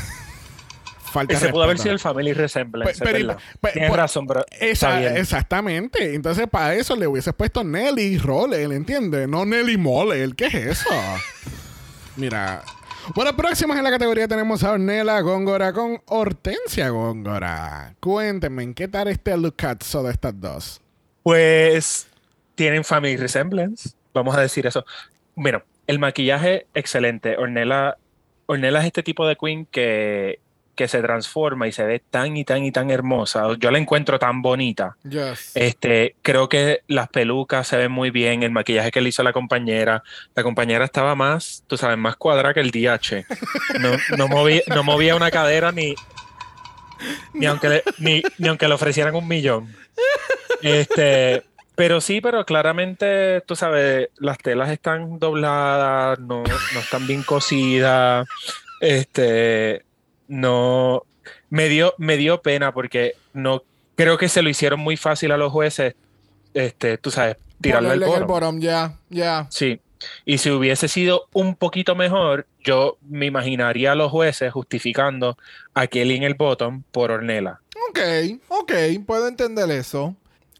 Falta 1.11 1.33
Ese 1.33 1.49
pudo 1.49 1.63
haber 1.63 1.77
sido 1.77 1.91
el 1.93 1.99
Family 1.99 2.33
Resemblance. 2.33 3.03
Pe- 3.03 3.11
pero- 3.11 3.37
Tienes 3.73 3.93
razón, 3.95 4.25
pero 4.27 4.45
Esa- 4.59 5.17
exactamente. 5.17 6.15
Entonces, 6.15 6.47
para 6.47 6.73
eso 6.75 6.95
le 6.95 7.05
hubieses 7.07 7.33
puesto 7.33 7.63
Nelly 7.63 8.17
Roller, 8.17 8.71
¿entiendes? 8.71 9.27
No 9.27 9.45
Nelly 9.45 9.77
Moller. 9.77 10.33
¿Qué 10.35 10.45
es 10.47 10.55
eso? 10.55 10.89
Mira. 12.15 12.63
Bueno, 13.15 13.35
próximos 13.35 13.75
en 13.77 13.83
la 13.83 13.89
categoría 13.89 14.27
tenemos 14.27 14.63
a 14.63 14.71
Ornella 14.73 15.19
Góngora 15.21 15.73
con 15.73 16.01
Hortensia 16.05 16.89
Góngora. 16.89 17.95
Cuéntenme, 17.99 18.63
¿en 18.63 18.73
qué 18.73 18.87
tal 18.87 19.07
este 19.07 19.35
lookatzo 19.35 20.03
de 20.03 20.11
estas 20.11 20.39
dos? 20.39 20.81
Pues 21.23 22.07
tienen 22.55 22.83
Family 22.83 23.17
Resemblance, 23.17 23.89
vamos 24.13 24.35
a 24.35 24.41
decir 24.41 24.67
eso. 24.67 24.85
Bueno, 25.35 25.63
el 25.87 25.97
maquillaje 25.99 26.67
excelente. 26.75 27.37
Ornella, 27.37 27.97
Ornella 28.45 28.79
es 28.79 28.85
este 28.85 29.01
tipo 29.03 29.27
de 29.27 29.35
queen 29.35 29.65
que, 29.65 30.39
que 30.81 30.87
se 30.87 30.99
transforma 31.03 31.67
y 31.67 31.71
se 31.71 31.83
ve 31.85 31.99
tan 31.99 32.35
y 32.35 32.43
tan 32.43 32.63
y 32.63 32.71
tan 32.71 32.89
hermosa. 32.89 33.43
Yo 33.59 33.69
la 33.69 33.77
encuentro 33.77 34.17
tan 34.17 34.41
bonita. 34.41 34.97
Yes. 35.07 35.51
Este, 35.53 36.15
creo 36.23 36.49
que 36.49 36.81
las 36.87 37.07
pelucas 37.09 37.67
se 37.67 37.77
ven 37.77 37.91
muy 37.91 38.09
bien, 38.09 38.41
el 38.41 38.49
maquillaje 38.49 38.89
que 38.89 38.99
le 38.99 39.09
hizo 39.09 39.21
la 39.21 39.31
compañera. 39.31 40.01
La 40.33 40.41
compañera 40.41 40.83
estaba 40.83 41.13
más, 41.13 41.63
tú 41.67 41.77
sabes, 41.77 41.99
más 41.99 42.15
cuadrada 42.15 42.55
que 42.55 42.61
el 42.61 42.71
DH. 42.71 43.25
No, 43.79 43.91
no, 44.17 44.27
movía, 44.27 44.63
no 44.73 44.81
movía 44.83 45.15
una 45.15 45.29
cadera 45.29 45.71
ni, 45.71 45.93
ni, 47.35 47.45
aunque 47.45 47.69
le, 47.69 47.83
ni, 47.99 48.23
ni 48.39 48.47
aunque 48.47 48.67
le 48.67 48.73
ofrecieran 48.73 49.13
un 49.13 49.27
millón. 49.27 49.75
Este, 50.63 51.43
Pero 51.75 52.01
sí, 52.01 52.21
pero 52.21 52.43
claramente, 52.43 53.41
tú 53.41 53.55
sabes, 53.55 54.09
las 54.17 54.39
telas 54.39 54.71
están 54.71 55.19
dobladas, 55.19 56.17
no, 56.19 56.41
no 56.73 56.79
están 56.79 57.05
bien 57.05 57.21
cosidas. 57.21 58.27
Este, 58.79 59.83
no, 60.31 61.03
me 61.49 61.67
dio, 61.67 61.93
me 61.97 62.15
dio 62.15 62.41
pena 62.41 62.73
porque 62.73 63.15
no 63.33 63.63
creo 63.95 64.17
que 64.17 64.29
se 64.29 64.41
lo 64.41 64.49
hicieron 64.49 64.79
muy 64.79 64.95
fácil 64.95 65.33
a 65.33 65.37
los 65.37 65.51
jueces, 65.51 65.93
este, 66.53 66.97
tú 66.97 67.11
sabes, 67.11 67.35
tirarle 67.59 67.89
el 67.95 68.03
el 68.03 68.23
bottom. 68.23 68.61
ya, 68.61 68.95
ya. 69.09 69.47
Sí. 69.49 69.81
Y 70.25 70.37
si 70.37 70.49
hubiese 70.49 70.87
sido 70.87 71.27
un 71.33 71.55
poquito 71.55 71.95
mejor, 71.95 72.47
yo 72.63 72.97
me 73.07 73.25
imaginaría 73.25 73.91
a 73.91 73.95
los 73.95 74.09
jueces 74.09 74.53
justificando 74.53 75.37
a 75.73 75.87
Kelly 75.87 76.15
en 76.15 76.23
el 76.23 76.35
bottom 76.35 76.83
por 76.91 77.11
Ornella. 77.11 77.59
Ok, 77.89 77.99
ok, 78.47 78.71
puedo 79.05 79.27
entender 79.27 79.69
eso. 79.69 80.15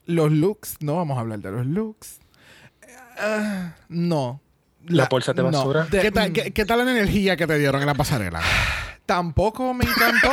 Los 0.06 0.34
looks, 0.34 0.76
no 0.82 0.98
vamos 0.98 1.18
a 1.18 1.22
hablar 1.22 1.40
de 1.40 1.50
los 1.50 1.66
looks. 1.66 2.20
Ah, 3.18 3.74
no. 3.88 4.42
¿La 4.86 5.06
bolsa 5.06 5.32
de 5.32 5.44
no. 5.44 5.52
basura? 5.52 5.86
De- 5.86 6.02
¿Qué, 6.02 6.12
tal, 6.12 6.34
qué, 6.34 6.52
qué 6.52 6.66
tal 6.66 6.84
la 6.86 6.92
energía 6.92 7.38
que 7.38 7.48
te 7.48 7.58
dieron 7.58 7.80
en 7.82 7.88
la 7.88 7.94
pasarela? 7.96 8.42
Tampoco 9.06 9.74
me 9.74 9.86
encantó. 9.86 10.30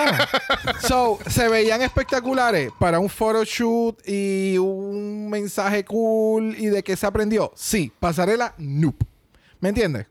so, 0.86 1.18
se 1.28 1.48
veían 1.48 1.82
espectaculares 1.82 2.70
para 2.78 3.00
un 3.00 3.08
photoshoot 3.08 4.00
y 4.06 4.56
un 4.58 5.28
mensaje 5.30 5.84
cool 5.84 6.54
y 6.56 6.66
de 6.66 6.82
qué 6.82 6.96
se 6.96 7.06
aprendió. 7.06 7.52
Sí, 7.56 7.92
pasarela, 7.98 8.54
nope. 8.58 9.04
¿Me 9.60 9.70
entiendes? 9.70 10.06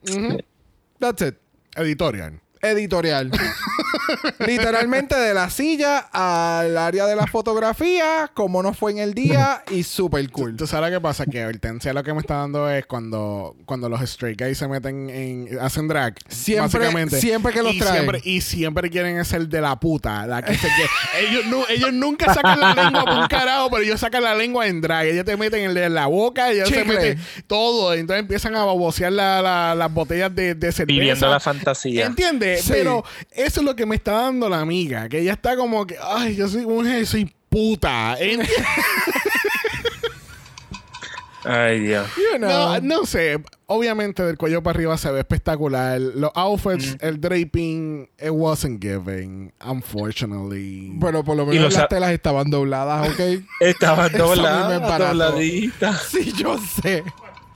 That's 0.99 1.22
it. 1.22 1.36
Editorial. 1.76 2.41
Editorial. 2.62 3.32
Literalmente 4.45 5.16
de 5.16 5.34
la 5.34 5.49
silla 5.49 5.99
al 6.12 6.78
área 6.78 7.05
de 7.05 7.16
la 7.16 7.28
fotografía, 7.28 8.30
como 8.34 8.62
no 8.64 8.74
fue 8.74 8.91
en 8.91 8.97
el 8.99 9.14
día 9.14 9.64
y 9.72 9.84
super 9.84 10.30
cool. 10.32 10.55
¿Tú 10.55 10.68
sabes 10.68 10.89
lo 10.91 10.97
que 10.97 11.01
pasa? 11.01 11.26
Que 11.26 11.45
Hortensia 11.45 11.93
lo 11.93 12.03
que 12.03 12.14
me 12.14 12.20
está 12.20 12.36
dando 12.36 12.70
es 12.70 12.86
cuando, 12.86 13.55
cuando 13.66 13.89
los 13.89 14.01
straight 14.01 14.39
guys 14.41 14.58
se 14.58 14.68
meten 14.68 15.10
en... 15.10 15.60
hacen 15.60 15.88
drag. 15.88 16.16
Siempre- 16.28 16.80
básicamente. 16.80 17.20
siempre 17.20 17.53
que 17.53 17.64
los 17.64 17.74
y 17.74 17.80
traen. 17.80 17.95
Siempre, 17.95 18.22
y 18.24 18.41
siempre 18.41 18.89
quieren 18.89 19.24
ser 19.26 19.47
de 19.47 19.62
la 19.62 19.80
puta. 19.80 20.26
La 20.28 20.41
que 20.41 20.55
se 20.55 20.68
que- 20.68 21.28
ellos, 21.28 21.66
ellos 21.70 21.93
nunca 21.93 22.34
sacan 22.34 22.60
la 22.60 22.74
lengua 22.74 23.05
por 23.05 23.14
un 23.18 23.28
carajo, 23.28 23.70
pero 23.70 23.84
ellos 23.84 23.99
sacan 23.99 24.24
la 24.24 24.36
lengua 24.36 24.68
en 24.68 24.82
drag. 24.82 25.08
Ellos 25.08 25.26
te 25.26 25.36
meten 25.38 25.64
el 25.64 25.74
de 25.74 25.89
la 25.89 26.08
boca, 26.08 26.51
ellos 26.51 26.70
se 26.70 26.76
Chicle. 26.84 26.95
meten 26.95 27.20
todo. 27.47 27.93
Entonces 27.93 28.22
empiezan 28.22 28.55
a 28.55 28.64
babosear 28.66 29.12
la- 29.12 29.41
la- 29.41 29.76
las 29.76 29.93
botellas 29.93 30.34
de, 30.34 30.55
de 30.55 30.72
cerveza. 30.72 30.86
Viviendo 30.99 31.30
la 31.30 31.39
fantasía. 31.39 32.05
¿Entiendes? 32.05 32.62
Sí. 32.62 32.72
Pero 32.74 33.03
eso 33.32 33.60
es 33.62 33.66
lo 33.66 33.76
que 33.76 33.86
me 33.86 33.95
está 33.98 34.14
dando 34.14 34.50
la 34.50 34.60
amiga. 34.62 35.08
Que 35.10 35.20
ella 35.20 35.34
está 35.34 35.56
como 35.56 35.86
que, 35.86 35.98
ay, 36.02 36.36
yo 36.36 36.48
soy 36.48 36.66
mujer, 36.66 37.06
soy 37.06 37.32
puta. 37.50 38.16
Ay, 41.50 41.80
Dios. 41.80 42.06
You 42.18 42.38
know. 42.39 42.50
No, 42.50 42.80
no 42.82 43.06
sé. 43.06 43.41
Obviamente 43.68 44.22
del 44.24 44.38
cuello 44.38 44.62
para 44.64 44.78
arriba 44.78 44.98
se 44.98 45.10
ve 45.12 45.20
espectacular. 45.20 46.00
Los 46.02 46.32
outfits, 46.36 46.98
el 47.00 47.22
draping, 47.22 48.10
it 48.20 48.32
wasn't 48.32 48.82
giving, 48.82 49.54
unfortunately. 49.66 50.91
Bueno, 50.95 51.24
por 51.24 51.38
lo 51.38 51.43
Y 51.43 51.58
menos 51.58 51.74
las 51.74 51.88
telas 51.88 52.12
estaban 52.12 52.50
dobladas, 52.50 53.10
¿ok? 53.10 53.20
Estaba 53.62 54.08
Eso 54.14 54.16
a 54.16 54.28
mí 54.28 54.34
me 54.34 54.36
doblada, 54.36 54.76
embarazó. 54.76 55.08
dobladita. 55.14 55.93
sí, 55.98 56.34
yo 56.34 56.58
sé. 56.82 57.04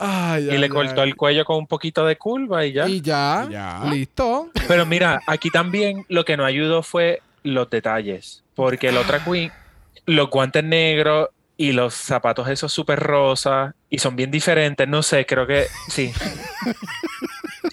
Ay, 0.04 0.46
Y 0.48 0.50
ay, 0.52 0.58
le 0.58 0.66
ay. 0.66 0.70
cortó 0.70 1.04
el 1.04 1.16
cuello 1.16 1.46
con 1.46 1.58
un 1.58 1.68
poquito 1.68 2.06
de 2.06 2.18
curva 2.18 2.66
y 2.66 2.74
ya. 2.74 2.88
Y 2.88 3.02
ya, 3.02 3.48
Ya. 3.52 3.82
listo. 3.92 4.50
Pero 4.68 4.86
mira, 4.86 5.22
aquí 5.28 5.50
también 5.52 6.04
lo 6.10 6.26
que 6.26 6.36
nos 6.38 6.48
ayudó 6.48 6.82
fue 6.82 7.22
los 7.44 7.70
detalles. 7.70 8.44
Porque 8.56 8.90
el 8.90 8.98
otra 8.98 9.24
queen, 9.24 9.52
los 10.06 10.30
guantes 10.30 10.64
negros 10.64 11.30
y 11.56 11.72
los 11.74 11.94
zapatos 11.94 12.48
esos 12.48 12.74
súper 12.74 13.00
rosas 13.00 13.74
y 13.90 14.00
son 14.00 14.16
bien 14.16 14.32
diferentes. 14.32 14.88
No 14.88 15.04
sé, 15.04 15.26
creo 15.26 15.46
que 15.46 15.66
sí. 15.90 16.12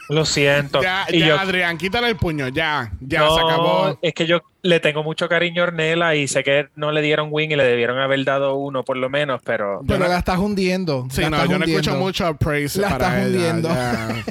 Lo 0.08 0.24
siento. 0.24 0.80
ya, 0.82 1.06
Y 1.10 1.20
ya, 1.20 1.26
yo- 1.28 1.38
Adrián, 1.38 1.76
quítale 1.78 2.08
el 2.08 2.16
puño. 2.16 2.48
Ya, 2.48 2.92
ya, 3.00 3.20
no, 3.20 3.34
se 3.34 3.40
acabó. 3.42 3.98
Es 4.02 4.14
que 4.14 4.26
yo 4.26 4.40
le 4.62 4.80
tengo 4.80 5.02
mucho 5.02 5.28
cariño 5.28 5.62
a 5.62 5.66
Ornella 5.66 6.14
y 6.14 6.26
sé 6.28 6.42
que 6.42 6.68
no 6.76 6.92
le 6.92 7.02
dieron 7.02 7.28
win 7.30 7.52
y 7.52 7.56
le 7.56 7.64
debieron 7.64 7.98
haber 7.98 8.24
dado 8.24 8.54
uno 8.56 8.84
por 8.84 8.96
lo 8.96 9.10
menos, 9.10 9.40
pero 9.44 9.80
Pero 9.86 9.98
no- 10.00 10.08
la 10.08 10.18
estás 10.18 10.38
hundiendo. 10.38 11.06
Sí, 11.10 11.20
la 11.22 11.30
no, 11.30 11.44
yo 11.46 11.58
no 11.58 11.64
escucho 11.66 11.94
mucho 11.96 12.34
praise 12.36 12.80
La 12.80 12.90
para 12.90 13.06
estás 13.08 13.26
ella, 13.26 13.36
hundiendo. 13.50 13.68
ya. 13.68 14.24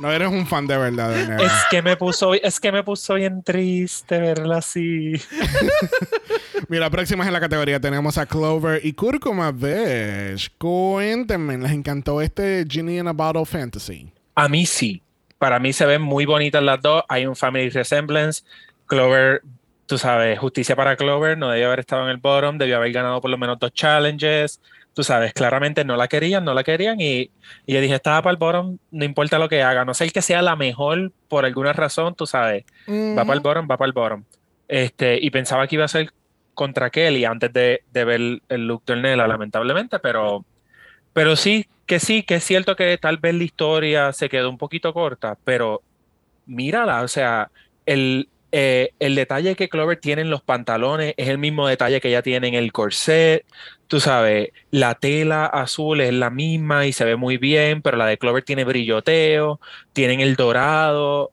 No 0.00 0.10
eres 0.10 0.28
un 0.28 0.44
fan 0.46 0.66
de 0.66 0.76
verdad 0.76 1.10
de 1.10 1.44
es 1.44 1.52
que 1.70 1.80
me 1.80 1.96
puso, 1.96 2.34
es 2.34 2.58
que 2.58 2.72
me 2.72 2.82
puso 2.82 3.14
bien 3.14 3.44
triste 3.44 4.18
verla 4.18 4.58
así. 4.58 5.12
Mira, 6.68 6.90
próximas 6.90 7.26
en 7.26 7.32
la 7.32 7.40
categoría 7.40 7.78
tenemos 7.78 8.18
a 8.18 8.26
Clover 8.26 8.80
y 8.84 8.92
Kurkuma 8.94 9.52
Besh. 9.52 10.50
Cuéntenme, 10.58 11.58
¿les 11.58 11.70
encantó 11.72 12.20
este 12.20 12.64
Genie 12.68 12.98
in 12.98 13.06
a 13.08 13.12
Bottle 13.12 13.44
Fantasy? 13.44 14.10
A 14.34 14.48
mí 14.48 14.66
sí. 14.66 15.02
Para 15.38 15.58
mí 15.58 15.72
se 15.72 15.86
ven 15.86 16.02
muy 16.02 16.26
bonitas 16.26 16.62
las 16.62 16.80
dos. 16.80 17.02
Hay 17.08 17.26
un 17.26 17.36
family 17.36 17.70
resemblance. 17.70 18.44
Clover, 18.86 19.42
tú 19.86 19.98
sabes, 19.98 20.38
justicia 20.38 20.76
para 20.76 20.96
Clover. 20.96 21.36
No 21.36 21.50
debió 21.50 21.66
haber 21.66 21.80
estado 21.80 22.04
en 22.04 22.10
el 22.10 22.16
bottom. 22.18 22.58
Debió 22.58 22.76
haber 22.76 22.92
ganado 22.92 23.20
por 23.20 23.30
lo 23.30 23.38
menos 23.38 23.58
dos 23.58 23.72
challenges. 23.72 24.60
Tú 24.94 25.02
sabes, 25.02 25.32
claramente 25.32 25.84
no 25.84 25.96
la 25.96 26.06
querían, 26.06 26.44
no 26.44 26.54
la 26.54 26.62
querían. 26.62 27.00
Y, 27.00 27.30
y 27.66 27.74
yo 27.74 27.80
dije, 27.80 27.96
estaba 27.96 28.22
para 28.22 28.30
el 28.30 28.36
bottom, 28.36 28.78
no 28.92 29.04
importa 29.04 29.40
lo 29.40 29.48
que 29.48 29.60
haga. 29.60 29.84
No 29.84 29.92
sé 29.92 30.04
el 30.04 30.12
que 30.12 30.22
sea 30.22 30.40
la 30.40 30.54
mejor 30.54 31.10
por 31.28 31.44
alguna 31.44 31.72
razón, 31.72 32.14
tú 32.14 32.26
sabes. 32.26 32.64
Va 32.88 33.24
para 33.24 33.34
el 33.34 33.40
bottom, 33.40 33.66
va 33.68 33.76
para 33.76 33.86
el 33.88 33.92
bottom. 33.92 34.24
Este, 34.68 35.18
y 35.20 35.30
pensaba 35.30 35.66
que 35.66 35.74
iba 35.74 35.84
a 35.84 35.88
ser 35.88 36.12
contra 36.54 36.90
Kelly 36.90 37.24
antes 37.24 37.52
de, 37.52 37.82
de 37.92 38.04
ver 38.04 38.20
el 38.48 38.66
look 38.68 38.84
de 38.84 38.92
Ornella, 38.92 39.26
lamentablemente, 39.26 39.98
pero, 39.98 40.44
pero 41.14 41.36
sí, 41.36 41.66
que 41.86 42.00
sí, 42.00 42.22
que 42.22 42.36
es 42.36 42.44
cierto 42.44 42.76
que 42.76 42.98
tal 42.98 43.18
vez 43.18 43.34
la 43.34 43.44
historia 43.44 44.12
se 44.12 44.28
quedó 44.28 44.50
un 44.50 44.58
poquito 44.58 44.92
corta, 44.92 45.38
pero 45.44 45.82
mírala, 46.46 47.02
o 47.02 47.08
sea, 47.08 47.50
el, 47.86 48.28
eh, 48.52 48.90
el 49.00 49.14
detalle 49.16 49.56
que 49.56 49.68
Clover 49.68 49.98
tiene 49.98 50.22
en 50.22 50.30
los 50.30 50.42
pantalones 50.42 51.14
es 51.16 51.28
el 51.28 51.38
mismo 51.38 51.66
detalle 51.66 52.00
que 52.00 52.08
ella 52.08 52.22
tiene 52.22 52.48
en 52.48 52.54
el 52.54 52.72
corset. 52.72 53.44
Tú 53.88 54.00
sabes, 54.00 54.50
la 54.70 54.94
tela 54.94 55.46
azul 55.46 56.00
es 56.00 56.12
la 56.12 56.30
misma 56.30 56.86
y 56.86 56.92
se 56.92 57.04
ve 57.04 57.16
muy 57.16 57.36
bien, 57.36 57.82
pero 57.82 57.96
la 57.96 58.06
de 58.06 58.18
Clover 58.18 58.44
tiene 58.44 58.64
brilloteo, 58.64 59.60
tienen 59.92 60.20
el 60.20 60.36
dorado. 60.36 61.32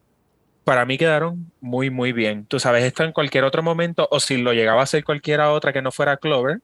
Para 0.63 0.85
mí 0.85 0.97
quedaron 0.97 1.51
muy, 1.59 1.89
muy 1.91 2.11
bien. 2.11 2.45
Tú 2.47 2.59
sabes, 2.59 2.83
esto 2.83 3.03
en 3.03 3.13
cualquier 3.13 3.43
otro 3.43 3.63
momento, 3.63 4.07
o 4.11 4.19
si 4.19 4.37
lo 4.37 4.53
llegaba 4.53 4.81
a 4.81 4.83
hacer 4.85 5.03
cualquiera 5.03 5.51
otra 5.51 5.73
que 5.73 5.81
no 5.81 5.91
fuera 5.91 6.17
Clover, 6.17 6.59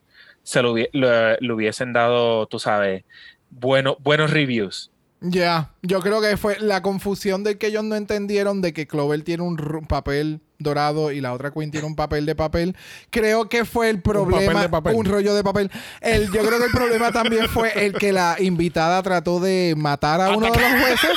se 0.48 0.62
lo, 0.62 0.74
lo- 0.94 1.36
le 1.38 1.54
hubiesen 1.54 1.92
dado, 1.92 2.46
tú 2.48 2.58
sabes, 2.58 3.04
bueno, 3.50 3.98
buenos 4.00 4.32
reviews. 4.32 4.92
Ya, 5.20 5.74
yo 5.82 6.00
creo 6.00 6.22
que 6.22 6.38
fue 6.38 6.58
la 6.62 6.82
confusión 6.82 7.44
de 7.44 7.58
que 7.58 7.68
ellos 7.68 7.84
no 7.84 7.96
entendieron 7.96 8.62
de 8.62 8.72
que 8.72 8.88
Clover 8.88 9.24
tiene 9.24 9.44
un 9.44 9.58
papel 9.90 10.40
dorado 10.58 11.12
y 11.12 11.20
la 11.20 11.34
otra 11.34 11.52
Queen 11.52 11.70
tiene 11.70 11.86
un 11.86 11.96
papel 11.98 12.26
de 12.26 12.34
papel. 12.36 12.78
Creo 13.10 13.50
que 13.50 13.66
fue 13.66 13.90
el 13.90 14.02
problema, 14.02 14.54
papel 14.54 14.62
de 14.62 14.70
papel. 14.70 14.96
un 14.96 15.06
rollo 15.06 15.36
de 15.36 15.44
papel. 15.44 15.72
El, 16.00 16.32
yo 16.32 16.46
creo 16.46 16.60
que 16.60 16.66
el 16.66 16.72
problema 16.72 17.12
también 17.12 17.50
fue 17.50 17.86
el 17.86 17.94
que 17.94 18.14
la 18.14 18.38
invitada 18.40 19.04
trató 19.04 19.40
de 19.42 19.74
matar 19.76 20.22
a 20.22 20.30
uno 20.38 20.50
de 20.50 20.60
los 20.62 20.82
jueces. 20.82 21.10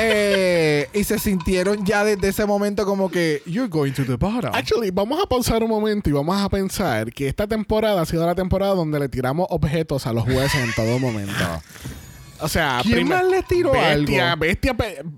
Eh, 0.00 0.88
y 0.92 1.04
se 1.04 1.18
sintieron 1.18 1.84
ya 1.84 2.04
desde 2.04 2.28
ese 2.28 2.46
momento 2.46 2.84
como 2.84 3.10
que 3.10 3.42
you're 3.46 3.68
going 3.68 3.92
to 3.92 4.04
the 4.04 4.16
bottom. 4.16 4.54
Actually, 4.54 4.90
vamos 4.90 5.20
a 5.22 5.26
pausar 5.26 5.62
un 5.62 5.70
momento 5.70 6.08
y 6.08 6.12
vamos 6.12 6.40
a 6.40 6.48
pensar 6.48 7.12
que 7.12 7.28
esta 7.28 7.46
temporada 7.46 8.00
ha 8.02 8.06
sido 8.06 8.24
la 8.24 8.34
temporada 8.34 8.74
donde 8.74 8.98
le 9.00 9.08
tiramos 9.08 9.46
objetos 9.50 10.06
a 10.06 10.12
los 10.12 10.24
jueces 10.24 10.62
en 10.62 10.72
todo 10.74 10.98
momento. 10.98 11.32
O 12.40 12.48
sea, 12.48 12.78
¿Quién 12.82 12.94
prima- 12.94 13.16
más 13.16 13.24
le 13.26 13.42
tiró 13.42 13.72
Bestia, 13.72 14.32
algo? 14.32 14.40
Bestia, 14.40 14.76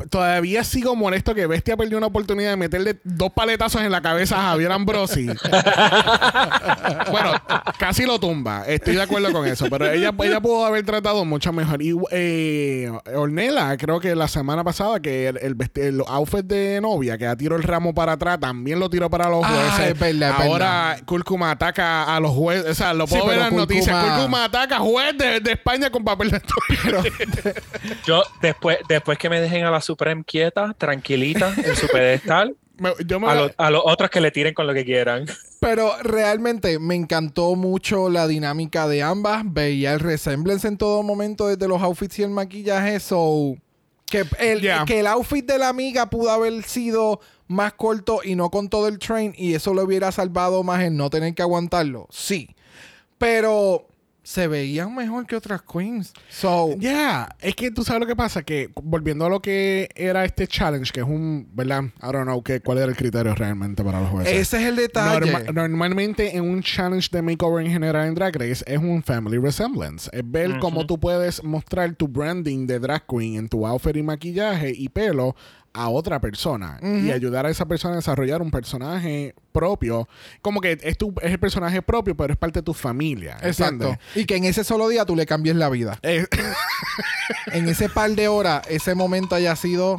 todavía 0.09 0.65
sigo 0.65 0.97
molesto 0.97 1.35
que 1.35 1.47
Bestia 1.47 1.77
perdió 1.77 1.99
una 1.99 2.07
oportunidad 2.07 2.51
de 2.51 2.57
meterle 2.57 2.99
dos 3.05 3.31
paletazos 3.33 3.83
en 3.83 3.91
la 3.93 4.01
cabeza 4.01 4.39
a 4.39 4.43
Javier 4.51 4.73
Ambrosi. 4.73 5.27
bueno, 7.11 7.33
casi 7.79 8.05
lo 8.07 8.19
tumba. 8.19 8.65
Estoy 8.67 8.97
de 8.97 9.03
acuerdo 9.03 9.33
con 9.33 9.47
eso. 9.47 9.67
Pero 9.71 9.91
ella, 9.91 10.13
ella 10.23 10.41
pudo 10.41 10.65
haber 10.65 10.85
tratado 10.85 11.25
mucho 11.25 11.53
mejor. 11.53 11.83
Y 11.83 11.95
eh, 12.11 12.91
Ornella, 13.15 13.77
creo 13.77 14.01
que 14.01 14.15
la 14.15 14.29
semana 14.29 14.65
pasada, 14.65 15.01
que 15.01 15.29
el, 15.29 15.39
el, 15.39 15.57
vesti- 15.57 15.83
el 15.83 16.03
outfit 16.07 16.45
de 16.45 16.81
novia, 16.81 17.19
que 17.19 17.35
tiró 17.37 17.57
el 17.57 17.63
ramo 17.63 17.95
para 17.95 18.13
atrás, 18.13 18.39
también 18.41 18.79
lo 18.81 18.89
tiró 18.91 19.11
para 19.11 19.29
los 19.29 19.45
Ah, 19.45 19.49
jueces. 19.77 19.93
es 19.95 19.99
verdad, 19.99 20.35
es 20.41 20.47
Ahora 20.47 20.97
Kurkuma 21.05 21.51
ataca 21.53 22.15
a 22.15 22.21
los 22.21 22.33
jueces. 22.33 22.71
O 22.71 22.75
sea, 22.75 22.95
lo 22.95 23.07
Sí, 23.07 23.15
puedo 23.15 23.27
ver 23.27 23.37
en 23.39 23.45
las 23.45 23.53
noticias. 23.53 24.05
Kurkuma 24.05 24.45
ataca 24.45 24.77
a 24.77 24.81
juez 24.81 25.17
de, 25.19 25.41
de 25.41 25.53
España 25.53 25.91
con 25.91 26.05
papel 26.05 26.31
de 26.31 26.37
estudio. 26.39 27.03
Yo, 28.07 28.23
después, 28.41 28.79
después 28.89 29.19
que 29.19 29.29
me 29.31 29.41
dejen 29.41 29.65
a 29.65 29.71
la 29.71 29.81
Supreme 29.81 30.25
quieta, 30.25 30.75
tranquilita, 30.75 31.53
en 31.57 31.77
su 31.77 31.87
pedestal, 31.89 32.57
Me- 32.79 32.95
yo 33.07 33.21
me 33.21 33.29
a, 33.29 33.35
lo- 33.35 33.51
a 33.59 33.71
los 33.71 33.83
otros 33.85 34.09
que 34.11 34.21
le 34.23 34.31
tiren 34.31 34.55
con 34.55 34.67
lo 34.67 34.73
que 34.73 34.85
quieran. 34.87 35.27
Pero 35.61 35.93
realmente 36.03 36.79
me 36.79 36.95
encantó 36.95 37.55
mucho 37.55 38.09
la 38.09 38.27
dinámica 38.27 38.89
de 38.89 39.03
ambas. 39.03 39.43
Veía 39.45 39.93
el 39.93 40.01
resemblance 40.01 40.67
en 40.67 40.79
todo 40.79 41.03
momento 41.03 41.47
desde 41.49 41.69
los 41.69 41.83
outfits 41.83 42.19
y 42.21 42.23
el 42.23 42.31
maquillaje. 42.31 42.99
So, 43.01 43.57
que 44.07 44.25
el, 44.39 44.63
Yeah. 44.63 44.85
que 44.87 45.01
el 45.01 45.07
outfit 45.09 45.45
de 45.45 45.59
la 45.59 45.69
amiga 45.69 46.09
pudo 46.09 46.31
haber 46.31 46.63
sido 46.63 47.21
más 47.49 47.75
corto 47.75 48.21
y 48.25 48.35
no 48.35 48.49
con 48.51 48.71
todo 48.71 48.89
el 48.89 48.99
train 48.99 49.35
y 49.37 49.53
eso 49.53 49.75
lo 49.75 49.83
hubiera 49.85 50.11
salvado 50.11 50.63
más 50.63 50.83
en 50.83 50.97
no 50.97 51.11
tener 51.11 51.35
que 51.35 51.43
aguantarlo. 51.43 52.07
Sí. 52.11 52.57
Pero 53.19 53.87
se 54.31 54.47
veían 54.47 54.95
mejor 54.95 55.27
que 55.27 55.35
otras 55.35 55.61
queens. 55.63 56.13
So, 56.29 56.77
Ya, 56.79 57.35
es 57.41 57.57
que 57.57 57.73
tú 57.73 57.83
sabes 57.83 57.99
lo 57.99 58.07
que 58.07 58.15
pasa, 58.15 58.45
que 58.45 58.71
volviendo 58.81 59.27
a 59.27 59.29
lo 59.29 59.43
que 59.43 59.89
era 59.97 60.25
este 60.25 60.47
challenge, 60.47 60.93
que 60.93 61.01
es 61.01 61.07
un, 61.07 61.49
¿verdad? 61.53 61.83
I 62.01 62.13
don't 62.13 62.23
know 62.23 62.41
que, 62.41 62.61
cuál 62.61 62.79
era 62.79 62.87
el 62.87 62.95
criterio 62.95 63.35
realmente 63.35 63.83
para 63.83 64.01
los 64.01 64.09
jueces. 64.11 64.33
ese 64.33 64.59
es 64.59 64.69
el 64.69 64.77
detalle. 64.77 65.33
Norma- 65.33 65.53
normalmente 65.53 66.37
en 66.37 66.45
un 66.49 66.63
challenge 66.63 67.09
de 67.11 67.23
makeover 67.23 67.67
en 67.67 67.73
general 67.73 68.07
en 68.07 68.15
Drag 68.15 68.37
Race 68.37 68.63
es 68.69 68.79
un 68.79 69.03
family 69.03 69.39
resemblance. 69.39 70.09
Es 70.13 70.23
ver 70.25 70.61
cómo 70.61 70.87
tú 70.87 71.01
puedes 71.01 71.43
mostrar 71.43 71.93
tu 71.97 72.07
branding 72.07 72.69
de 72.69 72.79
drag 72.79 73.05
queen 73.09 73.35
en 73.35 73.49
tu 73.49 73.67
outfit 73.67 73.97
y 73.97 74.03
maquillaje 74.05 74.73
y 74.77 74.91
pelo 74.91 75.35
a 75.73 75.89
otra 75.89 76.21
persona 76.21 76.79
y 76.83 77.11
ayudar 77.13 77.47
a 77.47 77.51
esa 77.51 77.67
persona 77.67 77.95
a 77.95 77.97
desarrollar 77.99 78.43
un 78.43 78.51
personaje 78.51 79.35
propio. 79.53 80.09
Como 80.43 80.61
que 80.61 80.79
es, 80.83 80.99
tu, 80.99 81.15
es 81.23 81.31
el 81.31 81.39
personaje 81.39 81.81
propio, 81.83 82.17
pero 82.17 82.33
es 82.33 82.39
parte 82.39 82.59
de 82.59 82.65
tu 82.65 82.75
familia. 82.75 83.37
Exacto. 83.43 83.97
Y 84.15 84.25
que 84.25 84.37
en 84.37 84.45
ese 84.45 84.65
solo 84.65 84.89
día 84.89 85.05
tú 85.05 85.15
le 85.15 85.27
cambies 85.27 85.55
la 85.57 85.69
vida. 85.69 85.99
Eh, 86.03 86.27
En 87.53 87.69
ese 87.69 87.89
par 87.89 88.11
de 88.11 88.29
horas, 88.29 88.63
ese 88.69 88.95
momento 88.95 89.35
haya 89.35 89.55
sido. 89.57 89.99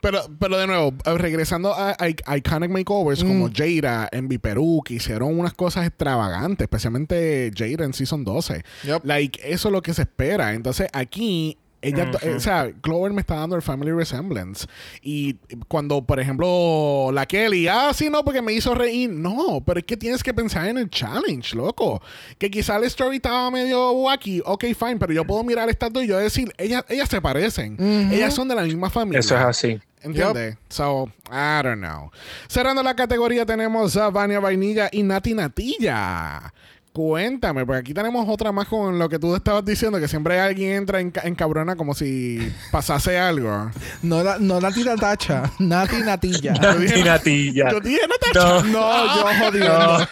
Pero, 0.00 0.22
pero 0.38 0.56
de 0.56 0.66
nuevo, 0.66 0.94
eh, 1.04 1.18
regresando 1.18 1.74
a, 1.74 1.94
a- 1.98 2.36
iconic 2.36 2.70
makeovers 2.70 3.22
como 3.22 3.48
Mm. 3.48 3.52
Jada, 3.54 4.08
Envy 4.12 4.38
Perú, 4.38 4.80
que 4.82 4.94
hicieron 4.94 5.38
unas 5.38 5.52
cosas 5.52 5.86
extravagantes, 5.86 6.64
especialmente 6.64 7.50
Jada 7.54 7.84
en 7.84 7.92
Season 7.92 8.24
12. 8.24 8.64
Yup. 8.84 9.04
Like, 9.04 9.38
eso 9.44 9.68
es 9.68 9.72
lo 9.72 9.82
que 9.82 9.92
se 9.92 10.02
espera. 10.02 10.54
Entonces, 10.54 10.88
aquí, 10.94 11.58
ella, 11.82 12.10
eh, 12.22 12.34
o 12.34 12.40
sea, 12.40 12.70
Clover 12.80 13.12
me 13.12 13.20
está 13.20 13.36
dando 13.36 13.56
el 13.56 13.62
family 13.62 13.92
resemblance. 13.92 14.66
Y 15.02 15.34
cuando, 15.68 16.02
por 16.02 16.20
ejemplo, 16.20 17.10
la 17.12 17.26
Kelly, 17.26 17.68
ah, 17.68 17.92
sí, 17.94 18.10
no, 18.10 18.24
porque 18.24 18.42
me 18.42 18.52
hizo 18.52 18.74
reír. 18.74 19.10
No, 19.10 19.62
pero 19.64 19.80
es 19.80 19.86
que 19.86 19.96
tienes 19.96 20.22
que 20.22 20.34
pensar 20.34 20.68
en 20.68 20.78
el 20.78 20.90
challenge, 20.90 21.56
loco. 21.56 22.02
Que 22.38 22.50
quizá 22.50 22.76
el 22.76 22.84
story 22.84 23.16
estaba 23.16 23.50
medio 23.50 23.92
wacky. 23.92 24.42
Ok, 24.44 24.64
fine, 24.78 24.96
pero 24.96 25.12
yo 25.12 25.24
puedo 25.24 25.42
mirar 25.42 25.68
estas 25.70 25.92
dos 25.92 26.04
y 26.04 26.08
yo 26.08 26.18
decir, 26.18 26.52
ellas, 26.58 26.84
ellas 26.88 27.08
se 27.08 27.20
parecen. 27.20 27.76
Ellas 28.12 28.34
son 28.34 28.48
de 28.48 28.54
la 28.54 28.62
misma 28.62 28.90
familia. 28.90 29.20
Eso 29.20 29.36
es 29.36 29.42
así. 29.42 29.80
¿Entiendes? 30.02 30.56
So, 30.68 31.10
I 31.30 31.62
don't 31.62 31.78
know. 31.78 32.10
Cerrando 32.48 32.82
la 32.82 32.94
categoría 32.94 33.44
tenemos 33.44 33.96
a 33.96 34.10
Vania 34.10 34.40
Vainilla 34.40 34.88
y 34.92 35.02
Nati 35.02 35.34
Natilla. 35.34 36.52
Cuéntame, 36.92 37.64
porque 37.64 37.78
aquí 37.80 37.94
tenemos 37.94 38.26
otra 38.28 38.50
más 38.50 38.66
con 38.66 38.98
lo 38.98 39.08
que 39.08 39.20
tú 39.20 39.36
estabas 39.36 39.64
diciendo, 39.64 40.00
que 40.00 40.08
siempre 40.08 40.40
alguien 40.40 40.72
entra 40.72 40.98
en, 41.00 41.12
ca- 41.12 41.20
en 41.24 41.36
cabrona 41.36 41.76
como 41.76 41.94
si 41.94 42.52
pasase 42.72 43.16
algo. 43.16 43.70
No, 44.02 44.24
la- 44.24 44.38
no 44.40 44.60
Nati 44.60 44.82
Natacha, 44.82 45.52
Nati 45.60 45.98
Natilla. 45.98 46.52
Nati 46.60 47.02
Natilla. 47.04 47.70
Yo 47.70 47.78
dije, 47.80 48.00
Natacha. 48.08 48.64
No. 48.64 48.66
No, 48.72 49.16
yo 49.16 49.24
jodiendo. 49.44 50.08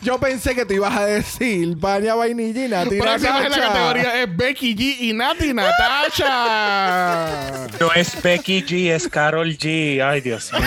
Yo 0.00 0.20
pensé 0.20 0.54
que 0.54 0.64
te 0.64 0.74
ibas 0.74 0.96
a 0.96 1.06
decir 1.06 1.74
Vania 1.76 2.14
Vainilla 2.14 2.66
y 2.66 2.68
Nati 2.68 2.98
Próxima 3.00 3.38
en 3.38 3.42
la 3.42 3.48
Natacha. 3.48 3.68
categoría 3.72 4.22
es 4.22 4.36
Becky 4.36 4.76
G 4.76 4.96
y 5.00 5.12
Nati 5.12 5.52
Natasha. 5.52 7.66
No 7.80 7.92
es 7.92 8.22
Becky 8.22 8.62
G, 8.62 8.92
es 8.94 9.08
Carol 9.08 9.48
G. 9.58 10.00
Ay, 10.00 10.20
Dios 10.20 10.52
mío. 10.52 10.62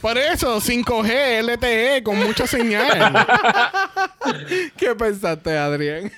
Por 0.00 0.18
eso, 0.18 0.60
5G, 0.60 1.42
LTE, 1.42 2.02
con 2.02 2.16
mucha 2.18 2.46
señal. 2.46 3.26
¿Qué 4.76 4.94
pensaste, 4.94 5.56
Adrián? 5.56 6.12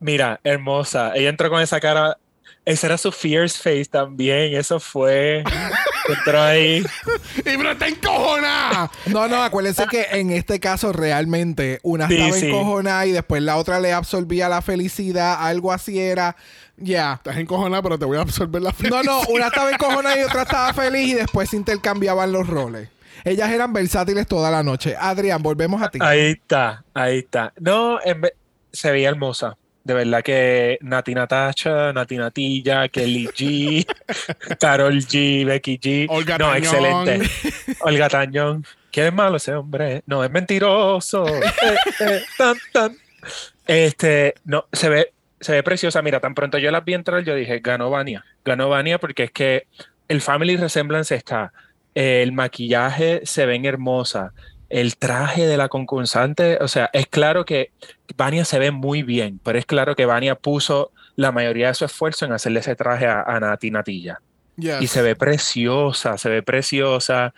Mira, 0.00 0.40
hermosa. 0.44 1.12
Ella 1.14 1.28
entró 1.30 1.50
con 1.50 1.60
esa 1.60 1.80
cara. 1.80 2.16
Ese 2.64 2.86
era 2.86 2.98
su 2.98 3.10
fierce 3.12 3.56
face 3.58 3.86
también. 3.86 4.54
Eso 4.54 4.78
fue. 4.78 5.42
Entró 6.08 6.40
ahí. 6.40 6.82
y 7.36 7.42
pero 7.42 7.72
está 7.72 7.86
encojonada. 7.88 8.90
No, 9.06 9.28
no, 9.28 9.42
acuérdense 9.42 9.86
que 9.90 10.06
en 10.12 10.30
este 10.30 10.58
caso 10.60 10.90
realmente 10.92 11.80
una 11.82 12.08
Sí, 12.08 12.14
estaba 12.14 12.32
sí. 12.32 12.46
encojonada 12.46 13.06
y 13.06 13.12
después 13.12 13.42
la 13.42 13.56
otra 13.58 13.78
le 13.80 13.92
absorbía 13.92 14.48
la 14.48 14.62
felicidad, 14.62 15.36
algo 15.38 15.70
así 15.72 15.98
era. 16.00 16.36
Ya. 16.78 17.14
Estás 17.14 17.36
encojonada, 17.36 17.82
pero 17.82 17.98
te 17.98 18.04
voy 18.06 18.16
a 18.16 18.22
absorber 18.22 18.62
la 18.62 18.70
No, 18.88 19.02
no, 19.02 19.20
felicidad. 19.20 19.34
una 19.34 19.46
estaba 19.48 19.70
encojonada 19.70 20.18
y 20.18 20.22
otra 20.22 20.42
estaba 20.42 20.72
feliz 20.72 21.08
y 21.08 21.14
después 21.14 21.50
se 21.50 21.56
intercambiaban 21.56 22.32
los 22.32 22.46
roles. 22.46 22.88
Ellas 23.24 23.50
eran 23.50 23.72
versátiles 23.72 24.26
toda 24.26 24.50
la 24.50 24.62
noche. 24.62 24.94
Adrián, 24.98 25.42
volvemos 25.42 25.82
a 25.82 25.90
ti. 25.90 25.98
Ahí 26.00 26.30
está, 26.30 26.84
ahí 26.94 27.18
está. 27.18 27.52
No, 27.58 27.98
en 28.04 28.22
se 28.72 28.90
veía 28.90 29.08
hermosa. 29.08 29.56
De 29.84 29.94
verdad 29.94 30.22
que 30.22 30.78
Nati 30.82 31.14
Natacha, 31.14 31.92
Nati 31.94 32.18
Natilla, 32.18 32.88
Kelly 32.88 33.26
G, 33.28 33.86
Carol 34.60 34.98
G, 34.98 35.46
Becky 35.46 35.78
G. 35.78 36.06
Olga 36.10 36.36
no, 36.36 36.50
Tañón. 36.50 36.58
excelente. 36.58 37.30
Olga 37.80 38.08
Tañón. 38.08 38.66
Qué 38.90 39.06
es 39.06 39.12
malo 39.12 39.38
ese 39.38 39.54
hombre. 39.54 40.02
No, 40.06 40.22
es 40.24 40.30
mentiroso. 40.30 41.24
Eh, 41.38 41.76
eh, 42.00 42.22
tan, 42.36 42.56
tan. 42.72 42.96
Este, 43.66 44.34
no, 44.44 44.66
se 44.72 44.88
ve, 44.88 45.12
se 45.40 45.52
ve 45.52 45.62
preciosa. 45.62 46.02
Mira, 46.02 46.20
tan 46.20 46.34
pronto 46.34 46.58
yo 46.58 46.70
las 46.70 46.84
vi 46.84 46.94
entrar, 46.94 47.24
yo 47.24 47.34
dije, 47.34 47.60
ganó 47.60 47.90
Vania. 47.90 48.24
Ganó 48.44 48.68
Vania 48.68 48.98
porque 48.98 49.24
es 49.24 49.30
que 49.30 49.66
el 50.08 50.20
Family 50.20 50.56
Resemblance 50.56 51.14
está. 51.14 51.52
El 51.98 52.30
maquillaje 52.30 53.22
se 53.24 53.44
ven 53.44 53.64
hermosa. 53.64 54.32
El 54.68 54.96
traje 54.96 55.48
de 55.48 55.56
la 55.56 55.68
concursante, 55.68 56.58
o 56.60 56.68
sea, 56.68 56.90
es 56.92 57.08
claro 57.08 57.44
que 57.44 57.72
Vania 58.16 58.44
se 58.44 58.60
ve 58.60 58.70
muy 58.70 59.02
bien, 59.02 59.40
pero 59.42 59.58
es 59.58 59.66
claro 59.66 59.96
que 59.96 60.06
Vania 60.06 60.36
puso 60.36 60.92
la 61.16 61.32
mayoría 61.32 61.66
de 61.66 61.74
su 61.74 61.84
esfuerzo 61.84 62.24
en 62.24 62.30
hacerle 62.30 62.60
ese 62.60 62.76
traje 62.76 63.08
a, 63.08 63.22
a 63.22 63.40
Nati 63.40 63.72
Natilla. 63.72 64.20
Yes. 64.56 64.80
Y 64.80 64.86
se 64.86 65.02
ve 65.02 65.16
preciosa, 65.16 66.16
se 66.18 66.28
ve 66.28 66.44
preciosa. 66.44 67.34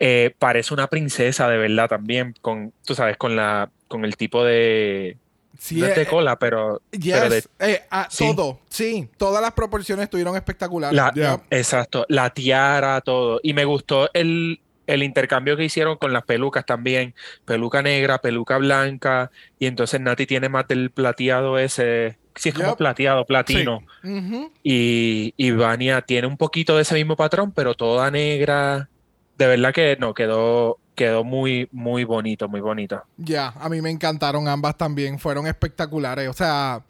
Eh, 0.00 0.34
parece 0.40 0.74
una 0.74 0.88
princesa 0.88 1.48
de 1.48 1.58
verdad 1.58 1.88
también, 1.88 2.34
con, 2.40 2.72
tú 2.84 2.96
sabes, 2.96 3.16
con 3.16 3.36
la, 3.36 3.70
con 3.86 4.04
el 4.04 4.16
tipo 4.16 4.42
de, 4.42 5.18
Sí, 5.58 5.80
no 5.80 5.86
es 5.86 5.94
de 5.94 6.02
eh, 6.02 6.06
cola, 6.06 6.38
pero, 6.38 6.80
yes, 6.90 7.14
pero 7.14 7.28
de 7.28 7.44
eh, 7.58 7.82
sí. 8.08 8.24
todo. 8.34 8.60
Sí, 8.68 9.08
todas 9.18 9.42
las 9.42 9.52
proporciones 9.52 10.04
estuvieron 10.04 10.34
espectaculares. 10.36 10.96
la, 10.96 11.42
exacto, 11.50 12.06
la 12.08 12.30
tiara, 12.30 13.00
todo. 13.02 13.40
Y 13.42 13.52
me 13.52 13.64
gustó 13.66 14.08
el, 14.14 14.60
el 14.86 15.02
intercambio 15.02 15.56
que 15.56 15.64
hicieron 15.64 15.96
con 15.96 16.12
las 16.12 16.24
pelucas 16.24 16.64
también, 16.66 17.14
peluca 17.44 17.82
negra, 17.82 18.18
peluca 18.18 18.58
blanca, 18.58 19.30
y 19.58 19.66
entonces 19.66 20.00
Nati 20.00 20.26
tiene 20.26 20.48
más 20.48 20.66
del 20.66 20.90
plateado 20.90 21.58
ese, 21.58 22.16
sí 22.34 22.48
es 22.48 22.54
como 22.54 22.76
plateado, 22.76 23.24
platino. 23.24 23.82
Y, 24.62 25.34
y 25.36 25.50
Vania 25.52 26.02
tiene 26.02 26.26
un 26.26 26.36
poquito 26.36 26.74
de 26.76 26.82
ese 26.82 26.94
mismo 26.94 27.16
patrón, 27.16 27.52
pero 27.52 27.74
toda 27.74 28.10
negra. 28.10 28.88
De 29.38 29.46
verdad 29.46 29.72
que 29.72 29.96
no, 29.98 30.12
quedó, 30.12 30.78
quedó 31.00 31.24
muy, 31.24 31.66
muy 31.72 32.04
bonito, 32.04 32.46
muy 32.46 32.60
bonito. 32.60 33.02
Ya, 33.16 33.54
a 33.58 33.70
mí 33.70 33.80
me 33.80 33.88
encantaron 33.88 34.46
ambas 34.46 34.76
también, 34.76 35.18
fueron 35.18 35.46
espectaculares. 35.46 36.28
O 36.28 36.34
sea, 36.34 36.82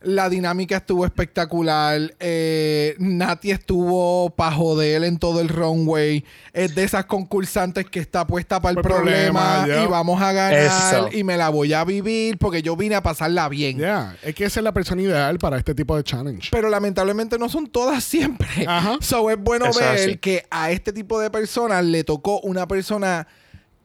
la 0.00 0.30
dinámica 0.30 0.78
estuvo 0.78 1.04
espectacular. 1.04 2.00
Eh, 2.20 2.94
Nati 2.98 3.50
estuvo 3.50 4.30
para 4.30 4.52
joder 4.56 5.04
en 5.04 5.18
todo 5.18 5.42
el 5.42 5.50
runway. 5.50 6.24
Es 6.54 6.74
de 6.74 6.84
esas 6.84 7.04
concursantes 7.04 7.84
que 7.90 8.00
está 8.00 8.26
puesta 8.26 8.62
para 8.62 8.78
el 8.78 8.82
problema, 8.82 9.66
y 9.66 9.86
vamos 9.88 10.22
a 10.22 10.32
ganar 10.32 10.54
Eso. 10.54 11.10
y 11.12 11.22
me 11.22 11.36
la 11.36 11.50
voy 11.50 11.74
a 11.74 11.84
vivir 11.84 12.38
porque 12.38 12.62
yo 12.62 12.76
vine 12.76 12.94
a 12.94 13.02
pasarla 13.02 13.46
bien. 13.50 13.76
Ya, 13.76 14.16
es 14.22 14.34
que 14.34 14.46
esa 14.46 14.60
es 14.60 14.64
la 14.64 14.72
persona 14.72 15.02
ideal 15.02 15.38
para 15.38 15.58
este 15.58 15.74
tipo 15.74 15.94
de 15.98 16.02
challenge. 16.02 16.48
Pero 16.50 16.70
lamentablemente 16.70 17.38
no 17.38 17.50
son 17.50 17.66
todas 17.66 18.02
siempre. 18.04 18.48
Ajá. 18.66 18.96
So 19.02 19.28
es 19.28 19.36
bueno 19.38 19.66
Eso 19.66 19.80
ver 19.80 19.88
así. 19.96 20.16
que 20.16 20.46
a 20.50 20.70
este 20.70 20.94
tipo 20.94 21.20
de 21.20 21.28
personas 21.28 21.84
le 21.84 22.04
tocó 22.04 22.40
una 22.40 22.66
persona 22.66 23.26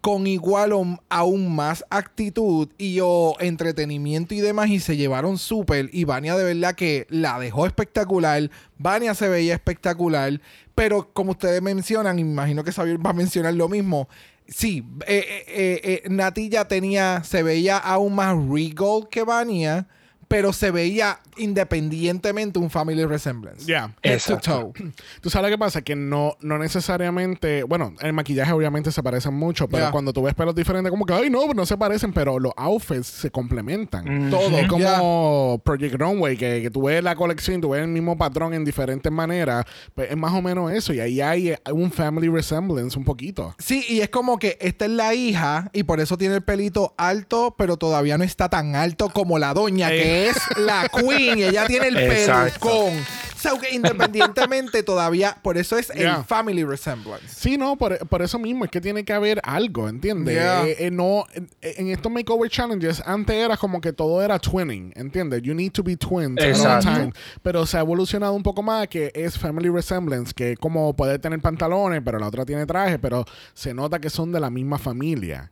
con 0.05 0.27
igual 0.27 0.71
o 0.71 0.85
aún 1.09 1.55
más 1.55 1.83
actitud 1.89 2.69
y 2.77 2.99
o 3.01 3.33
entretenimiento 3.39 4.35
y 4.35 4.39
demás 4.39 4.69
y 4.69 4.79
se 4.79 4.97
llevaron 4.97 5.39
súper 5.39 5.89
y 5.91 6.03
Vania 6.03 6.35
de 6.35 6.43
verdad 6.43 6.75
que 6.75 7.07
la 7.09 7.39
dejó 7.39 7.65
espectacular 7.65 8.51
Vania 8.77 9.15
se 9.15 9.27
veía 9.27 9.55
espectacular 9.55 10.39
pero 10.75 11.11
como 11.11 11.31
ustedes 11.31 11.59
mencionan 11.63 12.19
imagino 12.19 12.63
que 12.63 12.71
Xavier 12.71 13.03
va 13.03 13.09
a 13.09 13.13
mencionar 13.13 13.55
lo 13.55 13.67
mismo 13.67 14.07
sí 14.47 14.83
eh, 15.07 15.25
eh, 15.27 15.43
eh, 15.47 16.01
eh, 16.05 16.09
Natilla 16.11 16.67
tenía 16.67 17.23
se 17.23 17.41
veía 17.41 17.79
aún 17.79 18.13
más 18.13 18.37
regal 18.47 19.07
que 19.09 19.23
Vania 19.23 19.87
pero 20.27 20.53
se 20.53 20.71
veía 20.71 21.19
independientemente 21.37 22.59
un 22.59 22.69
family 22.69 23.05
resemblance 23.05 23.65
Ya. 23.65 23.91
Head 24.01 24.19
to 24.21 24.33
Exacto. 24.33 24.71
toe. 24.75 24.91
Tú 25.21 25.29
sabes 25.29 25.49
lo 25.49 25.55
que 25.55 25.59
pasa, 25.59 25.81
que 25.81 25.95
no, 25.95 26.35
no 26.41 26.57
necesariamente, 26.57 27.63
bueno, 27.63 27.93
el 28.01 28.13
maquillaje 28.13 28.51
obviamente 28.53 28.91
se 28.91 29.03
parecen 29.03 29.33
mucho, 29.33 29.67
pero 29.67 29.91
cuando 29.91 30.13
tú 30.13 30.21
ves 30.23 30.33
pelos 30.33 30.55
diferentes, 30.55 30.89
como 30.89 31.05
que, 31.05 31.13
ay, 31.13 31.29
no, 31.29 31.53
no 31.53 31.65
se 31.65 31.77
parecen, 31.77 32.13
pero 32.13 32.39
los 32.39 32.53
outfits 32.57 33.07
se 33.07 33.31
complementan. 33.31 34.29
Todo. 34.29 34.57
Es 34.57 34.67
como. 34.67 35.59
Project 35.63 35.95
Runway, 35.95 36.37
que, 36.37 36.61
que 36.61 36.69
tú 36.69 36.83
ves 36.83 37.03
la 37.03 37.15
colección, 37.15 37.61
tú 37.61 37.69
ves 37.69 37.81
el 37.81 37.87
mismo 37.87 38.17
patrón 38.17 38.53
en 38.53 38.63
diferentes 38.65 39.11
maneras, 39.11 39.65
pues 39.93 40.11
es 40.11 40.17
más 40.17 40.33
o 40.33 40.41
menos 40.41 40.71
eso, 40.71 40.93
y 40.93 40.99
ahí 40.99 41.21
hay 41.21 41.49
eh, 41.49 41.59
un 41.71 41.91
family 41.91 42.27
resemblance 42.29 42.97
un 42.97 43.05
poquito. 43.05 43.55
Sí, 43.59 43.83
y 43.87 44.01
es 44.01 44.09
como 44.09 44.37
que 44.39 44.57
esta 44.61 44.85
es 44.85 44.91
la 44.91 45.13
hija 45.13 45.69
y 45.73 45.83
por 45.83 45.99
eso 45.99 46.17
tiene 46.17 46.35
el 46.35 46.43
pelito 46.43 46.93
alto, 46.97 47.55
pero 47.57 47.77
todavía 47.77 48.17
no 48.17 48.23
está 48.23 48.49
tan 48.49 48.75
alto 48.75 49.09
como 49.09 49.39
la 49.39 49.53
doña, 49.53 49.89
que 49.89 50.14
es 50.15 50.35
la 50.57 50.87
queen 50.89 51.37
y 51.39 51.43
ella 51.43 51.65
tiene 51.67 51.87
el 51.87 51.97
Exacto. 51.97 52.59
pelucón. 52.69 53.05
So 53.37 53.59
que 53.59 53.69
independientemente 53.75 54.81
todavía, 54.81 55.37
por 55.43 55.57
eso 55.59 55.77
es 55.77 55.89
Yeah. 55.95 56.17
el 56.17 56.23
family 56.23 56.63
resemblance. 56.63 57.27
Sí, 57.27 57.57
no, 57.59 57.75
por, 57.77 57.99
por 58.07 58.23
eso 58.23 58.39
mismo 58.39 58.65
es 58.65 58.71
que 58.71 58.81
tiene 58.81 59.05
que 59.05 59.13
haber 59.13 59.39
algo, 59.43 59.87
¿entiendes? 59.87 60.33
Yeah. 60.33 60.65
Eh, 60.65 60.75
eh, 60.87 60.89
no, 60.91 61.25
en, 61.31 61.47
en 61.61 61.89
estos 61.89 62.11
makeover 62.11 62.49
challenges, 62.49 63.03
antes 63.05 63.35
era 63.35 63.55
como 63.55 63.81
que 63.81 63.93
todo 63.93 64.23
era 64.23 64.39
twinning, 64.39 64.93
¿entiendes? 64.95 65.43
You 65.43 65.53
need 65.53 65.73
to 65.73 65.83
be 65.83 65.95
twins 65.95 66.39
at 66.39 66.45
all 66.45 66.49
Exacto. 66.55 66.89
time. 66.91 67.13
Pero 67.43 67.67
se 67.67 67.77
ha 67.77 67.81
evolucionado 67.81 68.33
un 68.33 68.41
poco 68.41 68.63
más 68.63 68.87
que 68.87 69.11
es 69.13 69.37
family 69.37 69.69
resemblance, 69.69 70.33
que 70.33 70.57
como 70.57 70.95
puede 70.95 71.19
tener 71.19 71.39
pantalones, 71.39 72.01
pero 72.03 72.17
la 72.17 72.27
otra 72.27 72.45
tiene 72.45 72.65
traje, 72.65 72.97
pero 72.97 73.25
se 73.53 73.75
nota 73.75 73.99
que 73.99 74.09
son 74.09 74.31
de 74.31 74.39
la 74.39 74.49
misma 74.49 74.79
familia. 74.79 75.51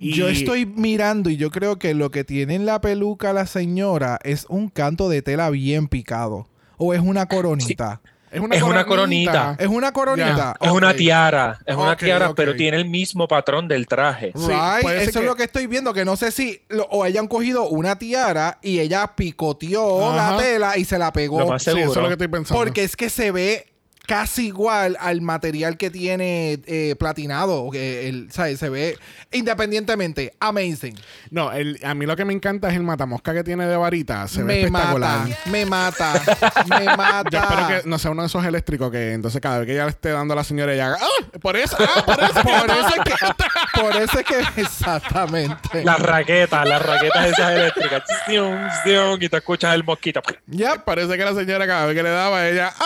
Y- 0.00 0.14
Yo 0.14 0.28
estoy 0.28 0.64
mirando 0.66 1.28
y 1.30 1.36
yo 1.36 1.50
creo 1.50 1.78
que 1.78 1.94
lo 1.94 2.10
que 2.10 2.22
tiene 2.24 2.54
en 2.54 2.66
la 2.66 2.80
peluca 2.80 3.32
la 3.32 3.46
señora 3.46 4.18
es 4.22 4.46
un 4.48 4.68
canto 4.68 5.08
de 5.08 5.22
tela 5.22 5.50
bien 5.50 5.88
picado. 5.88 6.46
O 6.76 6.94
es 6.94 7.00
una 7.00 7.26
coronita. 7.26 8.00
Es 8.30 8.40
una, 8.40 8.54
Es 8.56 8.62
una 8.62 8.84
coronita. 8.84 9.56
Es 9.58 9.68
una 9.68 9.90
coronita. 9.90 10.54
Es 10.60 10.70
una 10.70 10.92
tiara, 10.94 11.58
es 11.64 11.74
una 11.74 11.96
tiara, 11.96 12.34
pero 12.34 12.54
tiene 12.54 12.76
el 12.76 12.84
mismo 12.88 13.26
patrón 13.26 13.66
del 13.68 13.86
traje. 13.86 14.32
Sí, 14.36 14.46
Right, 14.48 14.82
puede 14.82 15.00
ser 15.00 15.08
Eso 15.08 15.18
es 15.20 15.24
lo 15.24 15.34
que 15.34 15.44
estoy 15.44 15.66
viendo, 15.66 15.94
que 15.94 16.04
no 16.04 16.14
sé 16.14 16.30
si 16.30 16.60
lo- 16.68 16.84
o 16.90 17.02
hayan 17.04 17.26
cogido 17.26 17.66
una 17.68 17.98
tiara 17.98 18.58
y 18.62 18.80
ella 18.80 19.14
picoteó 19.16 20.10
Ajá. 20.10 20.32
la 20.32 20.38
tela 20.42 20.76
y 20.76 20.84
se 20.84 20.98
la 20.98 21.10
pegó. 21.12 21.40
Lo 21.40 21.48
más 21.48 21.62
Sí, 21.62 21.70
eso 21.70 21.78
seguro. 21.78 21.92
es 22.00 22.02
lo 22.02 22.08
que 22.08 22.12
estoy 22.14 22.28
pensando. 22.28 22.62
Porque 22.62 22.84
es 22.84 22.96
que 22.96 23.08
se 23.10 23.30
ve 23.32 23.66
casi 24.08 24.46
igual 24.46 24.96
al 25.00 25.20
material 25.20 25.76
que 25.76 25.90
tiene 25.90 26.58
eh, 26.66 26.96
platinado. 26.98 27.70
Que 27.70 28.08
el, 28.08 28.32
¿sabes? 28.32 28.58
Se 28.58 28.70
ve 28.70 28.96
independientemente. 29.30 30.32
Amazing. 30.40 30.98
No, 31.30 31.52
el- 31.52 31.78
a 31.84 31.92
mí 31.94 32.06
lo 32.06 32.16
que 32.16 32.24
me 32.24 32.32
encanta 32.32 32.68
es 32.70 32.74
el 32.74 32.82
matamosca 32.82 33.34
que 33.34 33.44
tiene 33.44 33.66
de 33.66 33.76
varita. 33.76 34.26
Se 34.26 34.42
ve 34.42 34.62
espectacular. 34.62 35.28
mata, 35.28 35.36
me 35.50 35.66
mata, 35.66 36.12
me 36.68 36.84
mata. 36.96 37.30
Yo 37.30 37.38
espero 37.38 37.68
que 37.68 37.88
no 37.88 37.98
sea 37.98 38.10
uno 38.10 38.22
de 38.22 38.28
esos 38.28 38.44
eléctricos 38.44 38.90
que 38.90 39.12
entonces 39.12 39.40
cada 39.42 39.58
vez 39.58 39.66
que 39.66 39.74
ella 39.74 39.84
le 39.84 39.90
esté 39.90 40.08
dando 40.10 40.32
a 40.32 40.36
la 40.36 40.44
señora 40.44 40.72
ella 40.72 40.86
haga, 40.86 40.98
¡ah! 41.02 41.38
Por 41.40 41.56
eso, 41.56 41.76
¡ah! 41.78 42.02
Por 42.06 42.18
eso, 42.18 42.42
Por 42.42 42.70
eso 42.70 42.88
es 42.88 43.04
que, 43.04 43.80
por 43.80 43.96
eso 43.96 44.18
es 44.20 44.24
que 44.24 44.60
exactamente. 44.62 45.84
Las 45.84 46.00
raquetas, 46.00 46.66
las 46.66 46.80
raquetas 46.80 47.26
esas 47.26 47.52
eléctricas. 47.52 48.02
Zium, 48.26 48.56
zium, 48.84 49.18
y 49.22 49.28
te 49.28 49.36
escuchas 49.36 49.74
el 49.74 49.84
mosquito. 49.84 50.22
Yep. 50.46 50.84
Parece 50.84 51.16
que 51.18 51.24
la 51.24 51.34
señora 51.34 51.66
cada 51.66 51.84
vez 51.86 51.94
que 51.94 52.02
le 52.02 52.08
daba 52.10 52.48
ella, 52.48 52.72
¡ah! 52.78 52.84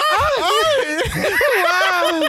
Wow. 1.14 2.28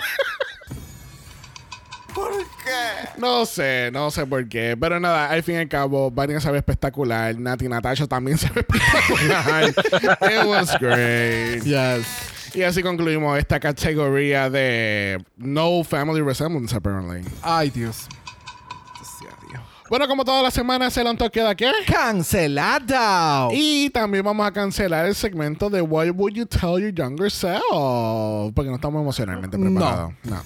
No 3.17 3.45
sé, 3.45 3.89
no 3.91 4.11
sé 4.11 4.25
por 4.25 4.47
qué. 4.47 4.77
Pero 4.79 4.99
nada, 4.99 5.29
al 5.29 5.43
fin 5.43 5.55
y 5.55 5.57
al 5.59 5.67
cabo, 5.67 6.11
Vania 6.11 6.39
se 6.39 6.51
ve 6.51 6.57
espectacular. 6.59 7.37
Nati 7.37 7.67
Natasha 7.67 8.07
también 8.07 8.37
se 8.39 8.49
ve 8.49 8.61
espectacular. 8.61 9.69
It 9.69 10.45
was 10.45 10.77
great. 10.79 11.63
Yes. 11.63 12.05
Y 12.53 12.61
así 12.61 12.83
concluimos 12.83 13.37
esta 13.39 13.59
categoría 13.59 14.49
de 14.49 15.23
No 15.37 15.83
Family 15.83 16.21
Resemblance, 16.21 16.75
apparently. 16.75 17.21
Ay, 17.41 17.71
Dios. 17.71 18.07
Bueno, 19.89 20.07
como 20.07 20.23
todas 20.25 20.41
las 20.41 20.53
semanas, 20.53 20.95
el 20.97 21.17
Talk 21.17 21.31
queda 21.31 21.49
aquí. 21.51 21.65
Cancelado. 21.85 23.49
Y 23.51 23.89
también 23.89 24.23
vamos 24.23 24.45
a 24.47 24.51
cancelar 24.51 25.05
el 25.05 25.15
segmento 25.15 25.69
de 25.69 25.81
What 25.81 26.07
Would 26.15 26.33
You 26.33 26.45
Tell 26.45 26.79
Your 26.81 26.93
Younger 26.93 27.29
Self? 27.29 27.61
Porque 28.55 28.69
no 28.69 28.75
estamos 28.75 29.01
emocionalmente 29.01 29.57
No. 29.57 29.65
preparados. 29.71 30.13
No. 30.23 30.41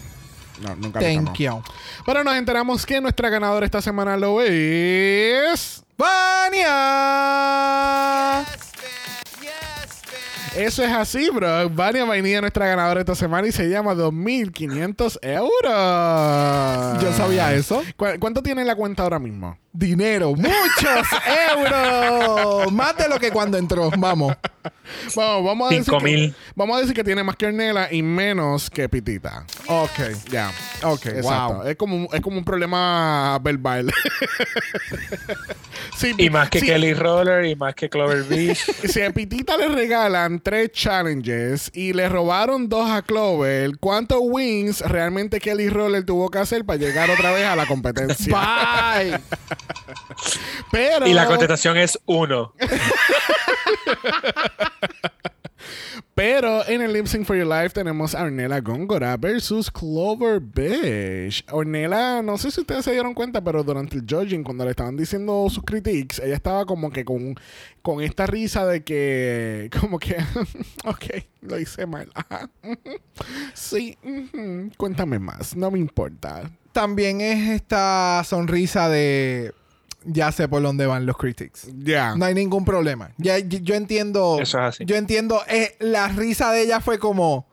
No, 0.61 0.75
nunca 0.75 0.99
lo 0.99 1.05
Thank 1.05 1.37
you. 1.37 1.61
Pero 2.05 2.23
nos 2.23 2.35
enteramos 2.35 2.83
que 2.85 2.99
nuestra 2.99 3.29
ganadora 3.29 3.65
esta 3.65 3.79
semana 3.81 4.17
lo 4.17 4.41
es. 4.41 5.83
Vania. 5.97 6.75
Eso 10.57 10.83
es 10.83 10.91
así, 10.91 11.29
bro. 11.29 11.69
Vania 11.69 12.03
Vainilla, 12.05 12.41
nuestra 12.41 12.67
ganadora 12.67 12.99
esta 13.01 13.13
semana, 13.15 13.47
y 13.47 13.51
se 13.51 13.69
llama 13.69 13.93
2.500 13.93 15.19
euros. 15.21 17.03
Yo 17.03 17.13
sabía 17.13 17.53
eso. 17.53 17.83
¿Cu- 17.95 18.05
¿Cuánto 18.19 18.41
tiene 18.41 18.61
en 18.61 18.67
la 18.67 18.75
cuenta 18.75 19.03
ahora 19.03 19.19
mismo? 19.19 19.57
Dinero, 19.71 20.33
muchos 20.33 21.07
euros. 21.57 22.71
Más 22.71 22.97
de 22.97 23.07
lo 23.07 23.19
que 23.19 23.29
cuando 23.31 23.57
entró. 23.59 23.91
Vamos. 23.97 24.35
Vamos, 25.15 25.45
vamos 25.45 25.71
a 25.71 25.75
decir. 25.75 25.93
Que-. 26.03 26.33
Vamos 26.55 26.77
a 26.77 26.79
decir 26.81 26.95
que 26.95 27.03
tiene 27.03 27.23
más 27.23 27.35
que 27.35 27.45
Ornella 27.45 27.89
y 27.91 28.01
menos 28.01 28.69
que 28.71 28.89
Pitita. 28.89 29.45
Ok. 29.67 29.99
Ya. 30.31 30.49
Ok, 30.83 31.05
Exacto. 31.07 31.53
wow. 31.55 31.67
Es 31.67 31.75
como, 31.75 31.95
un- 31.95 32.07
es 32.11 32.21
como 32.21 32.37
un 32.39 32.43
problema 32.45 33.37
verbal. 33.43 33.91
Sí, 35.97 36.13
Y 36.17 36.29
más 36.29 36.49
que 36.51 36.59
sí, 36.59 36.67
Kelly 36.67 36.93
Roller 36.93 37.45
y 37.45 37.55
más 37.55 37.73
que 37.73 37.89
Clover 37.89 38.23
Beach. 38.23 38.59
Si 38.87 39.01
a 39.01 39.11
Pitita 39.11 39.57
le 39.57 39.67
regalan 39.67 40.39
tres 40.47 40.71
challenges 40.71 41.69
y 41.73 41.91
le 41.91 42.07
robaron 42.07 42.69
dos 42.69 42.89
a 42.89 43.01
Clover, 43.01 43.77
¿cuántos 43.81 44.19
wins 44.21 44.79
realmente 44.79 45.41
Kelly 45.41 45.67
Roller 45.67 46.05
tuvo 46.05 46.29
que 46.29 46.37
hacer 46.37 46.63
para 46.63 46.79
llegar 46.79 47.09
otra 47.09 47.33
vez 47.33 47.45
a 47.45 47.57
la 47.57 47.65
competencia? 47.65 48.33
Bye. 48.33 49.19
Pero, 50.71 51.05
Y 51.05 51.13
la 51.13 51.25
contestación 51.25 51.75
es 51.75 51.99
uno. 52.05 52.53
pero 56.13 56.67
en 56.67 56.81
el 56.81 56.93
Lip 56.93 57.07
Sync 57.07 57.25
for 57.25 57.35
Your 57.35 57.47
Life 57.47 57.69
tenemos 57.69 58.15
a 58.15 58.23
Ornella 58.23 58.59
Góngora 58.59 59.17
versus 59.17 59.69
Clover 59.71 60.39
Beach. 60.39 61.45
Ornella, 61.51 62.21
no 62.21 62.37
sé 62.37 62.51
si 62.51 62.61
ustedes 62.61 62.85
se 62.85 62.91
dieron 62.91 63.13
cuenta, 63.13 63.43
pero 63.43 63.63
durante 63.63 63.97
el 63.97 64.05
judging, 64.09 64.43
cuando 64.43 64.65
le 64.65 64.71
estaban 64.71 64.97
diciendo 64.97 65.47
sus 65.49 65.63
critiques, 65.63 66.19
ella 66.19 66.35
estaba 66.35 66.65
como 66.65 66.91
que 66.91 67.05
con, 67.05 67.35
con 67.81 68.01
esta 68.01 68.25
risa 68.25 68.65
de 68.65 68.83
que, 68.83 69.69
como 69.79 69.99
que, 69.99 70.15
ok, 70.85 71.05
lo 71.41 71.59
hice 71.59 71.85
mal. 71.85 72.11
Sí, 73.53 73.97
cuéntame 74.77 75.19
más, 75.19 75.55
no 75.55 75.71
me 75.71 75.79
importa. 75.79 76.49
También 76.71 77.21
es 77.21 77.49
esta 77.49 78.23
sonrisa 78.23 78.87
de. 78.89 79.53
Ya 80.05 80.31
sé 80.31 80.47
por 80.47 80.61
dónde 80.61 80.85
van 80.85 81.05
los 81.05 81.17
critics. 81.17 81.67
Ya. 81.79 82.15
No 82.15 82.25
hay 82.25 82.33
ningún 82.33 82.63
problema. 82.63 83.11
Ya, 83.17 83.39
yo 83.39 83.75
entiendo. 83.75 84.37
Eso 84.41 84.57
es 84.59 84.63
así. 84.63 84.85
Yo 84.85 84.95
entiendo. 84.95 85.41
eh, 85.47 85.75
la 85.79 86.07
risa 86.07 86.51
de 86.51 86.61
ella 86.61 86.79
fue 86.79 86.97
como. 86.99 87.45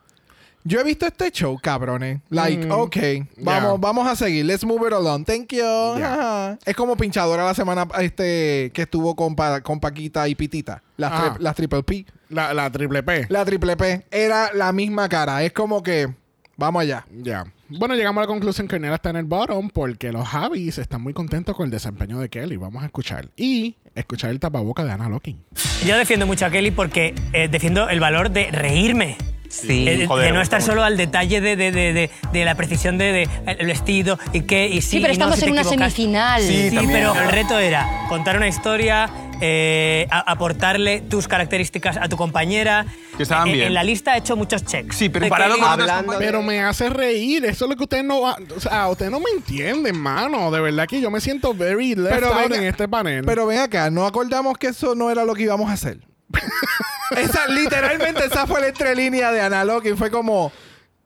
Yo 0.66 0.80
he 0.80 0.84
visto 0.84 1.04
este 1.06 1.30
show, 1.30 1.58
cabrones. 1.62 2.20
Like, 2.30 2.66
Mm, 2.66 2.70
ok, 2.72 2.96
vamos, 3.38 3.62
yeah. 3.72 3.74
vamos 3.78 4.08
a 4.08 4.16
seguir. 4.16 4.46
Let's 4.46 4.64
move 4.64 4.86
it 4.86 4.94
along. 4.94 5.24
Thank 5.26 5.48
you. 5.52 5.58
Yeah. 5.96 6.58
Es 6.64 6.74
como 6.74 6.96
pinchadora 6.96 7.44
la 7.44 7.52
semana 7.54 7.86
este 8.00 8.70
que 8.72 8.82
estuvo 8.82 9.14
con, 9.14 9.36
Pa- 9.36 9.60
con 9.60 9.78
Paquita 9.78 10.26
y 10.26 10.34
Pitita. 10.34 10.82
Las, 10.96 11.12
tri- 11.12 11.38
las 11.40 11.54
triple 11.54 11.82
P. 11.82 12.06
La, 12.30 12.54
la 12.54 12.70
triple 12.70 13.02
P. 13.02 13.26
La 13.28 13.44
triple 13.44 13.76
P. 13.76 14.06
Era 14.10 14.54
la 14.54 14.72
misma 14.72 15.06
cara. 15.08 15.42
Es 15.42 15.52
como 15.52 15.82
que. 15.82 16.14
Vamos 16.56 16.82
allá. 16.82 17.06
Ya. 17.22 17.44
Bueno, 17.68 17.94
llegamos 17.94 18.18
a 18.18 18.22
la 18.22 18.26
conclusión 18.26 18.68
que 18.68 18.76
Ornella 18.76 18.94
está 18.96 19.10
en 19.10 19.16
el 19.16 19.24
bottom 19.24 19.70
porque 19.70 20.12
los 20.12 20.28
Javis 20.28 20.78
están 20.78 21.02
muy 21.02 21.12
contentos 21.12 21.56
con 21.56 21.64
el 21.64 21.70
desempeño 21.70 22.18
de 22.18 22.28
Kelly. 22.28 22.56
Vamos 22.56 22.82
a 22.82 22.86
escuchar. 22.86 23.28
Y 23.36 23.76
escuchar 23.94 24.30
el 24.30 24.40
tapaboca 24.40 24.84
de 24.84 24.92
Anna 24.92 25.08
Locking. 25.08 25.42
Yo 25.84 25.96
defiendo 25.96 26.26
mucho 26.26 26.46
a 26.46 26.50
Kelly 26.50 26.70
porque 26.70 27.14
eh, 27.32 27.48
defiendo 27.48 27.88
el 27.88 28.00
valor 28.00 28.30
de 28.30 28.50
reírme. 28.50 29.16
Sí, 29.60 29.86
Eh, 29.88 29.96
de- 29.98 30.06
joder, 30.06 30.26
de 30.26 30.32
no 30.32 30.40
estar 30.40 30.60
solo 30.62 30.82
al 30.84 30.96
detalle 30.96 31.40
de, 31.40 31.56
de- 31.56 31.70
de- 31.72 31.92
de- 31.92 32.10
de 32.32 32.44
la 32.44 32.54
precisión 32.54 32.98
de, 32.98 33.12
de 33.12 33.28
el 33.46 33.66
vestido 33.66 34.18
y 34.32 34.42
qué 34.42 34.66
y 34.66 34.80
sí, 34.82 34.90
Sí, 34.90 35.00
pero 35.00 35.12
y 35.12 35.16
no, 35.18 35.24
estamos 35.24 35.38
si 35.38 35.44
en 35.46 35.52
una 35.52 35.60
equivocas. 35.62 35.92
semifinal. 35.92 36.42
Sí, 36.42 36.68
Sí, 36.70 36.74
también. 36.74 36.92
pero 37.00 37.14
el 37.22 37.30
reto 37.30 37.58
era 37.58 37.88
contar 38.08 38.36
una 38.36 38.48
historia, 38.48 39.08
eh, 39.40 40.06
a- 40.10 40.30
aportarle 40.32 41.00
tus 41.02 41.26
características 41.28 41.96
a 41.96 42.08
tu 42.08 42.16
compañera. 42.16 42.86
Que 43.16 43.22
estaban 43.24 43.48
Eh, 43.48 43.52
bien. 43.52 43.66
En 43.68 43.74
la 43.74 43.84
lista 43.84 44.14
he 44.14 44.18
hecho 44.18 44.36
muchos 44.36 44.64
checks. 44.64 44.96
Sí, 44.96 45.08
pero 45.08 45.24
De 45.24 45.28
comparado 45.30 45.54
con 45.54 45.62
otras 45.64 45.72
Hablando 45.80 46.12
compañeras- 46.12 46.26
Pero 46.32 46.42
me 46.42 46.60
hace 46.62 46.88
reír. 46.88 47.44
Eso 47.44 47.64
es 47.66 47.68
lo 47.70 47.76
que 47.76 47.82
ustedes 47.84 48.04
no... 48.04 48.20
va- 48.22 48.38
O 48.56 48.60
sea, 48.60 48.88
ustedes 48.88 49.10
no 49.12 49.20
me 49.20 49.30
entienden, 49.36 49.96
mano. 49.98 50.50
De 50.50 50.60
verdad 50.60 50.86
que 50.88 51.00
yo 51.00 51.10
me 51.10 51.20
siento 51.20 51.54
very 51.54 51.94
left 51.94 52.14
Pero 52.14 52.28
out 52.32 52.42
venga- 52.48 52.56
en 52.56 52.64
este 52.64 52.88
panel. 52.88 53.24
Pero 53.24 53.46
ven 53.46 53.58
acá, 53.60 53.90
no 53.90 54.04
acordamos 54.06 54.56
que 54.58 54.68
eso 54.68 54.94
no 54.94 55.10
era 55.10 55.24
lo 55.24 55.34
que 55.34 55.42
íbamos 55.44 55.68
a 55.70 55.74
hacer. 55.74 55.98
esa, 57.18 57.46
literalmente 57.48 58.24
esa 58.24 58.46
fue 58.46 58.60
la 58.60 58.68
entrelínea 58.68 59.30
de 59.32 59.40
Analog 59.40 59.86
y 59.86 59.94
fue 59.96 60.10
como. 60.10 60.50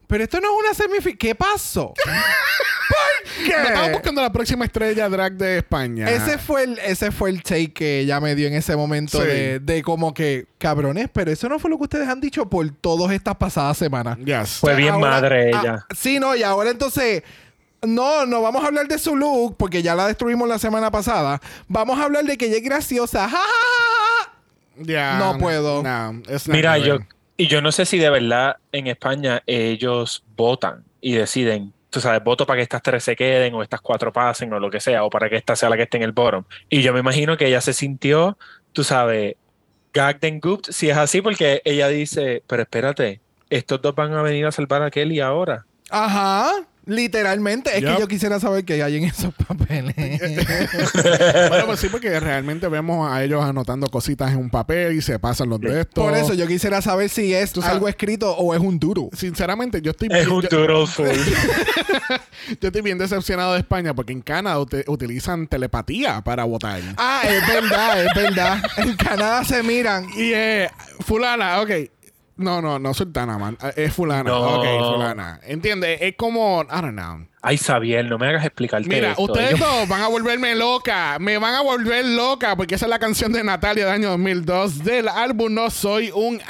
Pero 0.06 0.24
esto 0.24 0.40
no 0.40 0.48
es 0.48 0.64
una 0.66 0.74
semifinal. 0.74 1.18
¿Qué 1.18 1.34
pasó? 1.34 1.92
¿Por 1.94 3.44
qué? 3.44 3.50
No 3.52 3.62
estamos 3.68 3.92
buscando 3.92 4.22
la 4.22 4.32
próxima 4.32 4.64
estrella 4.64 5.06
drag 5.08 5.34
de 5.34 5.58
España. 5.58 6.08
Ese 6.08 6.38
fue 6.38 6.64
el, 6.64 6.78
ese 6.78 7.10
fue 7.10 7.28
el 7.28 7.42
take 7.42 7.72
que 7.74 8.00
ella 8.00 8.18
me 8.18 8.34
dio 8.34 8.48
en 8.48 8.54
ese 8.54 8.74
momento 8.74 9.20
Sí. 9.20 9.26
de, 9.26 9.60
de 9.60 9.82
como 9.82 10.14
que, 10.14 10.46
cabrones, 10.56 11.08
pero 11.12 11.30
eso 11.30 11.48
no 11.50 11.58
fue 11.58 11.68
lo 11.70 11.76
que 11.76 11.82
ustedes 11.84 12.08
han 12.08 12.20
dicho 12.20 12.48
por 12.48 12.70
todas 12.70 13.12
estas 13.12 13.36
pasadas 13.36 13.76
semanas. 13.76 14.16
Yes. 14.24 14.56
Fue 14.60 14.74
bien 14.76 14.94
Ahora- 14.94 15.10
madre 15.10 15.50
ah, 15.54 15.60
ella. 15.62 15.86
sí, 15.94 16.18
no, 16.18 16.34
y 16.34 16.42
ahora 16.42 16.70
entonces. 16.70 17.22
No, 17.80 18.26
no 18.26 18.42
vamos 18.42 18.64
a 18.64 18.66
hablar 18.66 18.88
de 18.88 18.98
su 18.98 19.14
look 19.14 19.56
porque 19.56 19.84
ya 19.84 19.94
la 19.94 20.08
destruimos 20.08 20.48
la 20.48 20.58
semana 20.58 20.90
pasada. 20.90 21.40
Vamos 21.68 21.96
a 22.00 22.02
hablar 22.06 22.24
de 22.24 22.36
que 22.36 22.46
ella 22.46 22.56
es 22.56 22.62
graciosa. 22.64 23.28
¡Ja, 23.28 23.36
ja, 23.36 23.38
ja, 23.38 23.87
Ya, 24.80 25.18
No 25.18 25.38
puedo. 25.38 25.82
Mira, 26.46 26.78
yo, 26.78 26.98
y 27.36 27.46
yo 27.46 27.62
no 27.62 27.72
sé 27.72 27.86
si 27.86 27.98
de 27.98 28.10
verdad 28.10 28.56
en 28.72 28.86
España 28.86 29.42
ellos 29.46 30.24
votan 30.36 30.84
y 31.00 31.12
deciden, 31.12 31.72
tú 31.90 32.00
sabes, 32.00 32.22
voto 32.22 32.46
para 32.46 32.58
que 32.58 32.62
estas 32.62 32.82
tres 32.82 33.04
se 33.04 33.16
queden 33.16 33.54
o 33.54 33.62
estas 33.62 33.80
cuatro 33.80 34.12
pasen 34.12 34.52
o 34.52 34.60
lo 34.60 34.70
que 34.70 34.80
sea, 34.80 35.04
o 35.04 35.10
para 35.10 35.28
que 35.28 35.36
esta 35.36 35.56
sea 35.56 35.68
la 35.68 35.76
que 35.76 35.84
esté 35.84 35.96
en 35.96 36.02
el 36.02 36.12
bottom. 36.12 36.44
Y 36.68 36.82
yo 36.82 36.92
me 36.92 37.00
imagino 37.00 37.36
que 37.36 37.46
ella 37.46 37.60
se 37.60 37.72
sintió, 37.72 38.36
tú 38.72 38.84
sabes, 38.84 39.36
gagged 39.92 40.24
and 40.24 40.42
gooped 40.42 40.72
si 40.72 40.90
es 40.90 40.96
así, 40.96 41.20
porque 41.20 41.62
ella 41.64 41.88
dice, 41.88 42.42
pero 42.46 42.62
espérate, 42.62 43.20
estos 43.50 43.80
dos 43.80 43.94
van 43.94 44.12
a 44.14 44.22
venir 44.22 44.46
a 44.46 44.52
salvar 44.52 44.82
a 44.82 44.90
Kelly 44.90 45.20
ahora. 45.20 45.64
Ajá. 45.90 46.52
Literalmente. 46.88 47.70
Es 47.78 47.84
que 47.84 47.96
yo 48.00 48.08
quisiera 48.08 48.40
saber 48.40 48.64
qué 48.64 48.82
hay 48.82 48.96
en 48.96 49.04
esos 49.04 49.32
papeles. 49.34 49.94
bueno, 51.48 51.66
pues 51.66 51.80
sí, 51.80 51.88
porque 51.90 52.18
realmente 52.18 52.66
vemos 52.68 53.10
a 53.10 53.22
ellos 53.22 53.44
anotando 53.44 53.86
cositas 53.88 54.32
en 54.32 54.38
un 54.38 54.50
papel 54.50 54.96
y 54.96 55.02
se 55.02 55.18
pasan 55.18 55.48
los 55.50 55.60
de 55.60 55.82
estos. 55.82 56.02
Por 56.02 56.14
eso 56.16 56.34
yo 56.34 56.46
quisiera 56.46 56.80
saber 56.82 57.08
si 57.10 57.34
es 57.34 57.56
algo 57.58 57.88
escrito 57.88 58.32
o 58.34 58.54
es 58.54 58.60
un 58.60 58.78
duro. 58.78 59.10
Sinceramente, 59.12 59.80
yo 59.82 59.90
estoy 59.90 60.08
Es 60.10 60.14
bien- 60.26 60.30
un 60.30 60.42
yo- 60.42 60.48
doodle 60.48 60.86
full. 60.88 61.06
Yo 62.60 62.68
estoy 62.68 62.82
bien 62.82 62.96
decepcionado 62.98 63.52
de 63.52 63.58
España 63.60 63.94
porque 63.94 64.12
en 64.12 64.22
Canadá 64.22 64.58
ut- 64.58 64.84
utilizan 64.86 65.46
telepatía 65.46 66.22
para 66.22 66.44
votar. 66.44 66.80
Ah, 66.96 67.22
es 67.28 67.46
verdad, 67.46 68.04
es 68.06 68.14
verdad. 68.14 68.62
En 68.78 68.96
Canadá 68.96 69.44
se 69.44 69.62
miran. 69.62 70.06
Y 70.16 70.32
eh, 70.32 70.70
fulana, 71.00 71.60
ok. 71.60 71.70
No, 72.38 72.62
no, 72.62 72.78
no 72.78 72.94
sultana, 72.94 73.36
man. 73.36 73.58
Eh, 73.62 73.72
Es 73.76 73.92
fulana. 73.92 74.30
No. 74.30 74.60
Ok, 74.60 74.64
fulana. 74.94 75.40
¿Entiendes? 75.42 75.98
Es 76.00 76.14
como, 76.16 76.62
I 76.62 76.66
don't 76.80 76.92
know. 76.92 77.26
Ay, 77.42 77.56
Xavier, 77.58 78.04
no 78.04 78.18
me 78.18 78.26
hagas 78.28 78.44
explicarte 78.44 78.88
Mira, 78.88 79.10
esto. 79.10 79.22
ustedes 79.22 79.58
Yo- 79.58 79.64
dos 79.66 79.88
van 79.88 80.02
a 80.02 80.08
volverme 80.08 80.54
loca. 80.56 81.18
Me 81.20 81.36
van 81.38 81.54
a 81.54 81.60
volver 81.62 82.04
loca 82.04 82.56
porque 82.56 82.74
esa 82.76 82.86
es 82.86 82.90
la 82.90 82.98
canción 82.98 83.32
de 83.32 83.44
Natalia 83.44 83.84
del 83.86 83.94
año 83.94 84.08
2002 84.10 84.82
del 84.84 85.08
álbum 85.08 85.52
No 85.54 85.70
Soy 85.70 86.10
un 86.14 86.40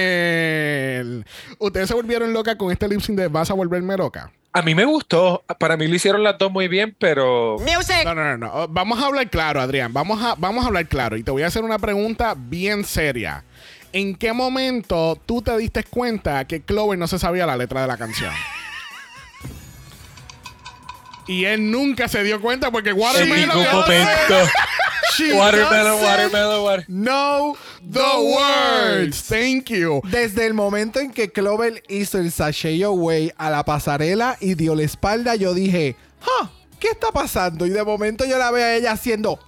Ángel. 0.00 1.24
ustedes 1.58 1.88
se 1.88 1.94
volvieron 1.94 2.32
loca 2.32 2.56
con 2.56 2.70
este 2.72 2.88
lip 2.88 3.00
sync 3.00 3.18
de 3.18 3.28
Vas 3.28 3.50
a 3.50 3.54
volverme 3.54 3.96
loca. 3.96 4.30
A 4.52 4.62
mí 4.62 4.74
me 4.74 4.84
gustó. 4.84 5.44
Para 5.60 5.76
mí 5.76 5.86
lo 5.86 5.94
hicieron 5.94 6.24
las 6.24 6.36
dos 6.36 6.50
muy 6.50 6.66
bien, 6.66 6.96
pero 6.98 7.56
No, 8.04 8.14
no, 8.14 8.24
no, 8.24 8.36
no. 8.36 8.66
Vamos 8.68 9.00
a 9.00 9.06
hablar 9.06 9.30
claro, 9.30 9.60
Adrián. 9.60 9.92
Vamos 9.92 10.20
a, 10.20 10.34
vamos 10.36 10.64
a 10.64 10.68
hablar 10.68 10.86
claro. 10.88 11.16
Y 11.16 11.22
te 11.22 11.30
voy 11.30 11.42
a 11.44 11.46
hacer 11.46 11.62
una 11.62 11.78
pregunta 11.78 12.34
bien 12.36 12.82
seria. 12.84 13.44
¿En 13.92 14.14
qué 14.14 14.32
momento 14.32 15.18
tú 15.26 15.42
te 15.42 15.56
diste 15.58 15.84
cuenta 15.84 16.46
que 16.46 16.62
Clover 16.62 16.98
no 16.98 17.06
se 17.06 17.18
sabía 17.18 17.46
la 17.46 17.56
letra 17.56 17.82
de 17.82 17.86
la 17.88 17.96
canción? 17.96 18.32
Y 21.26 21.44
él 21.44 21.70
nunca 21.70 22.08
se 22.08 22.24
dio 22.24 22.40
cuenta 22.40 22.72
porque 22.72 22.90
en 22.90 22.98
Watermelon... 22.98 23.56
ningún 23.56 23.72
momento. 23.72 24.34
She 25.16 25.32
Watermelon, 25.32 26.02
watermelon, 26.02 26.62
water. 26.64 26.84
know 26.88 27.56
The 27.88 28.00
words. 28.00 29.22
Thank 29.28 29.66
you. 29.70 30.00
Desde 30.10 30.46
el 30.46 30.54
momento 30.54 30.98
en 30.98 31.12
que 31.12 31.30
Clover 31.30 31.82
hizo 31.88 32.18
el 32.18 32.32
Sashay 32.32 32.82
Away 32.82 33.32
a 33.36 33.50
la 33.50 33.64
pasarela 33.64 34.36
y 34.40 34.54
dio 34.54 34.74
la 34.74 34.82
espalda, 34.82 35.36
yo 35.36 35.54
dije, 35.54 35.94
"Ja, 36.20 36.50
¿qué 36.80 36.88
está 36.88 37.12
pasando? 37.12 37.66
Y 37.66 37.70
de 37.70 37.84
momento 37.84 38.24
yo 38.24 38.38
la 38.38 38.50
veo 38.50 38.64
a 38.64 38.74
ella 38.74 38.92
haciendo. 38.92 39.38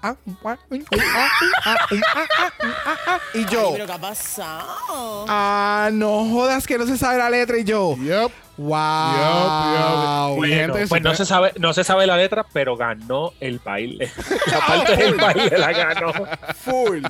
y 3.35 3.45
yo. 3.47 3.61
Ay, 3.61 3.73
¿Pero 3.73 3.87
qué 3.87 3.93
ha 3.93 3.99
pasado? 4.01 5.25
Ah, 5.29 5.91
no 5.93 6.29
jodas 6.29 6.67
que 6.67 6.79
no 6.79 6.87
se 6.87 6.97
sabe 6.97 7.19
la 7.19 7.31
letra. 7.31 7.59
Y 7.59 7.65
yo. 7.65 7.97
Yep. 7.97 8.31
Wow. 8.57 10.35
Y 10.35 10.39
Bueno, 10.39 10.75
gente, 10.75 10.87
pues 10.89 11.03
no 11.03 11.15
se 11.15 11.25
sabe, 11.27 11.53
no 11.59 11.73
se 11.73 11.85
sabe 11.85 12.07
la 12.07 12.17
letra, 12.17 12.45
pero 12.53 12.77
ganó 12.77 13.33
el 13.41 13.59
baile. 13.59 14.11
La 14.47 14.59
parte 14.67 14.97
del 14.97 15.15
baile 15.15 15.59
la 15.59 15.73
ganó. 15.73 16.13
Full. 16.65 17.03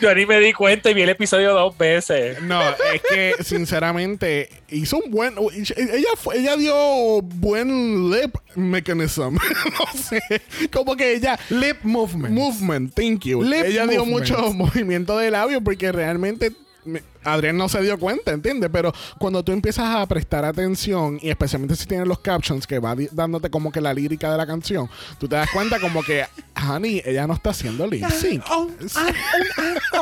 Yo 0.00 0.14
ni 0.14 0.24
me 0.26 0.40
di 0.40 0.52
cuenta 0.52 0.90
y 0.90 0.94
vi 0.94 1.02
el 1.02 1.10
episodio 1.10 1.52
dos 1.52 1.76
veces. 1.76 2.40
No, 2.42 2.60
es 2.92 3.02
que 3.08 3.34
sinceramente 3.44 4.48
hizo 4.68 4.96
un 4.98 5.10
buen. 5.10 5.34
Ella, 5.76 6.08
fue- 6.16 6.38
ella 6.38 6.56
dio 6.56 7.20
buen 7.22 8.10
lip 8.10 8.34
mechanism. 8.54 9.34
no 9.34 10.00
sé. 10.02 10.20
Como 10.72 10.96
que 10.96 11.14
ella. 11.14 11.38
Lip 11.50 11.82
movement. 11.82 12.34
Movement, 12.34 12.94
thank 12.94 13.24
you. 13.24 13.42
Lip 13.42 13.64
ella 13.66 13.86
dio 13.86 14.04
mucho 14.06 14.52
movimiento 14.54 15.18
de 15.18 15.30
labio 15.30 15.60
porque 15.62 15.92
realmente. 15.92 16.52
Adrián 17.24 17.56
no 17.56 17.68
se 17.68 17.82
dio 17.82 17.98
cuenta, 17.98 18.32
¿entiendes? 18.32 18.70
Pero 18.72 18.92
cuando 19.18 19.42
tú 19.42 19.52
empiezas 19.52 19.94
a 19.94 20.06
prestar 20.06 20.44
atención, 20.44 21.18
y 21.20 21.28
especialmente 21.30 21.76
si 21.76 21.86
tienes 21.86 22.06
los 22.06 22.20
captions 22.20 22.66
que 22.66 22.78
va 22.78 22.96
dándote 23.12 23.50
como 23.50 23.70
que 23.70 23.80
la 23.80 23.92
lírica 23.92 24.30
de 24.30 24.38
la 24.38 24.46
canción, 24.46 24.88
tú 25.18 25.28
te 25.28 25.36
das 25.36 25.50
cuenta 25.50 25.78
como 25.80 26.02
que, 26.02 26.24
honey, 26.68 27.02
ella 27.04 27.26
no 27.26 27.34
está 27.34 27.50
haciendo 27.50 27.86
lip 27.86 28.08
sync. 28.08 28.42
Oh, 28.50 28.70
ah, 28.96 29.12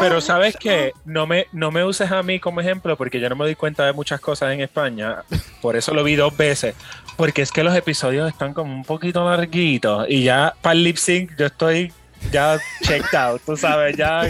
Pero 0.00 0.20
sabes 0.20 0.56
que 0.56 0.92
no 1.04 1.26
me, 1.26 1.46
no 1.52 1.70
me 1.70 1.84
uses 1.84 2.10
a 2.10 2.22
mí 2.22 2.38
como 2.38 2.60
ejemplo 2.60 2.96
porque 2.96 3.20
yo 3.20 3.28
no 3.28 3.36
me 3.36 3.44
doy 3.44 3.54
cuenta 3.54 3.84
de 3.84 3.92
muchas 3.92 4.20
cosas 4.20 4.52
en 4.52 4.60
España. 4.60 5.24
Por 5.60 5.76
eso 5.76 5.92
lo 5.94 6.04
vi 6.04 6.14
dos 6.14 6.36
veces. 6.36 6.74
Porque 7.16 7.42
es 7.42 7.50
que 7.50 7.64
los 7.64 7.74
episodios 7.74 8.28
están 8.28 8.54
como 8.54 8.72
un 8.72 8.84
poquito 8.84 9.28
larguitos. 9.28 10.06
Y 10.08 10.22
ya 10.22 10.54
para 10.62 10.74
el 10.74 10.84
lip 10.84 10.96
sync 10.96 11.36
yo 11.36 11.46
estoy 11.46 11.92
ya 12.30 12.58
checked 12.82 13.14
out, 13.14 13.40
tú 13.44 13.56
sabes, 13.56 13.96
ya. 13.96 14.22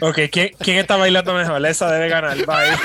Ok, 0.00 0.18
¿quién, 0.30 0.50
quién 0.60 0.78
está 0.78 0.96
bailando 0.96 1.34
mejor? 1.34 1.64
Esa 1.66 1.90
debe 1.90 2.08
ganar. 2.08 2.36
Bye. 2.46 2.76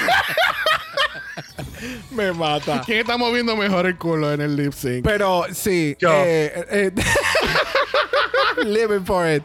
me 2.12 2.32
mata. 2.34 2.82
¿Quién 2.86 3.00
está 3.00 3.18
moviendo 3.18 3.56
mejor 3.56 3.86
el 3.86 3.98
culo 3.98 4.32
en 4.34 4.42
el 4.42 4.56
lip 4.56 4.74
sync? 4.74 5.04
Pero 5.04 5.46
sí. 5.54 5.96
Yo. 6.00 6.12
eh, 6.14 6.66
eh, 6.72 6.92
living 8.66 9.06
for 9.06 9.28
it. 9.30 9.44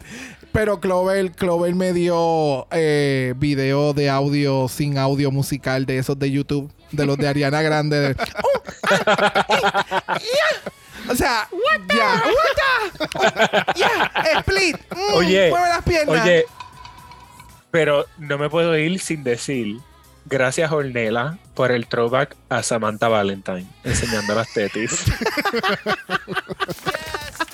Pero 0.51 0.79
Clover, 0.79 1.31
Clover 1.33 1.75
me 1.75 1.93
dio 1.93 2.67
eh, 2.71 3.33
video 3.37 3.93
de 3.93 4.09
audio 4.09 4.67
sin 4.67 4.97
audio 4.97 5.29
musical 5.29 5.85
de 5.85 5.99
esos 5.99 6.17
de 6.17 6.31
YouTube, 6.31 6.71
de 6.91 7.05
los 7.05 7.17
de 7.17 7.27
Ariana 7.27 7.61
Grande. 7.61 7.99
de- 7.99 8.15
Oh, 8.43 8.63
ah, 9.05 9.45
eh, 9.47 10.21
yeah. 10.23 11.11
O 11.11 11.15
sea, 11.15 11.47
ya. 11.95 12.23
What 12.25 13.03
the- 13.75 13.79
Ya, 13.79 14.11
split. 14.39 14.75
Mm, 14.95 15.13
Oye, 15.13 15.49
mueve 15.51 15.69
las 15.69 15.83
piernas. 15.83 16.23
Oye, 16.23 16.45
pero 17.71 18.05
no 18.17 18.37
me 18.37 18.49
puedo 18.49 18.77
ir 18.77 18.99
sin 18.99 19.23
decir 19.23 19.77
gracias 20.25 20.71
Ornella 20.71 21.37
por 21.55 21.71
el 21.71 21.87
throwback 21.87 22.35
a 22.49 22.63
Samantha 22.63 23.07
Valentine 23.07 23.67
enseñando 23.83 24.35
las 24.35 24.51
tetis. 24.53 25.05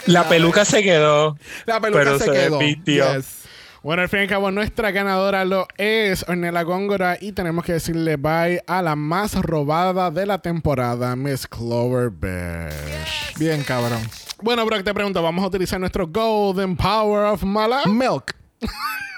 La 0.05 0.29
peluca 0.29 0.65
se 0.65 0.83
quedó. 0.83 1.35
la 1.65 1.79
peluca 1.79 2.03
pero 2.03 2.19
se 2.19 2.25
se 2.25 2.31
quedó. 2.31 2.59
Yes. 2.59 3.41
Bueno, 3.81 4.03
al 4.03 4.09
fin 4.09 4.19
y 4.19 4.21
al 4.23 4.29
cabo, 4.29 4.51
nuestra 4.51 4.91
ganadora 4.91 5.45
lo 5.45 5.67
es 5.77 6.25
Ornella 6.27 6.63
Góngora 6.63 7.17
y 7.19 7.31
tenemos 7.31 7.65
que 7.65 7.73
decirle 7.73 8.15
bye 8.15 8.61
a 8.67 8.81
la 8.81 8.95
más 8.95 9.35
robada 9.35 10.11
de 10.11 10.25
la 10.25 10.39
temporada, 10.39 11.15
Miss 11.15 11.47
Clover 11.47 12.09
Besh. 12.09 13.35
Bien, 13.37 13.63
cabrón. 13.63 14.01
Bueno, 14.41 14.65
Brock, 14.65 14.83
te 14.83 14.93
pregunto, 14.93 15.21
¿vamos 15.21 15.43
a 15.43 15.47
utilizar 15.47 15.79
nuestro 15.79 16.07
Golden 16.07 16.75
Power 16.75 17.25
of 17.25 17.43
Mala? 17.43 17.83
Milk. 17.85 18.35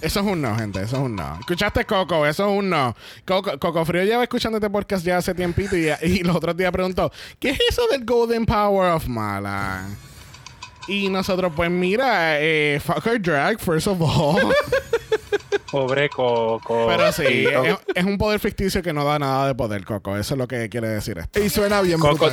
Eso 0.00 0.20
es 0.20 0.26
un 0.26 0.42
no, 0.42 0.56
gente, 0.56 0.82
eso 0.82 0.96
es 0.96 1.02
un 1.02 1.14
no. 1.16 1.38
¿Escuchaste, 1.40 1.84
Coco? 1.84 2.26
Eso 2.26 2.50
es 2.50 2.58
un 2.58 2.70
no. 2.70 2.94
Coco, 3.24 3.58
Coco 3.58 3.84
Frío 3.84 4.04
lleva 4.04 4.22
escuchando 4.24 4.58
este 4.58 4.68
podcast 4.70 5.04
ya 5.04 5.18
hace 5.18 5.34
tiempito 5.34 5.76
y, 5.76 5.88
y 6.02 6.18
los 6.24 6.36
otros 6.36 6.56
días 6.56 6.72
preguntó, 6.72 7.12
¿qué 7.38 7.50
es 7.50 7.58
eso 7.70 7.86
del 7.90 8.04
Golden 8.04 8.44
Power 8.46 8.92
of 8.92 9.06
Mala? 9.06 9.86
Y 10.88 11.08
nosotros, 11.08 11.52
pues 11.54 11.70
mira, 11.70 12.40
eh, 12.40 12.80
fuck 12.84 13.06
her 13.06 13.22
drag, 13.22 13.60
first 13.60 13.86
of 13.86 14.00
all. 14.00 14.52
Pobre 15.70 16.10
Coco. 16.10 16.86
Pero 16.88 17.12
sí, 17.12 17.46
es, 17.46 17.76
es 17.94 18.04
un 18.04 18.18
poder 18.18 18.38
ficticio 18.40 18.82
que 18.82 18.92
no 18.92 19.04
da 19.06 19.18
nada 19.18 19.46
de 19.46 19.54
poder, 19.54 19.86
Coco. 19.86 20.18
Eso 20.18 20.34
es 20.34 20.38
lo 20.38 20.46
que 20.46 20.68
quiere 20.68 20.88
decir 20.88 21.16
esto. 21.16 21.40
Y 21.42 21.48
suena 21.48 21.80
bien 21.80 21.98
Coco. 21.98 22.28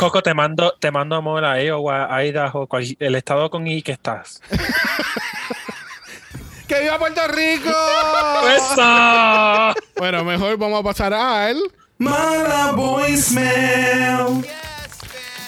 Coco, 0.00 0.22
te 0.22 0.34
mando, 0.34 0.74
te 0.80 0.90
mando 0.90 1.14
amor 1.14 1.44
a 1.44 1.62
Iowa, 1.62 2.12
a 2.12 2.24
Idaho, 2.24 2.66
cual- 2.66 2.96
el 2.98 3.14
estado 3.14 3.50
con 3.50 3.68
I 3.68 3.82
que 3.82 3.92
estás. 3.92 4.42
¡Que 6.72 6.80
viva 6.80 6.98
Puerto 6.98 7.20
Rico! 7.28 7.68
¡Eso! 8.56 9.74
Bueno, 9.98 10.24
mejor 10.24 10.56
vamos 10.56 10.80
a 10.80 10.82
pasar 10.82 11.12
al... 11.12 11.58
Mala 11.98 12.72
voicemail. 12.72 14.42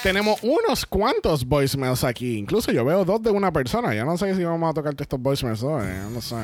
Tenemos 0.03 0.37
unos 0.43 0.85
cuantos 0.85 1.43
voicemails 1.43 2.03
aquí. 2.03 2.37
Incluso 2.37 2.71
yo 2.71 2.85
veo 2.85 3.03
dos 3.05 3.23
de 3.23 3.31
una 3.31 3.51
persona. 3.51 3.95
Ya 3.95 4.05
no 4.05 4.19
sé 4.19 4.35
si 4.35 4.43
vamos 4.43 4.69
a 4.69 4.73
tocarte 4.75 5.01
estos 5.01 5.19
voicemails 5.19 5.63
hoy. 5.63 5.87
No 6.13 6.21
sé. 6.21 6.35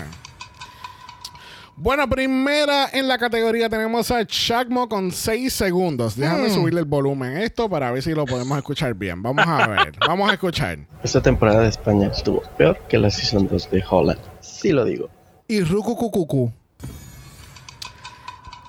Bueno, 1.84 2.08
primera 2.08 2.90
en 2.94 3.08
la 3.08 3.18
categoría 3.18 3.68
tenemos 3.68 4.12
a 4.12 4.24
Chacmo 4.24 4.88
con 4.88 5.12
6 5.12 5.52
segundos. 5.52 6.16
Déjame 6.16 6.52
subirle 6.52 6.82
el 6.82 6.86
volumen 6.86 7.38
a 7.38 7.44
esto 7.44 7.68
para 7.68 7.92
ver 7.92 8.04
si 8.04 8.14
lo 8.14 8.26
podemos 8.26 8.56
escuchar 8.56 8.94
bien. 8.94 9.24
Vamos 9.24 9.48
a 9.48 9.66
ver. 9.66 9.94
Vamos 10.08 10.30
a 10.30 10.34
escuchar. 10.34 10.78
Esta 11.04 11.24
temporada 11.24 11.62
de 11.62 11.70
España 11.70 12.12
estuvo 12.14 12.44
peor 12.56 12.78
que 12.88 13.00
la 13.00 13.10
Season 13.10 13.48
2 13.48 13.72
de 13.72 13.84
Holland. 13.90 14.20
Sí 14.42 14.72
lo 14.72 14.86
digo. 14.86 15.10
Y 15.48 15.62
Ruku 15.62 15.96
Cucucu. 15.96 16.54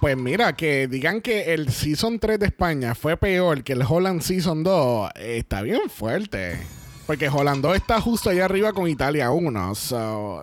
Pues 0.01 0.17
mira, 0.17 0.55
que 0.55 0.89
digan 0.89 1.21
que 1.21 1.53
el 1.53 1.69
Season 1.69 2.19
3 2.19 2.39
de 2.39 2.47
España 2.47 2.95
fue 2.95 3.19
peor 3.19 3.63
que 3.63 3.75
el 3.75 3.83
Holland 3.87 4.23
Season 4.23 4.65
2, 4.65 5.11
eh, 5.17 5.37
está 5.37 5.61
bien 5.61 5.91
fuerte. 5.91 6.61
Porque 7.13 7.29
Holland 7.29 7.61
2 7.63 7.77
está 7.77 8.01
justo 8.01 8.31
allá 8.31 8.47
arriba 8.47 8.73
con 8.73 8.89
Italia 8.89 9.31
1. 9.31 9.75
So. 9.75 10.43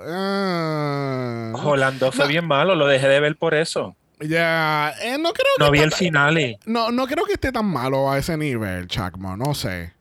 Holando 1.63 2.11
fue 2.11 2.27
bien 2.27 2.45
malo, 2.45 2.75
lo 2.75 2.85
dejé 2.85 3.07
de 3.07 3.19
ver 3.19 3.35
por 3.37 3.55
eso. 3.55 3.95
ya, 4.19 4.93
eh, 5.01 5.17
no 5.17 5.33
creo 5.33 5.47
que 5.57 5.63
No 5.63 5.71
vi 5.71 5.79
el 5.79 5.91
final. 5.91 6.59
no, 6.67 6.91
no 6.91 7.07
creo 7.07 7.25
que 7.25 7.33
esté 7.33 7.51
tan 7.51 7.65
malo 7.65 8.11
a 8.11 8.19
ese 8.19 8.37
nivel, 8.37 8.87
Chacmo, 8.87 9.35
no 9.35 9.55
sé. 9.55 9.93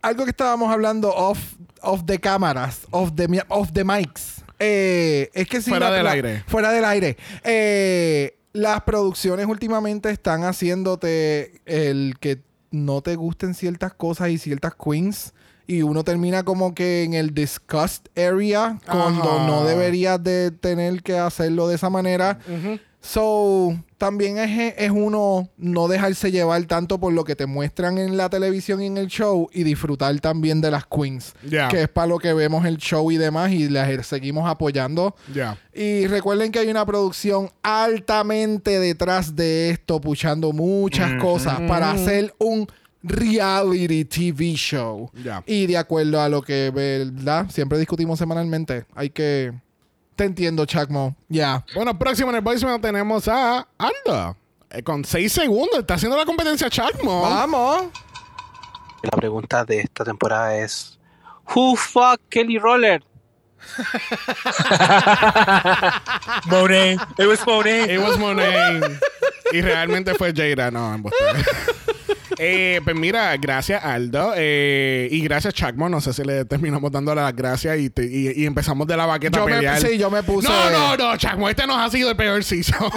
Algo 0.00 0.24
que 0.24 0.30
estábamos 0.30 0.72
hablando 0.72 1.10
off, 1.14 1.38
off 1.82 2.02
the 2.06 2.18
cámaras, 2.18 2.86
off 2.90 3.10
the, 3.14 3.28
mi- 3.28 3.40
off 3.48 3.70
the 3.74 3.84
mics. 3.84 4.42
Eh, 4.58 5.28
es 5.34 5.46
que 5.48 5.60
sí. 5.60 5.68
Fuera 5.68 5.90
la- 5.90 5.96
del 5.96 6.04
la- 6.04 6.10
aire. 6.12 6.44
Fuera 6.46 6.72
del 6.72 6.84
aire. 6.86 7.18
Eh, 7.44 8.38
las 8.54 8.80
producciones 8.84 9.44
últimamente 9.44 10.08
están 10.08 10.44
haciéndote 10.44 11.60
el 11.66 12.14
que 12.18 12.38
no 12.70 13.02
te 13.02 13.16
gusten 13.16 13.52
ciertas 13.52 13.92
cosas 13.92 14.30
y 14.30 14.38
ciertas 14.38 14.72
queens. 14.74 15.34
Y 15.68 15.82
uno 15.82 16.02
termina 16.02 16.44
como 16.44 16.74
que 16.74 17.04
en 17.04 17.12
el 17.12 17.34
disgust 17.34 18.08
area 18.18 18.78
cuando 18.90 19.30
Ajá. 19.30 19.46
no 19.46 19.64
deberías 19.64 20.20
de 20.24 20.50
tener 20.50 21.02
que 21.02 21.18
hacerlo 21.18 21.68
de 21.68 21.74
esa 21.76 21.90
manera. 21.90 22.38
So, 23.00 23.78
también 23.96 24.38
es, 24.38 24.74
es 24.76 24.90
uno 24.90 25.48
no 25.56 25.86
dejarse 25.86 26.32
llevar 26.32 26.64
tanto 26.64 26.98
por 26.98 27.12
lo 27.12 27.24
que 27.24 27.36
te 27.36 27.46
muestran 27.46 27.96
en 27.98 28.16
la 28.16 28.28
televisión 28.28 28.82
y 28.82 28.86
en 28.86 28.98
el 28.98 29.06
show 29.06 29.48
y 29.52 29.62
disfrutar 29.62 30.18
también 30.20 30.60
de 30.60 30.70
las 30.70 30.84
queens. 30.86 31.34
Que 31.70 31.82
es 31.82 31.88
para 31.88 32.08
lo 32.08 32.18
que 32.18 32.32
vemos 32.32 32.64
el 32.64 32.78
show 32.78 33.10
y 33.12 33.16
demás 33.16 33.52
y 33.52 33.68
las 33.68 34.06
seguimos 34.06 34.48
apoyando. 34.48 35.14
Ya. 35.32 35.58
Y 35.72 36.06
recuerden 36.06 36.50
que 36.50 36.58
hay 36.58 36.70
una 36.70 36.84
producción 36.84 37.50
altamente 37.62 38.80
detrás 38.80 39.36
de 39.36 39.70
esto, 39.70 40.00
puchando 40.00 40.52
muchas 40.52 41.20
cosas 41.20 41.60
para 41.68 41.90
hacer 41.92 42.34
un 42.38 42.66
reality 43.02 44.04
TV 44.04 44.54
show. 44.54 45.10
Y 45.46 45.66
de 45.66 45.76
acuerdo 45.76 46.20
a 46.20 46.28
lo 46.28 46.42
que, 46.42 46.70
¿verdad? 46.70 47.48
Siempre 47.50 47.78
discutimos 47.78 48.18
semanalmente. 48.18 48.86
Hay 48.94 49.10
que... 49.10 49.52
Te 50.16 50.24
entiendo, 50.24 50.66
Chacmo. 50.66 51.14
Ya. 51.28 51.64
Bueno, 51.76 51.96
próximo 51.96 52.30
en 52.30 52.36
el 52.36 52.42
voicemail 52.42 52.80
tenemos 52.80 53.28
a 53.28 53.68
Aldo. 53.78 54.36
Eh, 54.70 54.82
con 54.82 55.04
6 55.04 55.32
segundos. 55.32 55.78
Está 55.78 55.94
haciendo 55.94 56.16
la 56.16 56.24
competencia 56.24 56.68
Chacmo. 56.68 57.22
¡Vamos! 57.22 57.84
La 59.02 59.10
pregunta 59.10 59.64
de 59.64 59.80
esta 59.80 60.04
temporada 60.04 60.56
es: 60.56 60.98
¿Who 61.54 61.76
fuck 61.76 62.20
Kelly 62.28 62.58
Roller? 62.58 63.02
Monet. 66.46 66.98
It 67.18 67.26
was 67.26 67.46
Monet. 67.46 67.90
It 67.90 68.00
was 68.00 68.18
Monet. 68.18 69.00
y 69.52 69.60
realmente 69.60 70.14
fue 70.14 70.32
Jaira. 70.34 70.70
No, 70.70 70.94
en 70.94 71.02
Eh, 72.40 72.80
pues 72.84 72.94
mira, 72.94 73.36
gracias 73.36 73.84
Aldo 73.84 74.32
eh, 74.36 75.08
y 75.10 75.20
gracias 75.22 75.54
Chacmo. 75.54 75.88
No 75.88 76.00
sé 76.00 76.12
si 76.12 76.22
le 76.22 76.44
terminamos 76.44 76.92
dando 76.92 77.14
las 77.14 77.34
gracias 77.34 77.78
y, 77.78 77.90
te- 77.90 78.04
y- 78.06 78.32
y 78.42 78.46
empezamos 78.46 78.86
de 78.86 78.96
la 78.96 79.06
baqueta 79.06 79.38
Yo 79.38 79.42
a 79.42 79.46
me, 79.46 79.52
pelear. 79.56 79.80
sí, 79.80 79.98
yo 79.98 80.08
me 80.10 80.22
puse... 80.22 80.48
No, 80.48 80.70
no, 80.70 80.96
no, 80.96 81.16
Chacmo, 81.16 81.48
este 81.48 81.66
nos 81.66 81.76
ha 81.78 81.90
sido 81.90 82.10
el 82.10 82.16
peor 82.16 82.44
season. 82.44 82.78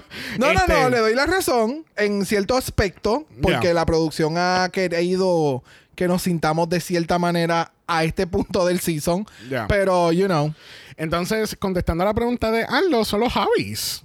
No, 0.38 0.52
no, 0.52 0.60
Este, 0.60 0.72
no, 0.74 0.90
le 0.90 0.98
doy 0.98 1.14
la 1.14 1.26
razón 1.26 1.84
en 1.96 2.26
cierto 2.26 2.56
aspecto, 2.56 3.26
porque 3.40 3.72
la 3.72 3.86
producción 3.86 4.34
ha 4.36 4.68
querido 4.70 5.62
que 5.94 6.06
nos 6.08 6.22
sintamos 6.22 6.68
de 6.68 6.80
cierta 6.80 7.18
manera 7.18 7.72
a 7.86 8.04
este 8.04 8.26
punto 8.26 8.66
del 8.66 8.80
season. 8.80 9.26
Pero, 9.68 10.12
you 10.12 10.26
know, 10.26 10.52
Entonces, 10.98 11.56
contestando 11.58 12.02
a 12.04 12.08
la 12.08 12.14
pregunta 12.14 12.50
de 12.50 12.64
Aldo, 12.64 13.04
son 13.06 13.20
los 13.20 13.32
hobbies. 13.32 14.02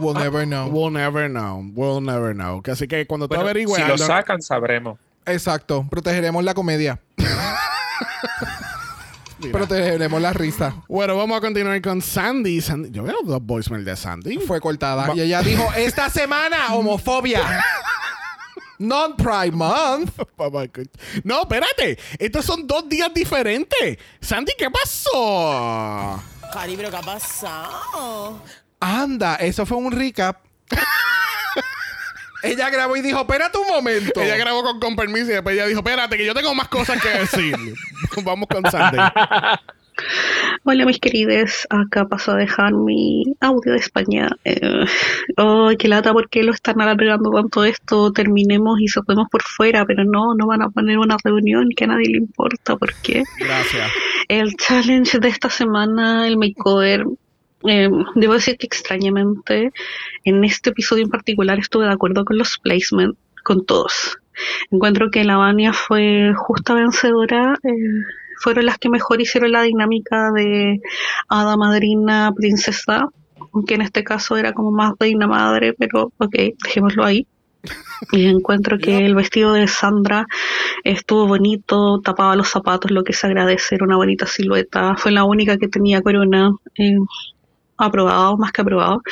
We'll 0.00 0.14
never 0.14 0.44
know. 0.46 0.66
We'll 0.68 0.90
never 0.92 1.28
know. 1.28 1.62
We'll 1.74 2.00
never 2.00 2.34
know. 2.34 2.62
Que 2.62 2.72
Así 2.72 2.88
que 2.88 3.06
cuando 3.06 3.28
tú 3.28 3.34
Bueno, 3.34 3.48
averigües. 3.50 3.76
si 3.82 3.88
lo 3.88 3.98
sacan, 3.98 4.40
sabremos. 4.42 4.98
Exacto, 5.26 5.86
protegeremos 5.90 6.42
la 6.44 6.54
comedia. 6.54 6.98
Mira. 9.38 9.52
protegeremos 9.52 10.20
la 10.20 10.32
risa. 10.34 10.74
Bueno, 10.86 11.16
vamos 11.16 11.38
a 11.38 11.40
continuar 11.40 11.80
con 11.80 12.02
Sandy. 12.02 12.60
Sandy- 12.60 12.90
Yo 12.90 13.02
veo 13.04 13.16
dos 13.24 13.40
voicemails 13.42 13.86
de 13.86 13.96
Sandy. 13.96 14.36
Fue 14.38 14.60
cortada. 14.60 15.06
Va- 15.06 15.14
Y 15.16 15.20
ella 15.22 15.40
dijo, 15.42 15.66
esta 15.76 16.10
semana, 16.10 16.74
homofobia. 16.74 17.40
Non-Pride 18.78 19.52
Month. 19.52 20.10
Escucha. 20.18 20.90
No, 21.24 21.42
espérate. 21.42 21.98
Estos 22.18 22.44
son 22.44 22.66
dos 22.66 22.86
días 22.88 23.12
diferentes. 23.14 23.96
Sandy, 24.20 24.52
¿qué 24.58 24.68
pasó? 24.70 26.22
Cari, 26.52 26.76
pero 26.76 26.90
¿qué 26.90 26.96
ha 26.96 27.00
pasado? 27.02 28.42
Anda, 28.80 29.36
eso 29.36 29.66
fue 29.66 29.76
un 29.76 29.92
recap. 29.92 30.38
ella 32.42 32.70
grabó 32.70 32.96
y 32.96 33.02
dijo, 33.02 33.20
espérate 33.20 33.58
un 33.58 33.68
momento. 33.68 34.20
Ella 34.20 34.36
grabó 34.36 34.62
con, 34.62 34.80
con 34.80 34.96
permiso 34.96 35.26
y 35.26 35.34
después 35.34 35.54
ella 35.54 35.66
dijo, 35.66 35.80
espérate, 35.80 36.16
que 36.16 36.24
yo 36.24 36.34
tengo 36.34 36.54
más 36.54 36.68
cosas 36.68 37.00
que 37.02 37.10
decir. 37.10 37.56
vamos 38.24 38.48
con 38.48 38.68
Sandy. 38.70 38.98
Hola 40.64 40.86
mis 40.86 40.98
querides, 40.98 41.66
acá 41.70 42.06
paso 42.06 42.32
a 42.32 42.36
dejar 42.36 42.72
mi 42.72 43.24
audio 43.40 43.72
de 43.72 43.78
España. 43.78 44.28
Eh, 44.44 44.84
Ay, 45.36 45.76
qué 45.76 45.88
lata, 45.88 46.12
¿por 46.12 46.28
qué 46.28 46.42
lo 46.42 46.52
están 46.52 46.80
alargando 46.80 47.30
tanto 47.30 47.64
esto? 47.64 48.12
Terminemos 48.12 48.80
y 48.80 48.88
saquemos 48.88 49.28
por 49.30 49.42
fuera, 49.42 49.84
pero 49.84 50.04
no, 50.04 50.34
no 50.34 50.46
van 50.46 50.62
a 50.62 50.70
poner 50.70 50.98
una 50.98 51.16
reunión 51.22 51.68
que 51.76 51.84
a 51.84 51.88
nadie 51.88 52.08
le 52.08 52.18
importa, 52.18 52.76
¿por 52.76 52.94
qué? 53.02 53.24
Gracias. 53.38 53.90
El 54.28 54.54
challenge 54.54 55.18
de 55.18 55.28
esta 55.28 55.50
semana, 55.50 56.26
el 56.26 56.36
makeover, 56.36 57.04
eh, 57.64 57.88
debo 58.14 58.34
decir 58.34 58.56
que 58.56 58.66
extrañamente 58.66 59.72
en 60.24 60.44
este 60.44 60.70
episodio 60.70 61.04
en 61.04 61.10
particular 61.10 61.58
estuve 61.58 61.86
de 61.86 61.92
acuerdo 61.92 62.24
con 62.24 62.38
los 62.38 62.58
placements, 62.58 63.18
con 63.44 63.64
todos. 63.64 64.18
Encuentro 64.70 65.10
que 65.10 65.24
la 65.24 65.36
Vania 65.36 65.72
fue 65.72 66.32
justa 66.36 66.74
vencedora, 66.74 67.54
eh, 67.62 67.70
fueron 68.40 68.66
las 68.66 68.78
que 68.78 68.88
mejor 68.88 69.20
hicieron 69.20 69.52
la 69.52 69.62
dinámica 69.62 70.30
de 70.32 70.80
hada 71.28 71.56
madrina 71.56 72.32
princesa, 72.34 73.08
que 73.66 73.74
en 73.74 73.82
este 73.82 74.04
caso 74.04 74.36
era 74.36 74.52
como 74.52 74.70
más 74.70 74.94
reina 74.98 75.26
madre, 75.26 75.74
pero 75.74 76.12
ok, 76.18 76.34
dejémoslo 76.64 77.04
ahí. 77.04 77.26
Y 78.12 78.26
encuentro 78.26 78.78
que 78.78 79.04
el 79.04 79.14
vestido 79.14 79.52
de 79.52 79.68
Sandra 79.68 80.24
estuvo 80.84 81.26
bonito, 81.26 82.00
tapaba 82.00 82.34
los 82.34 82.48
zapatos, 82.48 82.90
lo 82.90 83.04
que 83.04 83.12
se 83.12 83.26
agradece, 83.26 83.74
era 83.74 83.84
una 83.84 83.96
bonita 83.96 84.26
silueta. 84.26 84.96
Fue 84.96 85.12
la 85.12 85.24
única 85.24 85.58
que 85.58 85.68
tenía 85.68 86.00
corona. 86.00 86.52
eh, 86.78 86.96
aprobado, 87.80 88.36
más 88.36 88.52
que 88.52 88.62
aprobado. 88.62 89.02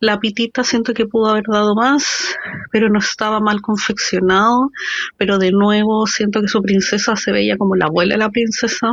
La 0.00 0.18
pitita 0.18 0.64
siento 0.64 0.94
que 0.94 1.06
pudo 1.06 1.30
haber 1.30 1.44
dado 1.48 1.74
más, 1.74 2.34
pero 2.72 2.88
no 2.88 2.98
estaba 2.98 3.40
mal 3.40 3.60
confeccionado. 3.60 4.70
Pero 5.16 5.38
de 5.38 5.50
nuevo 5.52 6.06
siento 6.06 6.40
que 6.40 6.48
su 6.48 6.62
princesa 6.62 7.16
se 7.16 7.32
veía 7.32 7.56
como 7.56 7.76
la 7.76 7.86
abuela 7.86 8.14
de 8.14 8.18
la 8.18 8.30
princesa. 8.30 8.92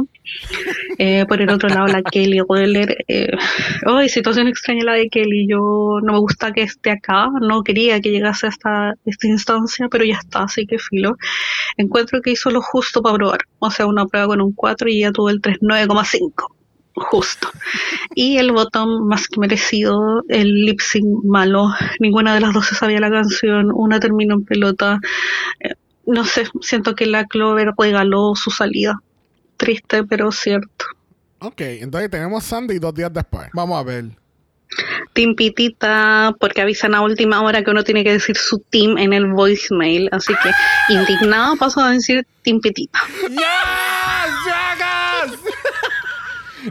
Eh, 0.98 1.26
por 1.28 1.42
el 1.42 1.50
otro 1.50 1.70
lado, 1.70 1.88
la 1.88 2.02
Kelly 2.12 2.42
Weller. 2.42 2.98
Eh, 3.08 3.32
situación 4.08 4.48
extraña 4.48 4.84
la 4.84 4.94
de 4.94 5.10
Kelly. 5.10 5.48
Yo 5.50 6.00
no 6.04 6.14
me 6.14 6.20
gusta 6.20 6.52
que 6.52 6.64
esté 6.64 6.92
acá. 6.92 7.30
No 7.42 7.64
quería 7.64 8.00
que 8.02 8.12
llegase 8.12 8.48
hasta 8.48 8.94
esta 9.06 9.28
instancia, 9.28 9.88
pero 9.90 10.04
ya 10.06 10.20
está, 10.20 10.44
así 10.44 10.66
que 10.66 10.78
filo. 10.78 11.18
Encuentro 11.78 12.22
que 12.22 12.32
hizo 12.32 12.50
lo 12.52 12.62
justo 12.62 13.02
para 13.02 13.16
probar. 13.16 13.40
O 13.60 13.72
sea, 13.72 13.88
una 13.88 14.06
prueba 14.06 14.28
con 14.28 14.42
un 14.42 14.54
4 14.54 14.90
y 14.90 15.02
ya 15.02 15.12
tuvo 15.12 15.30
el 15.30 15.42
3 15.42 15.60
9,5. 15.62 16.61
Justo. 16.94 17.50
Y 18.16 18.38
el 18.38 18.52
botón 18.52 19.08
más 19.08 19.28
que 19.28 19.40
merecido, 19.40 20.24
el 20.28 20.66
lip 20.66 20.82
sync 20.82 21.24
malo. 21.24 21.70
Ninguna 22.00 22.34
de 22.34 22.42
las 22.42 22.54
dos 22.54 22.68
se 22.68 22.76
sabía 22.76 23.00
la 23.00 23.10
canción. 23.10 23.72
Una 23.74 24.00
terminó 24.00 24.36
en 24.36 24.46
pelota. 24.46 25.00
Eh, 25.60 25.76
no 26.06 26.26
sé, 26.26 26.48
siento 26.62 26.96
que 26.96 27.06
la 27.06 27.26
Clover 27.26 27.72
regaló 27.78 28.36
su 28.36 28.52
salida. 28.52 29.02
Triste, 29.58 30.04
pero 30.04 30.32
cierto. 30.32 30.86
Ok, 31.40 31.62
entonces 31.62 32.10
tenemos 32.10 32.44
Sandy 32.44 32.80
dos 32.80 32.94
días 32.94 33.12
después. 33.14 33.50
Vamos 33.54 33.80
a 33.80 33.84
ver. 33.84 34.06
Team 35.14 35.36
Pitita, 35.36 36.36
porque 36.40 36.62
avisan 36.62 36.96
a 36.96 37.02
última 37.02 37.42
hora 37.42 37.64
que 37.64 37.72
uno 37.72 37.84
tiene 37.84 38.04
que 38.04 38.14
decir 38.14 38.38
su 38.38 38.60
team 38.70 38.98
en 38.98 39.14
el 39.14 39.28
voicemail. 39.28 40.10
Así 40.12 40.34
que, 40.42 40.94
indignado, 40.94 41.56
paso 41.58 41.82
a 41.82 41.92
decir 41.92 42.26
Team 42.44 42.60
Pitita. 42.62 43.00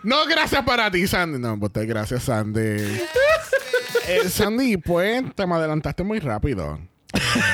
No, 0.02 0.24
gracias 0.26 0.62
para 0.64 0.90
ti, 0.90 1.06
Sandy. 1.06 1.38
No, 1.38 1.58
pues 1.58 1.72
te- 1.72 1.86
gracias, 1.86 2.24
Sandy. 2.24 2.60
Eh, 4.08 4.28
Sandy, 4.28 4.76
pues 4.76 5.22
te 5.34 5.46
me 5.46 5.54
adelantaste 5.54 6.02
muy 6.02 6.18
rápido. 6.20 6.78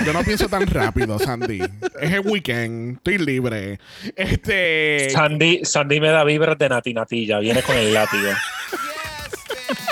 Yo 0.05 0.13
no 0.13 0.23
pienso 0.23 0.49
tan 0.49 0.67
rápido, 0.67 1.19
Sandy. 1.19 1.61
Es 2.01 2.13
el 2.13 2.21
weekend, 2.21 2.97
estoy 2.99 3.19
libre. 3.19 3.81
Este. 4.15 5.09
Sandy, 5.11 5.65
Sandy 5.65 6.01
me 6.01 6.09
da 6.11 6.25
vibras 6.25 6.59
de 6.59 6.69
Nati 6.69 6.93
Natilla. 6.93 7.39
Viene 7.39 7.63
con 7.63 7.77
el 7.77 7.95
látigo. 7.95 8.29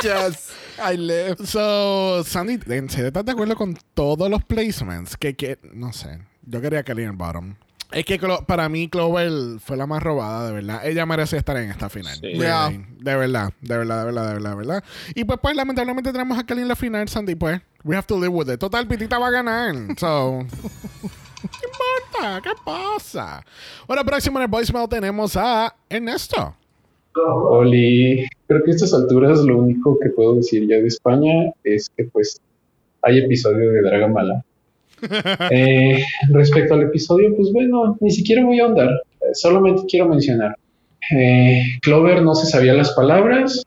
Yes, 0.03 0.51
I 0.79 0.97
live. 0.97 1.37
So, 1.47 2.23
Sandy, 2.25 2.59
¿en 2.69 2.91
serio 2.91 3.07
estás 3.09 3.25
de 3.25 3.33
acuerdo 3.33 3.57
con 3.57 3.77
todos 3.95 4.29
los 4.29 4.45
placements? 4.45 5.17
Que, 5.17 5.35
que 5.35 5.59
no 5.73 5.93
sé. 5.93 6.19
Yo 6.43 6.61
quería 6.61 6.83
que 6.83 6.93
en 6.93 7.17
bottom. 7.17 7.55
Es 7.93 8.05
que 8.05 8.19
Clo- 8.21 8.45
para 8.45 8.69
mí 8.69 8.89
Clover 8.89 9.61
fue 9.61 9.77
la 9.77 9.87
más 9.87 10.03
robada, 10.03 10.47
de 10.49 10.53
verdad. 10.55 10.85
Ella 10.87 11.07
merece 11.07 11.37
estar 11.37 11.57
en 11.57 11.71
esta 11.71 11.89
final. 11.89 12.15
Sí. 12.17 12.23
Really. 12.23 12.39
Yeah. 12.41 12.71
De 12.99 13.17
verdad, 13.17 13.53
de 13.61 13.79
verdad, 13.79 13.99
de 14.01 14.05
verdad, 14.07 14.27
de 14.29 14.33
verdad, 14.35 14.51
de 14.51 14.57
verdad. 14.57 14.85
Y 15.15 15.25
pues, 15.25 15.39
pues, 15.41 15.55
lamentablemente 15.57 16.11
tenemos 16.13 16.39
a 16.39 16.45
Kelly 16.45 16.63
en 16.63 16.69
la 16.69 16.77
final, 16.77 17.09
Sandy, 17.09 17.35
pues. 17.35 17.61
We 17.85 17.95
have 17.97 18.07
to 18.07 18.17
live 18.19 18.29
with 18.31 18.51
it. 18.51 18.59
Total, 18.59 18.87
Pitita 18.89 19.19
va 19.19 19.29
a 19.29 19.31
ganar. 19.31 19.75
So. 19.99 20.41
¿Qué 21.43 21.67
importa? 21.67 22.41
¿Qué 22.43 22.51
pasa? 22.65 23.45
Bueno, 23.87 24.05
próximo 24.05 24.39
en 24.39 24.45
el 24.45 24.49
voicemail 24.49 24.89
tenemos 24.89 25.37
a 25.37 25.75
Ernesto. 25.89 26.57
Oli, 27.17 28.27
creo 28.49 28.63
que 28.65 28.71
a 28.73 28.75
estas 28.75 28.93
alturas 28.95 29.39
lo 29.41 29.59
único 29.59 29.99
que 30.01 30.11
puedo 30.11 30.35
decir 30.37 30.67
ya 30.69 30.77
de 30.77 30.89
España 30.89 31.53
es 31.63 31.89
que 31.97 32.05
pues 32.05 32.41
hay 33.03 33.19
episodio 33.19 33.71
de 33.71 33.83
Draga 33.83 34.09
Mala. 34.09 34.45
Eh, 35.51 36.03
respecto 36.31 36.75
al 36.75 36.83
episodio, 36.83 37.35
pues 37.37 37.53
bueno, 37.53 37.97
ni 38.01 38.11
siquiera 38.11 38.45
voy 38.45 38.61
a 38.61 38.65
ahondar, 38.65 38.89
eh, 39.21 39.35
solamente 39.35 39.83
quiero 39.89 40.09
mencionar. 40.09 40.57
eh, 41.17 41.63
Clover 41.83 42.23
no 42.23 42.35
se 42.35 42.47
sabía 42.47 42.73
las 42.75 42.93
palabras, 42.93 43.63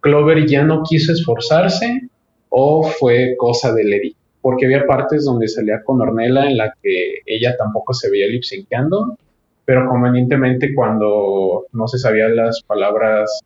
Clover 0.00 0.46
ya 0.46 0.62
no 0.64 0.82
quiso 0.82 1.12
esforzarse 1.12 2.02
o 2.48 2.82
fue 2.84 3.34
cosa 3.36 3.72
de 3.74 3.84
Lady. 3.84 4.16
Porque 4.40 4.66
había 4.66 4.86
partes 4.86 5.24
donde 5.24 5.46
salía 5.46 5.82
con 5.84 6.00
Ornella 6.00 6.46
en 6.50 6.56
la 6.56 6.74
que 6.82 7.18
ella 7.26 7.56
tampoco 7.56 7.94
se 7.94 8.10
veía 8.10 8.26
lip 8.26 8.42
syncando, 8.42 9.16
pero 9.64 9.88
convenientemente 9.88 10.74
cuando 10.74 11.66
no 11.72 11.86
se 11.86 11.98
sabían 11.98 12.34
las 12.36 12.60
palabras 12.62 13.40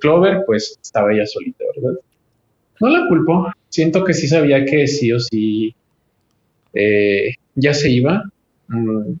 Clover, 0.00 0.42
pues 0.46 0.78
estaba 0.82 1.12
ella 1.12 1.26
solita, 1.26 1.64
¿verdad? 1.76 1.98
No 2.80 2.88
la 2.88 3.06
culpo, 3.08 3.46
siento 3.68 4.04
que 4.04 4.12
sí 4.12 4.26
sabía 4.26 4.64
que 4.64 4.86
sí 4.88 5.12
o 5.12 5.20
sí 5.20 5.74
eh, 6.74 7.34
ya 7.54 7.74
se 7.74 7.90
iba. 7.90 8.22
Mm, 8.68 9.14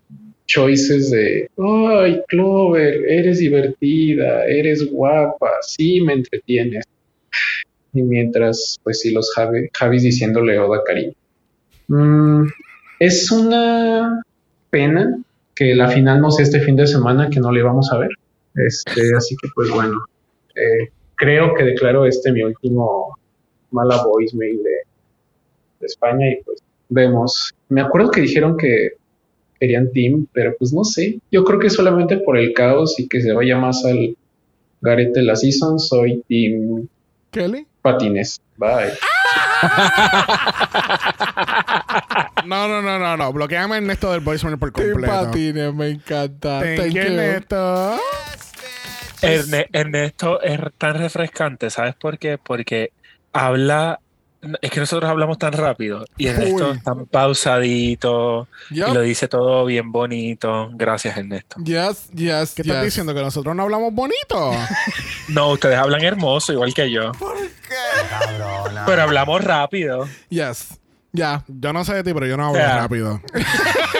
choices 0.46 1.10
de, 1.10 1.48
ay, 1.56 2.22
Clover, 2.28 3.08
eres 3.08 3.38
divertida, 3.38 4.44
eres 4.44 4.90
guapa, 4.90 5.50
sí 5.62 6.00
me 6.00 6.14
entretienes. 6.14 6.84
Y 7.94 8.02
mientras, 8.02 8.78
pues 8.82 9.00
sí, 9.00 9.12
los 9.12 9.32
Javi, 9.34 9.68
Javis 9.72 10.02
diciéndole 10.02 10.58
oda 10.58 10.82
cariño. 10.84 11.14
Mm, 11.88 12.46
es 12.98 13.30
una 13.30 14.22
pena 14.70 15.22
que 15.54 15.74
la 15.74 15.88
final 15.88 16.20
no 16.20 16.30
sea 16.30 16.44
este 16.44 16.60
fin 16.60 16.76
de 16.76 16.86
semana, 16.86 17.28
que 17.30 17.40
no 17.40 17.52
le 17.52 17.62
vamos 17.62 17.90
a 17.92 17.98
ver. 17.98 18.10
Este, 18.54 19.02
así 19.16 19.36
que 19.40 19.48
pues 19.54 19.70
bueno, 19.70 19.98
eh, 20.54 20.90
creo 21.14 21.54
que 21.54 21.64
declaro 21.64 22.04
este 22.04 22.32
mi 22.32 22.42
último 22.42 23.16
mala 23.70 24.04
voicemail 24.04 24.62
de, 24.62 24.70
de 25.80 25.86
España 25.86 26.30
y 26.30 26.42
pues 26.42 26.62
vemos. 26.92 27.52
Me 27.68 27.80
acuerdo 27.80 28.10
que 28.10 28.20
dijeron 28.22 28.56
que 28.56 28.90
querían 29.60 29.90
team, 29.92 30.26
pero 30.32 30.54
pues 30.58 30.72
no 30.72 30.84
sé. 30.84 31.18
Yo 31.30 31.44
creo 31.44 31.58
que 31.58 31.70
solamente 31.70 32.16
por 32.18 32.36
el 32.36 32.52
caos 32.52 32.98
y 32.98 33.08
que 33.08 33.20
se 33.20 33.32
vaya 33.32 33.56
más 33.56 33.84
al 33.84 34.16
garete 34.80 35.20
de 35.20 35.26
la 35.26 35.36
season, 35.36 35.78
soy 35.78 36.22
team 36.28 36.88
Kelly. 37.30 37.66
patines. 37.82 38.40
Bye. 38.56 38.92
No, 42.46 42.66
no, 42.68 42.82
no, 42.82 42.98
no, 42.98 43.16
no. 43.16 43.32
Bloqueame 43.32 43.76
Ernesto 43.76 44.10
del 44.12 44.20
voicemail 44.20 44.58
por 44.58 44.72
Team 44.72 44.92
completo. 44.92 45.12
Patines, 45.26 45.74
me 45.74 45.88
encanta. 45.90 46.60
Thank 46.60 46.92
you. 46.92 47.00
Ernesto. 47.02 47.96
Erne- 49.22 49.66
Ernesto 49.72 50.40
es 50.42 50.58
tan 50.78 50.94
refrescante, 50.98 51.70
¿sabes 51.70 51.94
por 51.94 52.18
qué? 52.18 52.38
Porque 52.38 52.90
habla, 53.32 54.00
es 54.60 54.70
que 54.70 54.80
nosotros 54.80 55.08
hablamos 55.08 55.38
tan 55.38 55.52
rápido 55.52 56.04
y 56.16 56.26
Ernesto 56.26 56.72
es 56.72 56.82
tan 56.82 57.06
pausadito 57.06 58.48
y 58.70 58.80
lo 58.80 59.00
dice 59.00 59.28
todo 59.28 59.64
bien 59.64 59.92
bonito. 59.92 60.70
Gracias, 60.74 61.16
Ernesto. 61.16 61.56
Yes, 61.62 62.10
yes, 62.10 62.54
¿Qué 62.54 62.62
estás 62.62 62.84
diciendo? 62.84 63.14
¿Que 63.14 63.22
nosotros 63.22 63.54
no 63.54 63.62
hablamos 63.62 63.92
bonito? 63.92 64.52
No, 65.28 65.50
ustedes 65.52 65.78
hablan 65.78 66.02
hermoso, 66.02 66.52
igual 66.52 66.74
que 66.74 66.90
yo. 66.90 67.12
Pero 68.84 69.02
hablamos 69.02 69.42
rápido. 69.42 70.06
Yes. 70.28 70.78
Ya. 71.12 71.44
Yo 71.46 71.72
no 71.72 71.84
sé 71.84 71.94
de 71.94 72.02
ti, 72.02 72.12
pero 72.12 72.26
yo 72.26 72.36
no 72.36 72.48
hablo 72.48 72.60
rápido. 72.60 73.22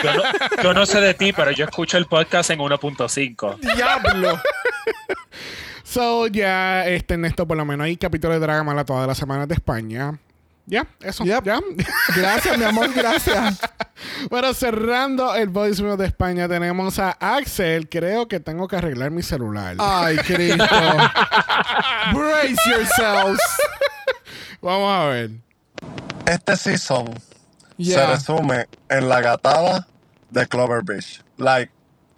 Yo 0.03 0.13
no, 0.13 0.23
yo 0.61 0.73
no 0.73 0.85
sé 0.85 0.99
de 0.99 1.13
ti, 1.13 1.31
pero 1.33 1.51
yo 1.51 1.65
escucho 1.65 1.97
el 1.97 2.05
podcast 2.05 2.49
en 2.49 2.59
1.5. 2.59 3.75
Diablo. 3.75 4.39
So, 5.93 6.25
ya, 6.25 6.87
este, 6.87 7.13
Ernesto, 7.13 7.47
por 7.47 7.55
lo 7.55 7.65
menos 7.65 7.85
hay 7.85 7.97
capítulos 7.97 8.37
de 8.37 8.39
Dragamala 8.39 8.83
todas 8.83 9.05
las 9.05 9.15
semanas 9.15 9.47
de 9.47 9.53
España. 9.53 10.17
Ya, 10.65 10.87
eso, 11.01 11.25
Yep. 11.25 11.43
ya. 11.43 11.59
Gracias, 12.15 12.57
mi 12.57 12.63
amor, 12.63 12.93
gracias. 12.93 13.59
bueno, 14.29 14.53
cerrando 14.53 15.35
el 15.35 15.49
voicemail 15.49 15.97
de 15.97 16.05
España, 16.05 16.47
tenemos 16.47 16.99
a 16.99 17.11
Axel. 17.19 17.89
Creo 17.89 18.27
que 18.29 18.39
tengo 18.39 18.67
que 18.69 18.77
arreglar 18.77 19.11
mi 19.11 19.23
celular. 19.23 19.75
Ay, 19.79 20.15
Cristo. 20.25 20.63
Brace 22.13 22.55
yourselves. 22.69 23.41
Vamos 24.61 24.97
a 24.97 25.05
ver. 25.07 25.31
Este 26.25 26.55
season 26.55 27.13
se 27.77 27.83
Yeah. 27.83 28.05
resume 28.11 28.67
en 28.89 29.09
la 29.09 29.19
gatada 29.19 29.87
de 30.29 30.47
Clover 30.47 30.83
Beach. 30.83 31.21
Like, 31.37 31.71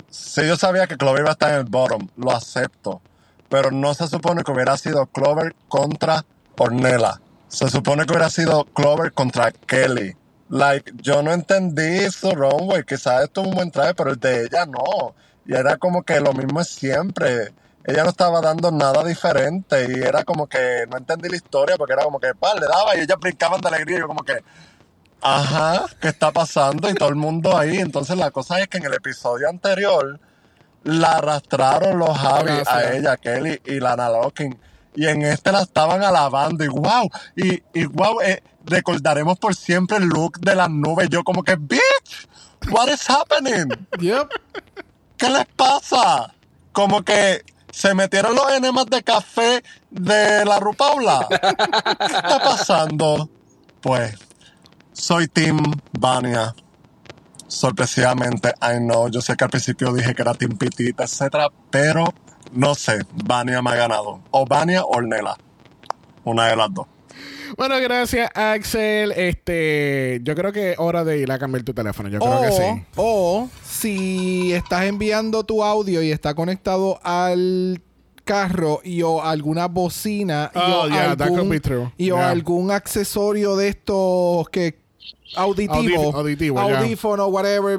si 0.10 0.46
yo 0.46 0.56
sabía 0.58 0.86
que 0.86 0.98
Clover 0.98 1.22
iba 1.22 1.30
a 1.30 1.34
estar 1.34 1.52
en 1.54 1.58
el 1.60 1.64
bottom, 1.64 2.08
lo 2.18 2.32
acepto. 2.32 3.02
Pero 3.50 3.72
no 3.72 3.94
se 3.94 4.08
supone 4.08 4.44
que 4.44 4.52
hubiera 4.52 4.78
sido 4.78 5.06
Clover 5.08 5.56
contra 5.68 6.26
Ornella. 6.58 7.20
Se 7.56 7.70
supone 7.70 8.06
que 8.06 8.12
hubiera 8.12 8.30
sido 8.30 8.66
Clover 8.66 9.14
contra 9.14 9.50
Kelly. 9.50 10.14
Like, 10.50 10.92
yo 10.98 11.24
no 11.24 11.32
entendí 11.32 12.12
su 12.12 12.32
runway. 12.32 12.84
Quizás 12.84 13.24
esto 13.24 13.42
es 13.42 13.48
un 13.48 13.54
buen 13.56 13.72
traje, 13.72 13.94
pero 13.94 14.12
el 14.12 14.20
de 14.20 14.44
ella 14.44 14.66
no. 14.66 15.16
Y 15.46 15.56
era 15.56 15.78
como 15.78 16.04
que 16.04 16.20
lo 16.20 16.34
mismo 16.34 16.60
es 16.60 16.68
siempre. 16.68 17.54
Ella 17.86 18.04
no 18.04 18.10
estaba 18.10 18.42
dando 18.42 18.72
nada 18.72 19.06
diferente. 19.06 19.88
Y 19.90 20.04
era 20.04 20.26
como 20.26 20.48
que 20.48 20.84
no 20.92 20.98
entendí 20.98 21.30
la 21.30 21.38
historia 21.38 21.78
porque 21.78 21.94
era 21.94 22.04
como 22.04 22.20
que, 22.20 22.36
pa, 22.36 22.56
le 22.56 22.68
daba 22.68 22.98
y 22.98 23.00
ellas 23.00 23.18
brincaban 23.22 23.62
de 23.62 23.70
alegría. 23.70 23.98
Y 23.98 24.02
yo 24.02 24.08
como 24.08 24.24
que, 24.24 24.44
ajá, 25.22 25.86
¿qué 26.02 26.10
está 26.10 26.34
pasando? 26.34 26.90
Y 26.90 26.94
todo 26.94 27.08
el 27.08 27.16
mundo 27.16 27.58
ahí. 27.58 27.78
Entonces 27.78 28.18
la 28.18 28.32
cosa 28.32 28.60
es 28.60 28.68
que 28.68 28.80
en 28.80 28.86
el 28.86 28.94
episodio 28.96 29.48
anterior 29.48 30.20
la 30.84 31.14
arrastraron 31.14 32.00
los 32.00 32.18
Javi 32.18 32.52
a 32.68 32.92
ella, 32.92 33.16
Kelly 33.16 33.62
y 33.64 33.80
Lana 33.80 34.10
Locking. 34.10 34.60
Y 34.96 35.08
en 35.08 35.22
este 35.24 35.52
la 35.52 35.62
estaban 35.62 36.04
alabando 36.04 36.64
y 36.64 36.68
wow, 36.68 37.10
y, 37.36 37.64
y 37.74 37.86
wow, 37.86 38.22
eh, 38.22 38.42
recordaremos 38.66 39.38
por 39.38 39.56
siempre 39.56 39.98
el 39.98 40.06
look 40.06 40.40
de 40.40 40.56
las 40.56 40.70
nubes. 40.70 41.10
Yo 41.10 41.24
como 41.24 41.44
que, 41.44 41.56
bitch, 41.56 42.28
what 42.72 42.88
is 42.88 43.10
happening? 43.10 43.70
Yep. 44.00 44.30
¿Qué 45.18 45.30
les 45.30 45.46
pasa? 45.56 46.34
Como 46.72 47.04
que 47.04 47.44
se 47.72 47.94
metieron 47.94 48.36
los 48.36 48.52
enemas 48.52 48.86
de 48.86 49.04
café 49.04 49.64
de 49.90 50.46
la 50.46 50.60
Rupaula. 50.60 51.28
¿Qué 51.30 52.16
está 52.16 52.40
pasando? 52.42 53.30
Pues, 53.82 54.16
soy 54.94 55.28
Team 55.28 55.60
Vania. 55.92 56.56
Sorpresivamente, 57.48 58.54
I 58.62 58.78
know. 58.80 59.10
Yo 59.10 59.22
sé 59.22 59.36
que 59.36 59.44
al 59.44 59.50
principio 59.50 59.94
dije 59.94 60.16
que 60.16 60.22
era 60.22 60.34
Team 60.34 60.58
Pitita, 60.58 61.04
etcétera, 61.04 61.50
pero 61.70 62.06
no 62.56 62.76
sé. 62.76 63.00
Vania 63.26 63.62
me 63.62 63.70
ha 63.72 63.76
ganado. 63.76 64.20
O 64.32 64.46
Vania 64.46 64.84
o 64.84 64.98
Ornella. 64.98 65.36
Una 66.24 66.48
de 66.48 66.56
las 66.56 66.74
dos. 66.74 66.88
Bueno, 67.58 67.80
gracias, 67.80 68.30
Axel. 68.34 69.12
Este, 69.12 70.20
yo 70.24 70.36
creo 70.36 70.52
que 70.52 70.72
es 70.72 70.80
hora 70.80 71.04
de 71.04 71.20
ir 71.20 71.32
a 71.32 71.38
cambiar 71.40 71.64
tu 71.64 71.74
teléfono. 71.74 72.10
Yo 72.10 72.20
creo 72.20 72.40
o, 72.40 72.42
que 72.42 72.52
sí. 72.52 72.84
o 72.96 73.50
si 73.64 74.54
estás 74.54 74.86
enviando 74.86 75.44
tu 75.44 75.64
audio 75.64 76.02
y 76.02 76.12
está 76.12 76.34
conectado 76.34 77.00
al 77.04 77.82
carro 78.24 78.82
y 78.84 79.04
o 79.04 79.22
alguna 79.24 79.68
bocina 79.68 80.52
y, 80.54 80.58
Oh, 80.58 80.82
o, 80.86 80.88
yeah, 80.88 81.16
that 81.16 81.28
could 81.30 81.48
be 81.48 81.60
true. 81.60 81.92
y 81.96 82.10
o 82.10 82.18
algún 82.18 82.72
accesorio 82.72 83.56
de 83.56 83.68
estos 83.68 84.50
que 84.50 84.80
auditivo, 85.36 85.76
Audif- 85.76 86.16
auditivo, 86.16 86.60
audífono, 86.60 87.28
whatever, 87.28 87.78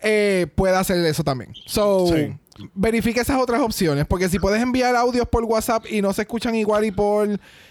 eh, 0.00 0.46
puede 0.54 0.76
hacer 0.76 0.98
eso 1.06 1.24
también. 1.24 1.52
So, 1.64 2.06
Sí. 2.08 2.36
Verifica 2.74 3.20
esas 3.20 3.40
otras 3.40 3.60
opciones, 3.60 4.06
porque 4.06 4.28
si 4.28 4.38
puedes 4.38 4.62
enviar 4.62 4.96
audios 4.96 5.28
por 5.28 5.44
WhatsApp 5.44 5.84
y 5.90 6.02
no 6.02 6.12
se 6.12 6.22
escuchan 6.22 6.54
igual 6.54 6.84
y 6.84 6.90
por 6.90 7.28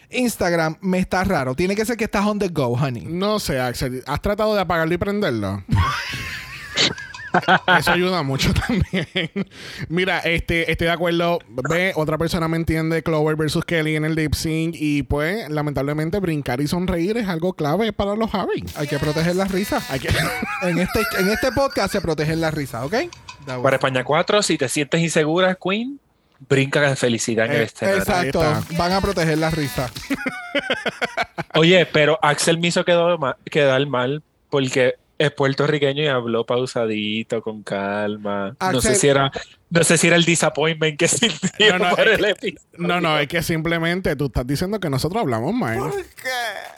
Instagram, 0.09 0.77
me 0.81 0.99
está 0.99 1.23
raro. 1.23 1.55
Tiene 1.55 1.75
que 1.75 1.85
ser 1.85 1.97
que 1.97 2.05
estás 2.05 2.25
on 2.25 2.39
the 2.39 2.49
go, 2.49 2.67
honey. 2.67 3.05
No 3.05 3.39
sé, 3.39 3.59
Axel. 3.59 4.03
¿Has 4.05 4.21
tratado 4.21 4.55
de 4.55 4.61
apagarlo 4.61 4.93
y 4.93 4.97
prenderlo? 4.97 5.63
Eso 7.79 7.91
ayuda 7.91 8.23
mucho 8.23 8.53
también. 8.53 9.07
Mira, 9.89 10.19
este, 10.19 10.71
estoy 10.71 10.87
de 10.87 10.93
acuerdo. 10.93 11.39
Ve, 11.69 11.91
otra 11.95 12.17
persona 12.17 12.47
me 12.47 12.57
entiende 12.57 13.03
Clover 13.03 13.35
versus 13.35 13.65
Kelly 13.65 13.95
en 13.95 14.05
el 14.05 14.15
lip 14.15 14.33
sync. 14.33 14.75
Y 14.77 15.03
pues, 15.03 15.49
lamentablemente, 15.49 16.19
brincar 16.19 16.61
y 16.61 16.67
sonreír 16.67 17.17
es 17.17 17.27
algo 17.27 17.53
clave 17.53 17.91
para 17.93 18.15
los 18.15 18.31
Javi. 18.31 18.63
Hay 18.75 18.87
que 18.87 18.99
proteger 18.99 19.35
las 19.35 19.51
risas. 19.51 19.89
Hay 19.89 19.99
que. 19.99 20.09
En 20.61 20.79
este, 20.79 21.01
en 21.19 21.29
este 21.29 21.51
podcast 21.51 21.91
se 21.91 22.01
protegen 22.01 22.41
las 22.41 22.53
risas, 22.53 22.85
¿ok? 22.85 22.95
Para 23.45 23.75
España 23.77 24.03
4, 24.03 24.41
si 24.43 24.57
te 24.57 24.67
sientes 24.69 25.01
insegura, 25.01 25.55
Queen, 25.55 25.99
brinca 26.49 26.81
de 26.81 26.95
felicidad 26.95 27.45
en 27.47 27.51
el 27.53 27.61
Eh, 27.61 27.63
escenario. 27.63 27.99
Exacto. 27.99 28.41
Van 28.77 28.91
a 28.91 29.01
proteger 29.01 29.37
las 29.37 29.53
risas. 29.53 29.91
Oye, 31.55 31.85
pero 31.85 32.19
Axel 32.21 32.57
me 32.59 32.67
hizo 32.67 32.83
quedar 32.85 33.17
mal, 33.19 33.35
quedar 33.49 33.85
mal 33.87 34.23
porque 34.49 34.95
es 35.17 35.31
puertorriqueño 35.31 36.03
y 36.03 36.07
habló 36.07 36.45
pausadito, 36.45 37.41
con 37.41 37.63
calma. 37.63 38.55
No 38.73 38.81
sé 38.81 38.95
si 38.95 39.07
era, 39.07 39.31
no 39.69 39.83
sé 39.83 39.97
si 39.97 40.07
era 40.07 40.17
el 40.17 40.25
disappointment 40.25 40.99
que 40.99 41.07
sintió 41.07 41.77
No, 41.77 41.89
no, 41.89 41.95
por 41.95 42.07
es 42.07 42.19
el 42.19 42.25
episodio. 42.25 42.59
No, 42.77 42.99
no, 42.99 43.17
es 43.17 43.27
que 43.29 43.41
simplemente 43.41 44.15
tú 44.17 44.25
estás 44.25 44.45
diciendo 44.45 44.79
que 44.79 44.89
nosotros 44.89 45.21
hablamos 45.21 45.53
mal. 45.53 45.79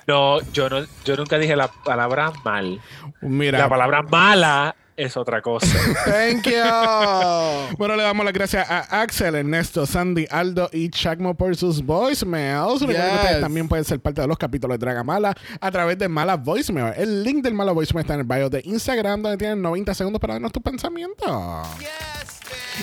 No, 0.06 0.40
yo 0.54 0.70
no, 0.70 0.86
yo 1.04 1.16
nunca 1.18 1.40
dije 1.40 1.56
la 1.56 1.68
palabra 1.68 2.32
mal. 2.44 2.80
Mira. 3.22 3.58
La 3.58 3.70
palabra 3.70 4.04
mala 4.04 4.76
es 4.98 5.16
otra 5.16 5.42
cosa. 5.42 5.68
Thank 6.06 6.48
you. 6.48 7.78
Bueno, 7.78 7.96
le 7.96 8.04
damos 8.04 8.26
las 8.26 8.34
gracias 8.34 8.70
a 8.70 9.02
Axel, 9.02 9.36
Ernesto, 9.36 9.86
Sandy, 9.86 10.26
Aldo 10.30 10.70
y 10.74 10.90
Chacmo 10.90 11.36
por 11.36 11.56
sus 11.56 11.82
voicemails. 11.86 12.82
Recuerden 12.82 13.04
que 13.06 13.12
Yes. 13.14 13.22
ustedes 13.22 13.42
también 13.42 13.68
pueden 13.70 13.86
ser 13.86 14.00
parte 14.00 14.22
de 14.22 14.28
los 14.28 14.38
capítulos 14.38 14.78
de 14.80 14.86
Dragamala 14.86 15.36
a 15.62 15.72
través 15.72 15.98
de 15.98 16.10
Mala 16.10 16.36
Voicemail. 16.36 16.94
El 16.98 17.24
link 17.24 17.44
del 17.44 17.54
Mala 17.54 17.72
Voicemail 17.72 18.02
está 18.04 18.16
en 18.16 18.22
el 18.22 18.26
bio 18.26 18.50
de 18.50 18.62
Instagram, 18.66 19.22
donde 19.22 19.38
tienen 19.38 19.62
90 19.62 19.94
segundos 19.94 20.20
para 20.20 20.34
darnos 20.34 20.52
tu 20.52 20.62
pensamiento. 20.62 21.64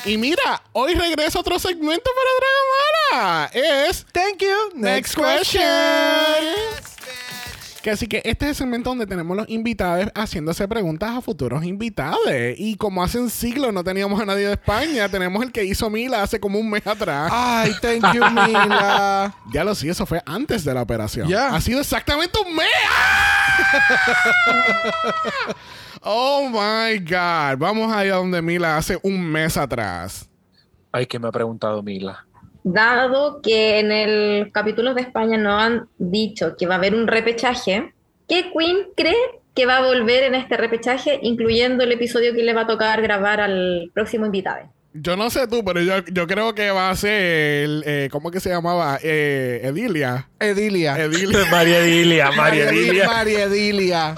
Y 0.04 0.16
mira, 0.18 0.62
hoy 0.72 0.94
regresa 0.94 1.38
otro 1.40 1.58
segmento 1.58 2.10
para 2.14 3.20
Dragamala. 3.20 3.50
Es 3.88 4.06
Thank 4.12 4.38
you. 4.42 4.78
Next 4.80 5.14
question. 5.16 5.62
Que 7.84 7.90
así 7.90 8.06
que 8.06 8.22
este 8.24 8.46
es 8.46 8.52
el 8.52 8.54
segmento 8.54 8.88
donde 8.88 9.06
tenemos 9.06 9.36
los 9.36 9.46
invitados 9.46 10.10
haciéndose 10.14 10.66
preguntas 10.66 11.10
a 11.10 11.20
futuros 11.20 11.64
invitados. 11.64 12.18
Y 12.56 12.76
como 12.76 13.04
hace 13.04 13.20
un 13.20 13.28
siglo 13.28 13.72
no 13.72 13.84
teníamos 13.84 14.18
a 14.18 14.24
nadie 14.24 14.46
de 14.46 14.54
España, 14.54 15.06
tenemos 15.10 15.44
el 15.44 15.52
que 15.52 15.64
hizo 15.64 15.90
Mila 15.90 16.22
hace 16.22 16.40
como 16.40 16.58
un 16.58 16.70
mes 16.70 16.86
atrás. 16.86 17.30
Ay, 17.30 17.74
thank 17.82 18.14
you, 18.14 18.24
Mila. 18.30 19.34
Ya 19.52 19.64
lo 19.64 19.74
sí, 19.74 19.90
eso 19.90 20.06
fue 20.06 20.22
antes 20.24 20.64
de 20.64 20.72
la 20.72 20.80
operación. 20.80 21.28
Ya. 21.28 21.54
Ha 21.54 21.60
sido 21.60 21.78
exactamente 21.78 22.38
un 22.38 22.56
mes. 22.56 22.64
oh 26.00 26.48
my 26.48 26.98
God. 27.00 27.58
Vamos 27.58 27.92
allá 27.92 28.14
donde 28.14 28.40
Mila 28.40 28.78
hace 28.78 28.98
un 29.02 29.30
mes 29.30 29.58
atrás. 29.58 30.26
Ay, 30.90 31.04
que 31.04 31.18
me 31.18 31.28
ha 31.28 31.32
preguntado 31.32 31.82
Mila. 31.82 32.26
Dado 32.64 33.42
que 33.42 33.78
en 33.78 33.92
el 33.92 34.50
capítulo 34.50 34.94
de 34.94 35.02
España 35.02 35.36
no 35.36 35.58
han 35.58 35.86
dicho 35.98 36.56
que 36.56 36.66
va 36.66 36.74
a 36.74 36.78
haber 36.78 36.94
un 36.94 37.06
repechaje, 37.06 37.92
¿qué 38.26 38.50
Queen 38.56 38.88
cree 38.96 39.14
que 39.54 39.66
va 39.66 39.76
a 39.76 39.86
volver 39.86 40.24
en 40.24 40.34
este 40.34 40.56
repechaje, 40.56 41.18
incluyendo 41.22 41.84
el 41.84 41.92
episodio 41.92 42.34
que 42.34 42.42
le 42.42 42.54
va 42.54 42.62
a 42.62 42.66
tocar 42.66 43.02
grabar 43.02 43.40
al 43.40 43.90
próximo 43.94 44.26
invitado? 44.26 44.70
Yo 44.94 45.16
no 45.16 45.28
sé 45.28 45.46
tú, 45.46 45.64
pero 45.64 45.80
yo, 45.80 46.04
yo 46.06 46.26
creo 46.26 46.54
que 46.54 46.70
va 46.70 46.88
a 46.88 46.96
ser, 46.96 47.64
el, 47.64 47.84
eh, 47.84 48.08
¿cómo 48.10 48.30
que 48.30 48.40
se 48.40 48.48
llamaba? 48.48 48.98
Eh, 49.02 49.60
Edilia. 49.64 50.28
Edilia. 50.38 50.96
Edilia. 50.98 51.46
María 51.50 51.78
Edilia, 51.80 52.30
María 52.30 52.70
Edilia. 52.70 53.06
María 53.06 53.44
Edilia. 53.44 54.14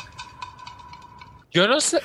Yo 1.50 1.66
no 1.66 1.80
sé. 1.80 1.98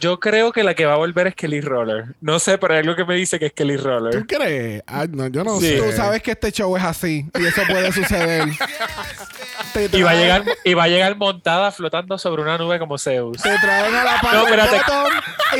Yo 0.00 0.20
creo 0.20 0.52
que 0.52 0.62
la 0.62 0.74
que 0.74 0.86
va 0.86 0.94
a 0.94 0.96
volver 0.96 1.26
es 1.28 1.34
Kelly 1.34 1.60
Roller. 1.60 2.14
No 2.20 2.38
sé, 2.38 2.58
pero 2.58 2.74
hay 2.74 2.80
algo 2.80 2.94
que 2.96 3.04
me 3.04 3.14
dice 3.14 3.38
que 3.38 3.46
es 3.46 3.52
Kelly 3.52 3.76
Roller. 3.76 4.12
¿Tú 4.14 4.26
crees? 4.26 4.82
Ay, 4.86 5.08
no, 5.10 5.26
yo 5.28 5.42
no 5.44 5.58
Sí. 5.60 5.66
sé. 5.68 5.76
Tú 5.82 5.92
sabes 5.96 6.22
que 6.22 6.32
este 6.32 6.52
show 6.52 6.76
es 6.76 6.84
así 6.84 7.26
y 7.38 7.44
eso 7.46 7.62
puede 7.68 7.90
suceder. 7.92 8.48
Te 9.72 9.88
Y 9.92 10.02
va, 10.02 10.10
a 10.12 10.14
llegar, 10.14 10.44
y 10.64 10.74
va 10.74 10.84
a 10.84 10.88
llegar 10.88 11.16
montada 11.16 11.70
flotando 11.72 12.16
sobre 12.18 12.42
una 12.42 12.56
nube 12.58 12.78
como 12.78 12.96
Zeus. 12.98 13.42
Te 13.42 13.58
traen 13.58 13.94
a 13.94 14.04
la 14.04 14.16
No, 14.16 14.20
parte 14.22 14.38
espérate. 14.54 14.80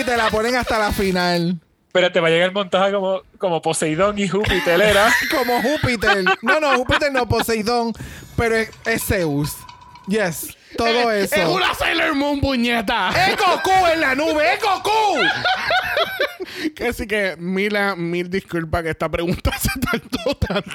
y 0.01 0.05
te 0.05 0.16
la 0.16 0.30
ponen 0.30 0.57
hasta 0.57 0.78
la 0.78 0.93
final. 0.93 1.59
Pero 1.93 2.12
te 2.12 2.20
va 2.20 2.28
a 2.28 2.30
llegar 2.30 2.53
montada 2.53 2.93
como, 2.93 3.22
como 3.39 3.61
Poseidón 3.62 4.18
y 4.18 4.28
Júpiter, 4.28 4.80
¿era? 4.80 5.12
Como 5.36 5.61
Júpiter. 5.62 6.24
No, 6.43 6.61
no, 6.61 6.76
Júpiter 6.76 7.11
no, 7.12 7.26
Poseidón. 7.28 7.93
Pero 8.36 8.57
es, 8.57 8.70
es 8.86 9.03
Zeus. 9.05 9.57
Yes. 10.09 10.56
Todo 10.76 11.12
Eh, 11.12 11.24
eso. 11.24 11.34
Es 11.36 11.46
una 11.48 11.74
Sailor 11.74 12.14
Moon, 12.14 12.40
puñeta. 12.40 13.11
¡Es 13.11 13.36
Goku 13.36 13.86
en 13.92 14.00
la 14.00 14.14
nube! 14.14 14.54
¡Es 14.54 14.61
Goku! 14.62 14.90
que 16.74 16.86
así 16.88 17.06
que, 17.06 17.36
Mila, 17.38 17.94
mil 17.96 18.28
disculpas 18.30 18.82
que 18.82 18.90
esta 18.90 19.09
pregunta 19.09 19.50
se 19.59 19.70
tardó 19.80 20.34
tanto. 20.36 20.70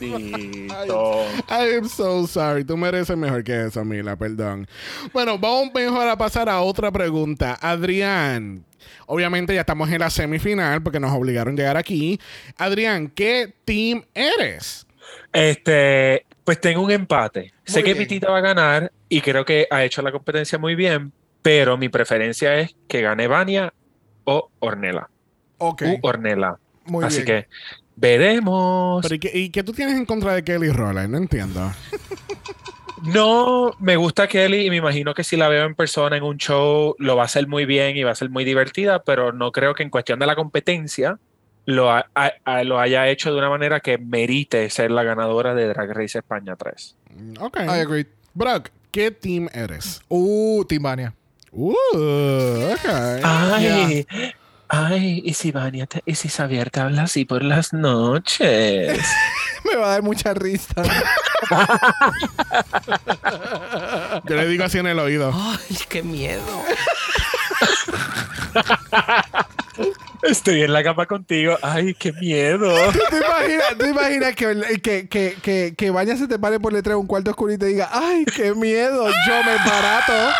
I 0.00 1.76
am 1.78 1.88
so 1.88 2.26
sorry. 2.26 2.64
Tú 2.64 2.76
mereces 2.76 3.16
mejor 3.16 3.42
que 3.44 3.66
eso, 3.66 3.84
Mila, 3.84 4.16
perdón. 4.16 4.68
Bueno, 5.12 5.38
vamos 5.38 5.70
mejor 5.74 6.08
a 6.08 6.16
pasar 6.16 6.48
a 6.48 6.60
otra 6.60 6.90
pregunta. 6.90 7.58
Adrián, 7.60 8.64
obviamente 9.06 9.54
ya 9.54 9.60
estamos 9.60 9.90
en 9.90 10.00
la 10.00 10.10
semifinal 10.10 10.82
porque 10.82 11.00
nos 11.00 11.12
obligaron 11.12 11.54
a 11.54 11.56
llegar 11.56 11.76
aquí. 11.76 12.20
Adrián, 12.56 13.08
¿qué 13.08 13.54
team 13.64 14.04
eres? 14.14 14.86
Este, 15.32 16.26
pues 16.48 16.62
tengo 16.62 16.80
un 16.80 16.90
empate. 16.90 17.52
sé 17.66 17.82
que. 17.82 17.94
Pitita 17.94 18.30
va 18.30 18.38
a 18.38 18.40
ganar 18.40 18.90
y 19.10 19.20
creo 19.20 19.44
que 19.44 19.66
ha 19.70 19.84
hecho 19.84 20.00
la 20.00 20.10
competencia 20.10 20.56
muy 20.56 20.74
bien, 20.74 21.12
pero 21.42 21.76
mi 21.76 21.90
preferencia 21.90 22.58
es 22.58 22.74
que 22.88 23.02
gane 23.02 23.26
Vania 23.26 23.74
o 24.24 24.48
Ornella. 24.58 25.10
Ok. 25.58 25.82
U 25.82 25.98
Ornella. 26.00 26.56
Muy 26.86 27.04
Así 27.04 27.16
bien. 27.22 27.26
que 27.26 27.48
veremos. 27.96 29.02
Pero 29.02 29.14
¿y, 29.16 29.18
qué, 29.18 29.30
y 29.34 29.50
qué 29.50 29.62
tú 29.62 29.74
tienes 29.74 29.94
en 29.94 30.06
contra 30.06 30.32
de 30.32 30.42
Kelly 30.42 30.70
Roller? 30.70 31.06
No 31.06 31.18
entiendo. 31.18 31.70
No, 33.04 33.76
me 33.78 33.94
gusta 33.94 34.26
Kelly 34.26 34.66
y 34.66 34.70
me 34.70 34.76
imagino 34.76 35.14
que 35.14 35.22
si 35.22 35.36
la 35.36 35.48
veo 35.48 35.66
en 35.66 35.76
persona 35.76 36.16
en 36.16 36.24
un 36.24 36.36
show 36.36 36.96
lo 36.98 37.14
va 37.14 37.22
a 37.22 37.24
hacer 37.26 37.46
muy 37.46 37.64
bien 37.64 37.96
y 37.96 38.02
va 38.02 38.10
a 38.10 38.14
ser 38.16 38.28
muy 38.28 38.44
divertida, 38.44 39.04
pero 39.04 39.32
no 39.32 39.52
creo 39.52 39.72
que 39.72 39.84
en 39.84 39.90
cuestión 39.90 40.18
de 40.18 40.26
la 40.26 40.34
competencia 40.34 41.16
lo, 41.68 41.92
lo 42.64 42.80
haya 42.80 43.08
hecho 43.08 43.30
de 43.30 43.38
una 43.38 43.50
manera 43.50 43.80
que 43.80 43.98
merite 43.98 44.70
ser 44.70 44.90
la 44.90 45.02
ganadora 45.02 45.54
de 45.54 45.66
Drag 45.68 45.90
Race 45.92 46.16
España 46.18 46.56
3. 46.56 46.96
Ok. 47.40 47.58
I 47.60 47.80
agree. 47.80 48.06
Brock, 48.32 48.70
¿qué 48.90 49.10
team 49.10 49.48
eres? 49.52 50.00
Uh, 50.08 50.64
Timbania. 50.66 51.12
Uh, 51.52 51.72
ok. 52.72 52.88
Ay, 53.22 54.06
ay, 54.68 55.22
y 55.24 55.34
si 55.34 55.52
Vania 55.52 55.84
te- 55.86 56.02
y 56.06 56.14
si 56.14 56.28
Xavier 56.30 56.70
te 56.70 56.80
habla 56.80 57.02
así 57.02 57.26
por 57.26 57.42
las 57.42 57.74
noches. 57.74 58.98
Me 59.64 59.76
va 59.76 59.86
a 59.88 59.90
dar 59.90 60.02
mucha 60.02 60.32
risa. 60.32 60.72
Yo 64.24 64.36
le 64.36 64.46
digo 64.48 64.64
así 64.64 64.78
en 64.78 64.86
el 64.86 64.98
oído. 65.00 65.32
Ay, 65.34 65.76
qué 65.90 66.02
miedo. 66.02 66.62
Estoy 70.30 70.62
en 70.62 70.72
la 70.72 70.82
cama 70.82 71.06
contigo. 71.06 71.56
Ay, 71.62 71.94
qué 71.94 72.12
miedo. 72.12 72.72
¿Tú 72.92 72.98
te 73.10 73.16
imaginas, 73.16 73.78
tú 73.78 73.86
imaginas 73.86 74.34
que, 74.34 74.80
que, 74.82 75.08
que, 75.08 75.36
que, 75.42 75.74
que 75.76 75.90
Vania 75.90 76.16
se 76.16 76.26
te 76.28 76.38
pare 76.38 76.60
por 76.60 76.72
detrás 76.72 76.92
de 76.94 77.00
un 77.00 77.06
cuarto 77.06 77.30
oscuro 77.30 77.52
y 77.52 77.58
te 77.58 77.66
diga, 77.66 77.88
¡ay, 77.92 78.24
qué 78.24 78.54
miedo! 78.54 79.08
Yo 79.08 79.42
me 79.44 79.56
barato. 79.70 80.34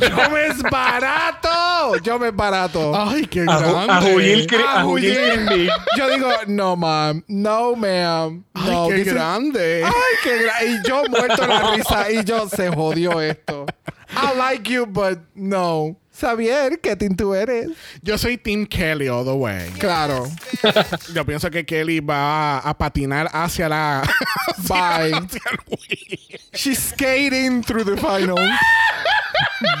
Yo 0.00 0.30
me 0.30 0.46
es 0.46 0.62
barato. 0.62 1.96
Yo 2.02 2.18
me 2.18 2.28
es 2.28 2.36
barato. 2.36 2.92
Ay, 2.94 3.26
qué 3.26 3.42
grande. 3.44 3.90
a. 3.90 4.84
Crimbin. 4.84 5.68
Yo 5.96 6.10
digo, 6.10 6.30
no, 6.46 6.76
ma'am. 6.76 7.22
No, 7.26 7.74
ma'am. 7.74 8.44
Ay, 8.54 8.70
No, 8.70 8.88
qué 8.88 8.94
this 8.96 9.06
is- 9.08 9.12
grande. 9.14 9.82
Ay, 9.84 9.92
qué 10.22 10.38
gra- 10.44 10.66
Y 10.66 10.88
yo 10.88 11.02
muerto 11.10 11.46
la 11.46 11.74
risa. 11.74 12.10
Y 12.12 12.24
yo, 12.24 12.48
se 12.48 12.68
jodió 12.70 13.20
esto. 13.20 13.66
I 14.10 14.36
like 14.36 14.70
you, 14.70 14.86
but 14.86 15.18
no. 15.34 15.96
Xavier, 16.18 16.80
¿qué 16.80 16.96
team 16.96 17.14
tú 17.14 17.32
eres? 17.34 17.68
Yo 18.02 18.18
soy 18.18 18.36
Team 18.38 18.66
Kelly 18.66 19.08
all 19.08 19.24
the 19.24 19.32
way. 19.32 19.70
Claro. 19.78 20.26
Yo 21.14 21.24
pienso 21.24 21.48
que 21.50 21.64
Kelly 21.64 22.00
va 22.00 22.58
a, 22.58 22.70
a 22.70 22.76
patinar 22.76 23.28
hacia 23.32 23.68
la. 23.68 24.02
Bye. 24.68 25.12
hacia 25.12 25.40
el 25.50 25.58
wheel. 25.68 26.40
She's 26.54 26.78
skating 26.78 27.62
through 27.62 27.84
the 27.84 27.96
finals. 27.96 28.40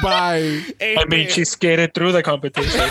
Bye. 0.02 0.62
I 0.80 1.04
mean, 1.08 1.28
she 1.28 1.44
skated 1.44 1.92
through 1.92 2.12
the 2.12 2.22
competition. 2.22 2.88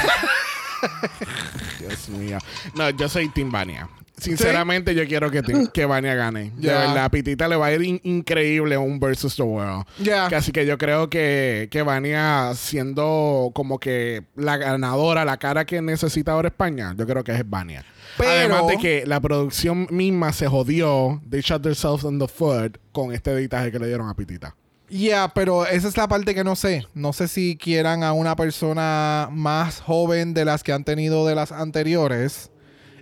Dios 1.80 2.10
mío. 2.10 2.40
No, 2.76 2.90
yo 2.90 3.08
soy 3.08 3.30
Team 3.30 3.50
Vania. 3.50 3.88
Sinceramente, 4.18 4.96
yo 4.96 5.06
quiero 5.08 5.30
que, 5.30 5.42
que 5.74 5.86
Vania 5.86 6.16
gane. 6.16 6.52
De 6.56 6.68
Ya. 6.68 6.80
verdad, 6.80 7.06
a 7.06 7.10
Pitita 7.12 7.48
le 7.48 7.56
va 7.56 7.68
a 7.68 7.74
ir 7.74 7.84
in- 7.84 8.02
increíble 8.04 8.76
un 8.78 9.00
versus 9.00 9.36
the 9.36 9.44
world. 9.44 9.86
Que 10.04 10.36
Así 10.36 10.52
que 10.52 10.66
yo 10.66 10.78
creo 10.78 11.10
que, 11.10 11.68
que 11.72 11.84
Vania, 11.84 12.52
siendo 12.56 13.52
como 13.54 13.80
que 13.80 14.24
la 14.36 14.58
ganadora, 14.58 15.24
la 15.24 15.38
cara 15.38 15.66
que 15.66 15.82
necesita 15.82 16.32
ahora 16.32 16.48
España, 16.48 16.96
yo 16.98 17.06
creo 17.06 17.24
que 17.24 17.32
es 17.34 17.48
Vania. 17.48 17.86
Pero- 18.18 18.32
Además 18.32 18.68
de 18.68 18.78
que 18.78 19.06
la 19.06 19.20
producción 19.20 19.88
misma 19.92 20.34
se 20.34 20.48
jodió, 20.48 21.22
they 21.30 21.42
shot 21.42 21.62
themselves 21.62 22.04
in 22.04 22.18
the 22.18 22.28
foot 22.28 22.78
con 22.92 23.14
este 23.14 23.32
editaje 23.32 23.72
que 23.72 23.78
le 23.80 23.88
dieron 23.88 24.10
a 24.10 24.16
Pitita. 24.16 24.56
Ya, 24.90 25.28
pero 25.36 25.66
esa 25.68 25.88
es 25.90 25.98
la 25.98 26.08
parte 26.08 26.34
que 26.34 26.44
no 26.46 26.56
sé. 26.56 26.88
No 26.94 27.12
sé 27.14 27.28
si 27.28 27.58
quieran 27.58 28.04
a 28.04 28.14
una 28.14 28.36
persona 28.38 29.28
más 29.32 29.82
joven 29.82 30.34
de 30.34 30.46
las 30.46 30.64
que 30.64 30.72
han 30.72 30.86
tenido 30.86 31.28
de 31.28 31.36
las 31.36 31.52
anteriores. 31.52 32.50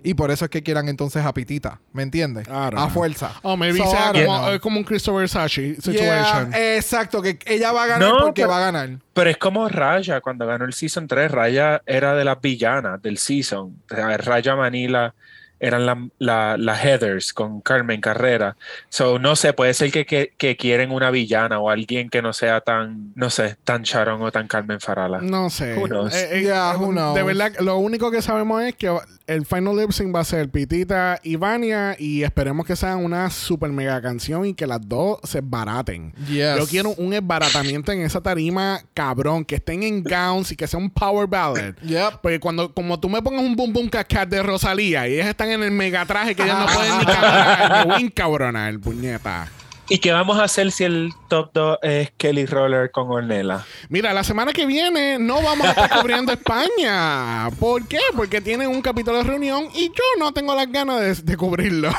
Y 0.08 0.14
por 0.14 0.30
eso 0.30 0.44
es 0.44 0.50
que 0.52 0.62
quieran 0.62 0.88
entonces 0.88 1.24
a 1.26 1.34
Pitita. 1.34 1.80
¿Me 1.92 2.04
entiendes? 2.04 2.46
A 2.48 2.88
fuerza. 2.90 3.32
Oh, 3.42 3.56
maybe 3.56 3.78
So, 3.78 3.90
sea 3.90 4.12
como, 4.12 4.48
es 4.50 4.60
como 4.60 4.78
un 4.78 4.84
Christopher 4.84 5.28
Sashi 5.28 5.74
Yeah, 5.74 5.80
situation. 5.82 6.54
exacto, 6.54 7.20
que 7.20 7.38
ella 7.44 7.72
va 7.72 7.82
a 7.82 7.86
ganar 7.88 8.08
No, 8.08 8.18
porque 8.20 8.42
pero- 8.42 8.50
va 8.50 8.58
a 8.58 8.70
ganar. 8.70 8.90
Pero 9.12 9.30
es 9.30 9.36
como 9.36 9.68
Raya, 9.68 10.20
cuando 10.20 10.46
ganó 10.46 10.64
el 10.64 10.74
Season 10.74 11.08
3, 11.08 11.30
Raya 11.30 11.82
era 11.86 12.14
de 12.14 12.24
las 12.24 12.40
villanas 12.40 13.02
del 13.02 13.18
Season. 13.18 13.76
O 13.90 13.94
sea, 13.94 14.16
Raya 14.16 14.54
Manila 14.54 15.12
eran 15.58 15.86
la- 15.86 16.06
la- 16.18 16.56
las 16.58 16.84
Heathers 16.84 17.32
con 17.32 17.60
Carmen 17.62 18.00
Carrera. 18.00 18.56
So, 18.90 19.18
no 19.18 19.34
sé, 19.36 19.54
puede 19.54 19.72
ser 19.74 19.90
que, 19.90 20.04
que, 20.06 20.34
que 20.36 20.56
quieren 20.56 20.92
una 20.92 21.10
villana 21.10 21.58
o 21.58 21.70
alguien 21.70 22.10
que 22.10 22.20
no 22.22 22.32
sea 22.34 22.60
tan, 22.60 23.12
no 23.14 23.30
sé, 23.30 23.56
tan 23.64 23.82
Sharon 23.82 24.20
o 24.22 24.30
tan 24.30 24.46
Carmen 24.48 24.78
Farala. 24.80 25.20
No 25.22 25.48
sé. 25.50 25.74
Who 25.78 25.88
knows? 25.88 26.14
Eh, 26.14 26.28
eh, 26.38 26.42
Yeah, 26.42 26.76
who 26.76 26.92
knows? 26.92 27.14
De 27.16 27.22
verdad, 27.22 27.52
lo 27.60 27.78
único 27.78 28.10
que 28.10 28.20
sabemos 28.22 28.62
es 28.62 28.74
que 28.76 28.94
el 29.26 29.44
final 29.44 29.76
lip 29.76 29.90
sync 29.90 30.14
va 30.14 30.20
a 30.20 30.24
ser 30.24 30.48
Pitita 30.48 31.18
y 31.22 31.36
Vania 31.36 31.96
y 31.98 32.22
esperemos 32.22 32.64
que 32.64 32.76
sean 32.76 33.04
una 33.04 33.28
super 33.30 33.70
mega 33.70 34.00
canción 34.00 34.46
y 34.46 34.54
que 34.54 34.66
las 34.66 34.80
dos 34.86 35.18
se 35.24 35.40
baraten. 35.42 36.12
Yes. 36.28 36.56
Yo 36.58 36.66
quiero 36.66 36.90
un 36.96 37.12
esbaratamiento 37.12 37.92
en 37.92 38.02
esa 38.02 38.20
tarima 38.20 38.80
cabrón, 38.94 39.44
que 39.44 39.56
estén 39.56 39.82
en 39.82 40.02
gowns 40.02 40.52
y 40.52 40.56
que 40.56 40.66
sea 40.66 40.78
un 40.78 40.90
power 40.90 41.26
ballad. 41.26 41.74
Yep. 41.86 42.20
Porque 42.20 42.40
cuando 42.40 42.74
como 42.74 42.98
tú 42.98 43.08
me 43.08 43.22
pongas 43.22 43.42
un 43.42 43.54
boom 43.54 43.72
boom 43.72 43.90
de 43.90 44.42
Rosalía 44.42 45.06
y 45.08 45.14
ellas 45.14 45.28
están 45.28 45.50
en 45.50 45.62
el 45.62 45.70
mega 45.70 46.04
traje 46.04 46.34
que 46.34 46.42
ellas 46.42 46.58
no 46.58 46.66
pueden 46.66 46.98
ni 46.98 47.04
caminar, 47.04 47.70
me 47.70 47.92
voy 47.92 48.02
a 48.02 48.04
encabronar, 48.04 48.78
puñeta. 48.80 49.48
¿Y 49.88 49.98
qué 49.98 50.10
vamos 50.10 50.36
a 50.38 50.44
hacer 50.44 50.72
si 50.72 50.82
el 50.82 51.12
top 51.28 51.50
2 51.52 51.78
es 51.82 52.10
Kelly 52.16 52.44
Roller 52.46 52.90
con 52.90 53.08
Ornella? 53.08 53.64
Mira, 53.88 54.12
la 54.12 54.24
semana 54.24 54.52
que 54.52 54.66
viene 54.66 55.16
no 55.20 55.40
vamos 55.42 55.64
a 55.64 55.70
estar 55.70 55.90
cubriendo 56.00 56.32
España. 56.32 57.48
¿Por 57.60 57.86
qué? 57.86 58.00
Porque 58.16 58.40
tienen 58.40 58.68
un 58.68 58.82
capítulo 58.82 59.18
de 59.18 59.22
reunión 59.22 59.68
y 59.74 59.86
yo 59.90 60.04
no 60.18 60.32
tengo 60.32 60.56
las 60.56 60.70
ganas 60.72 61.24
de, 61.24 61.36
cubrirlo. 61.36 61.90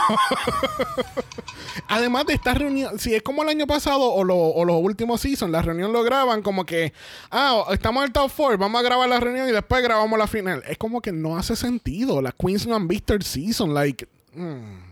Además 1.88 2.26
de 2.26 2.34
esta 2.34 2.53
reunión, 2.53 2.99
si 2.99 3.15
es 3.15 3.22
como 3.22 3.43
el 3.43 3.49
año 3.49 3.65
pasado 3.65 4.11
o 4.11 4.26
los 4.26 4.81
últimos 4.81 5.22
seasons, 5.22 5.53
la 5.53 5.61
reunión 5.61 5.93
lo 5.93 6.03
graban 6.03 6.41
como 6.41 6.65
que, 6.65 6.91
ah, 7.31 7.64
estamos 7.72 8.01
en 8.01 8.07
el 8.07 8.14
top 8.14 8.30
4, 8.35 8.57
vamos 8.57 8.81
a 8.81 8.84
grabar 8.84 9.07
la 9.07 9.22
reunión 9.22 9.47
y 9.47 9.53
después 9.53 9.81
grabamos 9.81 10.19
la 10.19 10.27
final. 10.27 10.61
Es 10.68 10.77
como 10.77 10.99
que 10.99 11.14
no 11.14 11.38
hace 11.38 11.55
sentido. 11.55 12.22
Las 12.22 12.34
Queens 12.34 12.68
no 12.68 12.76
han 12.76 12.89
visto 12.89 13.14
el 13.14 13.23
season. 13.23 13.73
Like, 13.73 14.05
mm, 14.34 14.86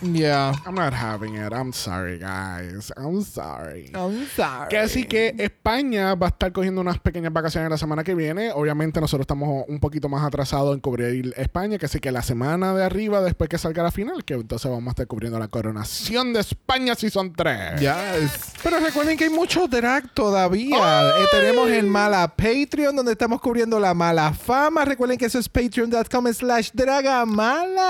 Yeah. 0.00 0.54
I'm 0.64 0.74
not 0.74 0.92
having 0.92 1.34
it. 1.34 1.52
I'm 1.52 1.72
sorry, 1.72 2.18
guys. 2.18 2.92
I'm 2.96 3.22
sorry. 3.22 3.90
I'm 3.94 4.26
sorry. 4.34 4.68
Que 4.68 4.78
así 4.78 5.04
que 5.04 5.34
España 5.38 6.14
va 6.14 6.26
a 6.26 6.30
estar 6.30 6.52
cogiendo 6.52 6.80
unas 6.80 6.98
pequeñas 6.98 7.32
vacaciones 7.32 7.70
la 7.70 7.78
semana 7.78 8.04
que 8.04 8.14
viene. 8.14 8.52
Obviamente 8.52 9.00
nosotros 9.00 9.22
estamos 9.24 9.64
un 9.68 9.80
poquito 9.80 10.08
más 10.08 10.24
atrasados 10.24 10.74
en 10.74 10.80
cubrir 10.80 11.34
España, 11.36 11.78
que 11.78 11.86
así 11.86 11.98
que 11.98 12.12
la 12.12 12.22
semana 12.22 12.74
de 12.74 12.84
arriba, 12.84 13.20
después 13.20 13.48
que 13.50 13.58
salga 13.58 13.82
la 13.82 13.90
final, 13.90 14.24
que 14.24 14.34
entonces 14.34 14.70
vamos 14.70 14.88
a 14.88 14.90
estar 14.90 15.06
cubriendo 15.06 15.38
la 15.38 15.48
coronación 15.48 16.32
de 16.32 16.40
España 16.40 16.94
Season 16.94 17.32
3. 17.32 17.80
Yes. 17.80 18.52
Pero 18.62 18.78
recuerden 18.80 19.16
que 19.16 19.24
hay 19.24 19.30
mucho 19.30 19.66
drag 19.66 20.12
todavía. 20.14 21.10
Eh, 21.18 21.26
tenemos 21.30 21.68
el 21.70 21.86
Mala 21.86 22.28
Patreon, 22.28 22.94
donde 22.94 23.12
estamos 23.12 23.40
cubriendo 23.40 23.80
la 23.80 23.94
mala 23.94 24.32
fama. 24.32 24.84
Recuerden 24.84 25.18
que 25.18 25.26
eso 25.26 25.38
es 25.38 25.48
patreon.com 25.48 26.32
slash 26.32 26.70
dragamala. 26.72 27.88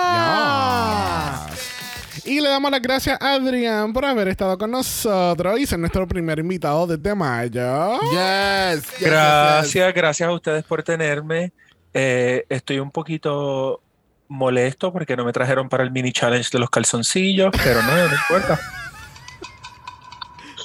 Y 2.25 2.41
le 2.41 2.49
damos 2.49 2.71
las 2.71 2.83
gracias 2.83 3.19
a 3.21 3.35
Adrián 3.35 3.93
por 3.93 4.05
haber 4.05 4.29
estado 4.29 4.57
con 4.59 4.71
nosotros 4.71 5.59
y 5.59 5.67
ser 5.67 5.79
nuestro 5.79 6.07
primer 6.07 6.39
invitado 6.39 6.87
desde 6.87 7.15
mayo. 7.15 7.99
Yes. 8.11 8.85
Gracias, 9.01 9.95
gracias 9.95 10.29
a 10.29 10.33
ustedes 10.33 10.65
por 10.65 10.83
tenerme. 10.83 11.53
Eh, 11.95 12.45
estoy 12.49 12.79
un 12.79 12.91
poquito 12.91 13.81
molesto 14.29 14.93
porque 14.93 15.17
no 15.17 15.25
me 15.25 15.33
trajeron 15.33 15.69
para 15.69 15.83
el 15.83 15.91
mini 15.91 16.13
challenge 16.13 16.51
de 16.53 16.59
los 16.59 16.71
calzoncillos, 16.71 17.51
pero 17.63 17.83
no, 17.83 17.97
no 17.97 18.15
importa. 18.15 18.61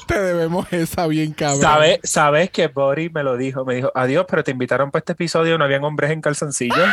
Te 0.08 0.20
debemos 0.20 0.72
esa 0.74 1.08
bien 1.08 1.32
cabrón. 1.32 1.62
¿Sabes, 1.62 2.00
sabes 2.04 2.52
que 2.52 2.68
Bori 2.68 3.10
me 3.10 3.24
lo 3.24 3.38
dijo? 3.38 3.64
Me 3.64 3.76
dijo, 3.76 3.92
adiós, 3.96 4.26
pero 4.30 4.44
te 4.44 4.52
invitaron 4.52 4.92
para 4.92 5.00
este 5.00 5.14
episodio, 5.14 5.58
no 5.58 5.64
habían 5.64 5.84
hombres 5.86 6.12
en 6.12 6.22
calzoncillos. 6.22 6.90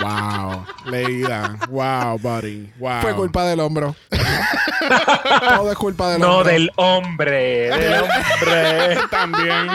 Wow, 0.00 0.64
leída. 0.90 1.56
Wow, 1.68 2.18
buddy. 2.18 2.70
Wow. 2.78 3.00
Fue 3.02 3.14
culpa 3.14 3.44
del 3.46 3.60
hombro. 3.60 3.94
Todo 5.56 5.70
es 5.72 5.78
culpa 5.78 6.10
del 6.12 6.20
No, 6.20 6.38
hombro. 6.38 6.52
del 6.52 6.70
hombre, 6.76 7.68
del 7.70 8.02
hombre. 8.02 8.98
También. 9.10 9.68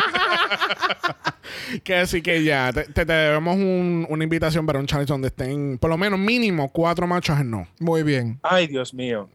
que 1.84 1.96
así 1.96 2.22
que 2.22 2.44
ya, 2.44 2.72
te, 2.74 2.84
te 2.84 3.06
debemos 3.06 3.56
un- 3.56 4.06
una 4.10 4.24
invitación 4.24 4.66
para 4.66 4.80
un 4.80 4.86
challenge 4.88 5.12
donde 5.12 5.28
estén 5.30 5.78
por 5.78 5.90
lo 5.90 5.98
menos 5.98 6.20
mínimo 6.20 6.70
cuatro 6.70 7.08
machos 7.08 7.40
en 7.40 7.50
no. 7.52 7.68
Muy 7.80 8.04
bien. 8.04 8.40
Ay, 8.44 8.68
Dios 8.68 8.94
mío. 8.94 9.30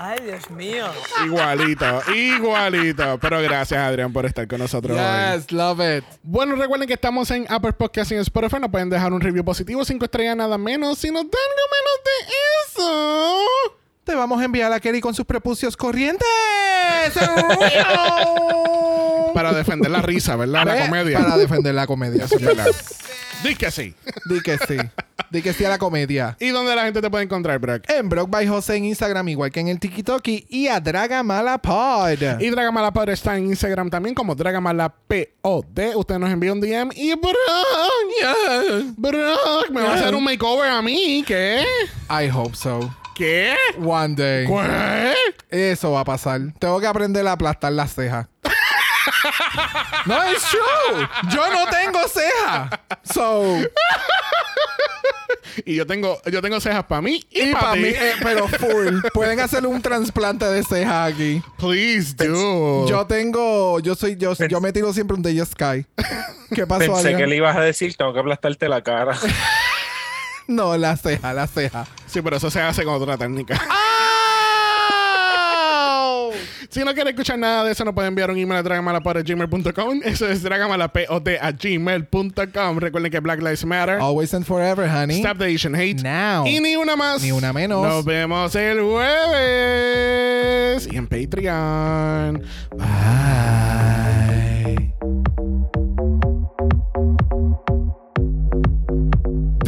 Ay, 0.00 0.20
Dios 0.24 0.48
mío. 0.50 0.86
Igualito, 1.24 2.00
igualito. 2.14 3.18
Pero 3.20 3.42
gracias, 3.42 3.80
Adrián, 3.80 4.12
por 4.12 4.26
estar 4.26 4.46
con 4.46 4.60
nosotros 4.60 4.96
hoy. 4.96 5.34
Yes, 5.36 5.50
love 5.50 5.80
it. 5.80 6.04
Bueno, 6.22 6.54
recuerden 6.54 6.86
que 6.86 6.94
estamos 6.94 7.28
en 7.32 7.52
Upper 7.52 7.74
Podcast 7.74 8.12
y 8.12 8.14
en 8.14 8.20
Spotify. 8.20 8.60
Nos 8.60 8.70
pueden 8.70 8.90
dejar 8.90 9.12
un 9.12 9.20
review 9.20 9.44
positivo, 9.44 9.84
cinco 9.84 10.04
estrellas, 10.04 10.36
nada 10.36 10.56
menos. 10.56 10.98
Si 10.98 11.10
nos 11.10 11.24
dan 11.24 11.32
algo 11.32 11.64
menos 11.74 11.94
de 12.04 12.10
eso. 12.64 13.40
Te 14.04 14.14
vamos 14.14 14.40
a 14.40 14.44
enviar 14.44 14.72
a 14.72 14.78
Kelly 14.78 15.00
con 15.00 15.14
sus 15.14 15.24
prepucios 15.26 15.76
corrientes. 15.76 16.28
Para 19.34 19.52
defender 19.52 19.90
la 19.90 20.00
risa, 20.00 20.36
¿verdad? 20.36 20.64
La 20.64 20.86
comedia. 20.86 21.18
Para 21.18 21.36
defender 21.36 21.74
la 21.74 21.88
comedia. 21.88 22.24
Es 22.24 22.30
verdad. 22.40 22.66
Di 23.42 23.54
que 23.56 23.70
sí. 23.70 23.94
Di 24.26 24.40
que 24.42 24.58
sí. 24.58 24.76
Di 25.30 25.42
que 25.42 25.52
sí 25.52 25.64
a 25.64 25.68
la 25.68 25.78
comedia. 25.78 26.36
¿Y 26.40 26.48
dónde 26.48 26.74
la 26.74 26.84
gente 26.84 27.00
te 27.00 27.10
puede 27.10 27.24
encontrar, 27.24 27.58
Brock? 27.58 27.84
En 27.88 28.08
Brock 28.08 28.30
by 28.30 28.46
Jose 28.46 28.74
en 28.76 28.84
Instagram, 28.86 29.28
igual 29.28 29.50
que 29.50 29.60
en 29.60 29.68
el 29.68 29.78
TikToki. 29.78 30.46
Y 30.48 30.68
a 30.68 30.80
Dragamala 30.80 31.58
Pod. 31.58 32.40
Y 32.40 32.50
Dragamalapod 32.50 33.08
está 33.10 33.36
en 33.36 33.46
Instagram 33.46 33.90
también 33.90 34.14
como 34.14 34.34
Dragamalapod. 34.34 35.24
Usted 35.42 36.18
nos 36.18 36.30
envía 36.30 36.52
un 36.52 36.60
DM 36.60 36.90
y 36.94 37.14
Brock, 37.14 37.34
Brock, 38.96 39.70
me 39.70 39.82
va 39.82 39.90
a 39.90 39.94
hacer 39.94 40.14
un 40.14 40.24
makeover 40.24 40.70
a 40.70 40.82
mí. 40.82 41.24
¿Qué? 41.26 41.64
I 42.10 42.30
hope 42.32 42.56
so. 42.56 42.94
¿Qué? 43.14 43.54
One 43.84 44.14
day. 44.14 44.46
¿Qué? 44.46 45.70
Eso 45.70 45.92
va 45.92 46.00
a 46.00 46.04
pasar. 46.04 46.40
Tengo 46.58 46.80
que 46.80 46.86
aprender 46.86 47.26
a 47.26 47.32
aplastar 47.32 47.72
las 47.72 47.94
cejas. 47.94 48.28
No, 50.06 50.22
es 50.24 50.42
true. 50.44 51.08
Yo 51.32 51.52
no 51.52 51.66
tengo 51.66 52.00
ceja. 52.08 52.80
So, 53.12 53.58
Y 55.64 55.74
yo 55.74 55.86
tengo, 55.86 56.20
yo 56.30 56.40
tengo 56.40 56.60
cejas 56.60 56.84
para 56.84 57.02
mí 57.02 57.24
y, 57.30 57.50
y 57.50 57.52
para 57.52 57.74
mí, 57.74 57.88
eh, 57.88 58.12
pero 58.22 58.46
full. 58.48 59.00
Pueden 59.12 59.40
hacer 59.40 59.66
un 59.66 59.82
trasplante 59.82 60.44
de 60.46 60.62
ceja 60.62 61.04
aquí. 61.04 61.42
Please 61.58 62.14
do. 62.14 62.86
Yo 62.88 63.06
tengo, 63.06 63.80
yo 63.80 63.94
soy, 63.94 64.16
yo, 64.16 64.34
yo 64.34 64.60
me 64.60 64.72
tiro 64.72 64.92
siempre 64.92 65.16
un 65.16 65.22
Day 65.22 65.38
Sky. 65.44 65.84
¿Qué 66.54 66.66
pasó, 66.66 66.80
Pensé 66.80 67.00
Adrián? 67.00 67.16
que 67.20 67.26
le 67.26 67.36
ibas 67.36 67.56
a 67.56 67.60
decir, 67.60 67.94
tengo 67.96 68.12
que 68.14 68.20
aplastarte 68.20 68.68
la 68.68 68.82
cara. 68.82 69.18
No, 70.50 70.74
la 70.78 70.96
ceja, 70.96 71.34
la 71.34 71.46
ceja. 71.46 71.86
Sí, 72.06 72.22
pero 72.22 72.38
eso 72.38 72.50
se 72.50 72.62
hace 72.62 72.82
con 72.82 72.94
otra 72.94 73.18
técnica. 73.18 73.60
Si 76.70 76.84
no 76.84 76.92
quiere 76.92 77.10
escuchar 77.10 77.38
nada 77.38 77.64
de 77.64 77.72
eso, 77.72 77.82
nos 77.84 77.94
puede 77.94 78.08
enviar 78.08 78.30
un 78.30 78.36
email 78.36 78.58
a 78.58 78.62
dragamalapod.gmail.com. 78.62 80.00
Eso 80.04 80.28
es 80.28 80.42
dragamalapod 80.42 81.26
a 81.40 81.52
gmail.com. 81.52 82.78
Recuerden 82.78 83.10
que 83.10 83.20
Black 83.20 83.40
Lives 83.40 83.64
Matter. 83.64 83.98
Always 83.98 84.34
and 84.34 84.44
forever, 84.44 84.86
honey. 84.86 85.20
Stop 85.20 85.38
the 85.38 85.46
Asian 85.46 85.74
hate. 85.74 86.02
Now. 86.02 86.44
Y 86.46 86.60
ni 86.60 86.76
una 86.76 86.94
más. 86.94 87.22
Ni 87.22 87.32
una 87.32 87.54
menos. 87.54 87.82
Nos 87.82 88.04
vemos 88.04 88.54
el 88.54 88.82
jueves. 88.82 89.08
Y 90.92 90.96
en 90.96 91.06
Patreon. 91.06 92.42
Bye. 92.76 94.27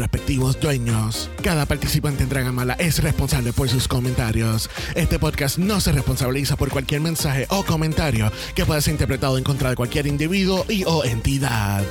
respectivos 0.00 0.58
dueños. 0.58 1.30
Cada 1.42 1.66
participante 1.66 2.24
en 2.24 2.28
Dragamala 2.28 2.74
es 2.74 3.02
responsable 3.02 3.52
por 3.52 3.68
sus 3.68 3.86
comentarios. 3.86 4.68
Este 4.94 5.18
podcast 5.18 5.58
no 5.58 5.80
se 5.80 5.92
responsabiliza 5.92 6.56
por 6.56 6.70
cualquier 6.70 7.02
mensaje 7.02 7.46
o 7.50 7.64
comentario 7.64 8.32
que 8.54 8.64
pueda 8.64 8.80
ser 8.80 8.92
interpretado 8.92 9.38
en 9.38 9.44
contra 9.44 9.70
de 9.70 9.76
cualquier 9.76 10.06
individuo 10.06 10.64
y 10.68 10.84
o 10.84 11.04
entidad. 11.04 11.84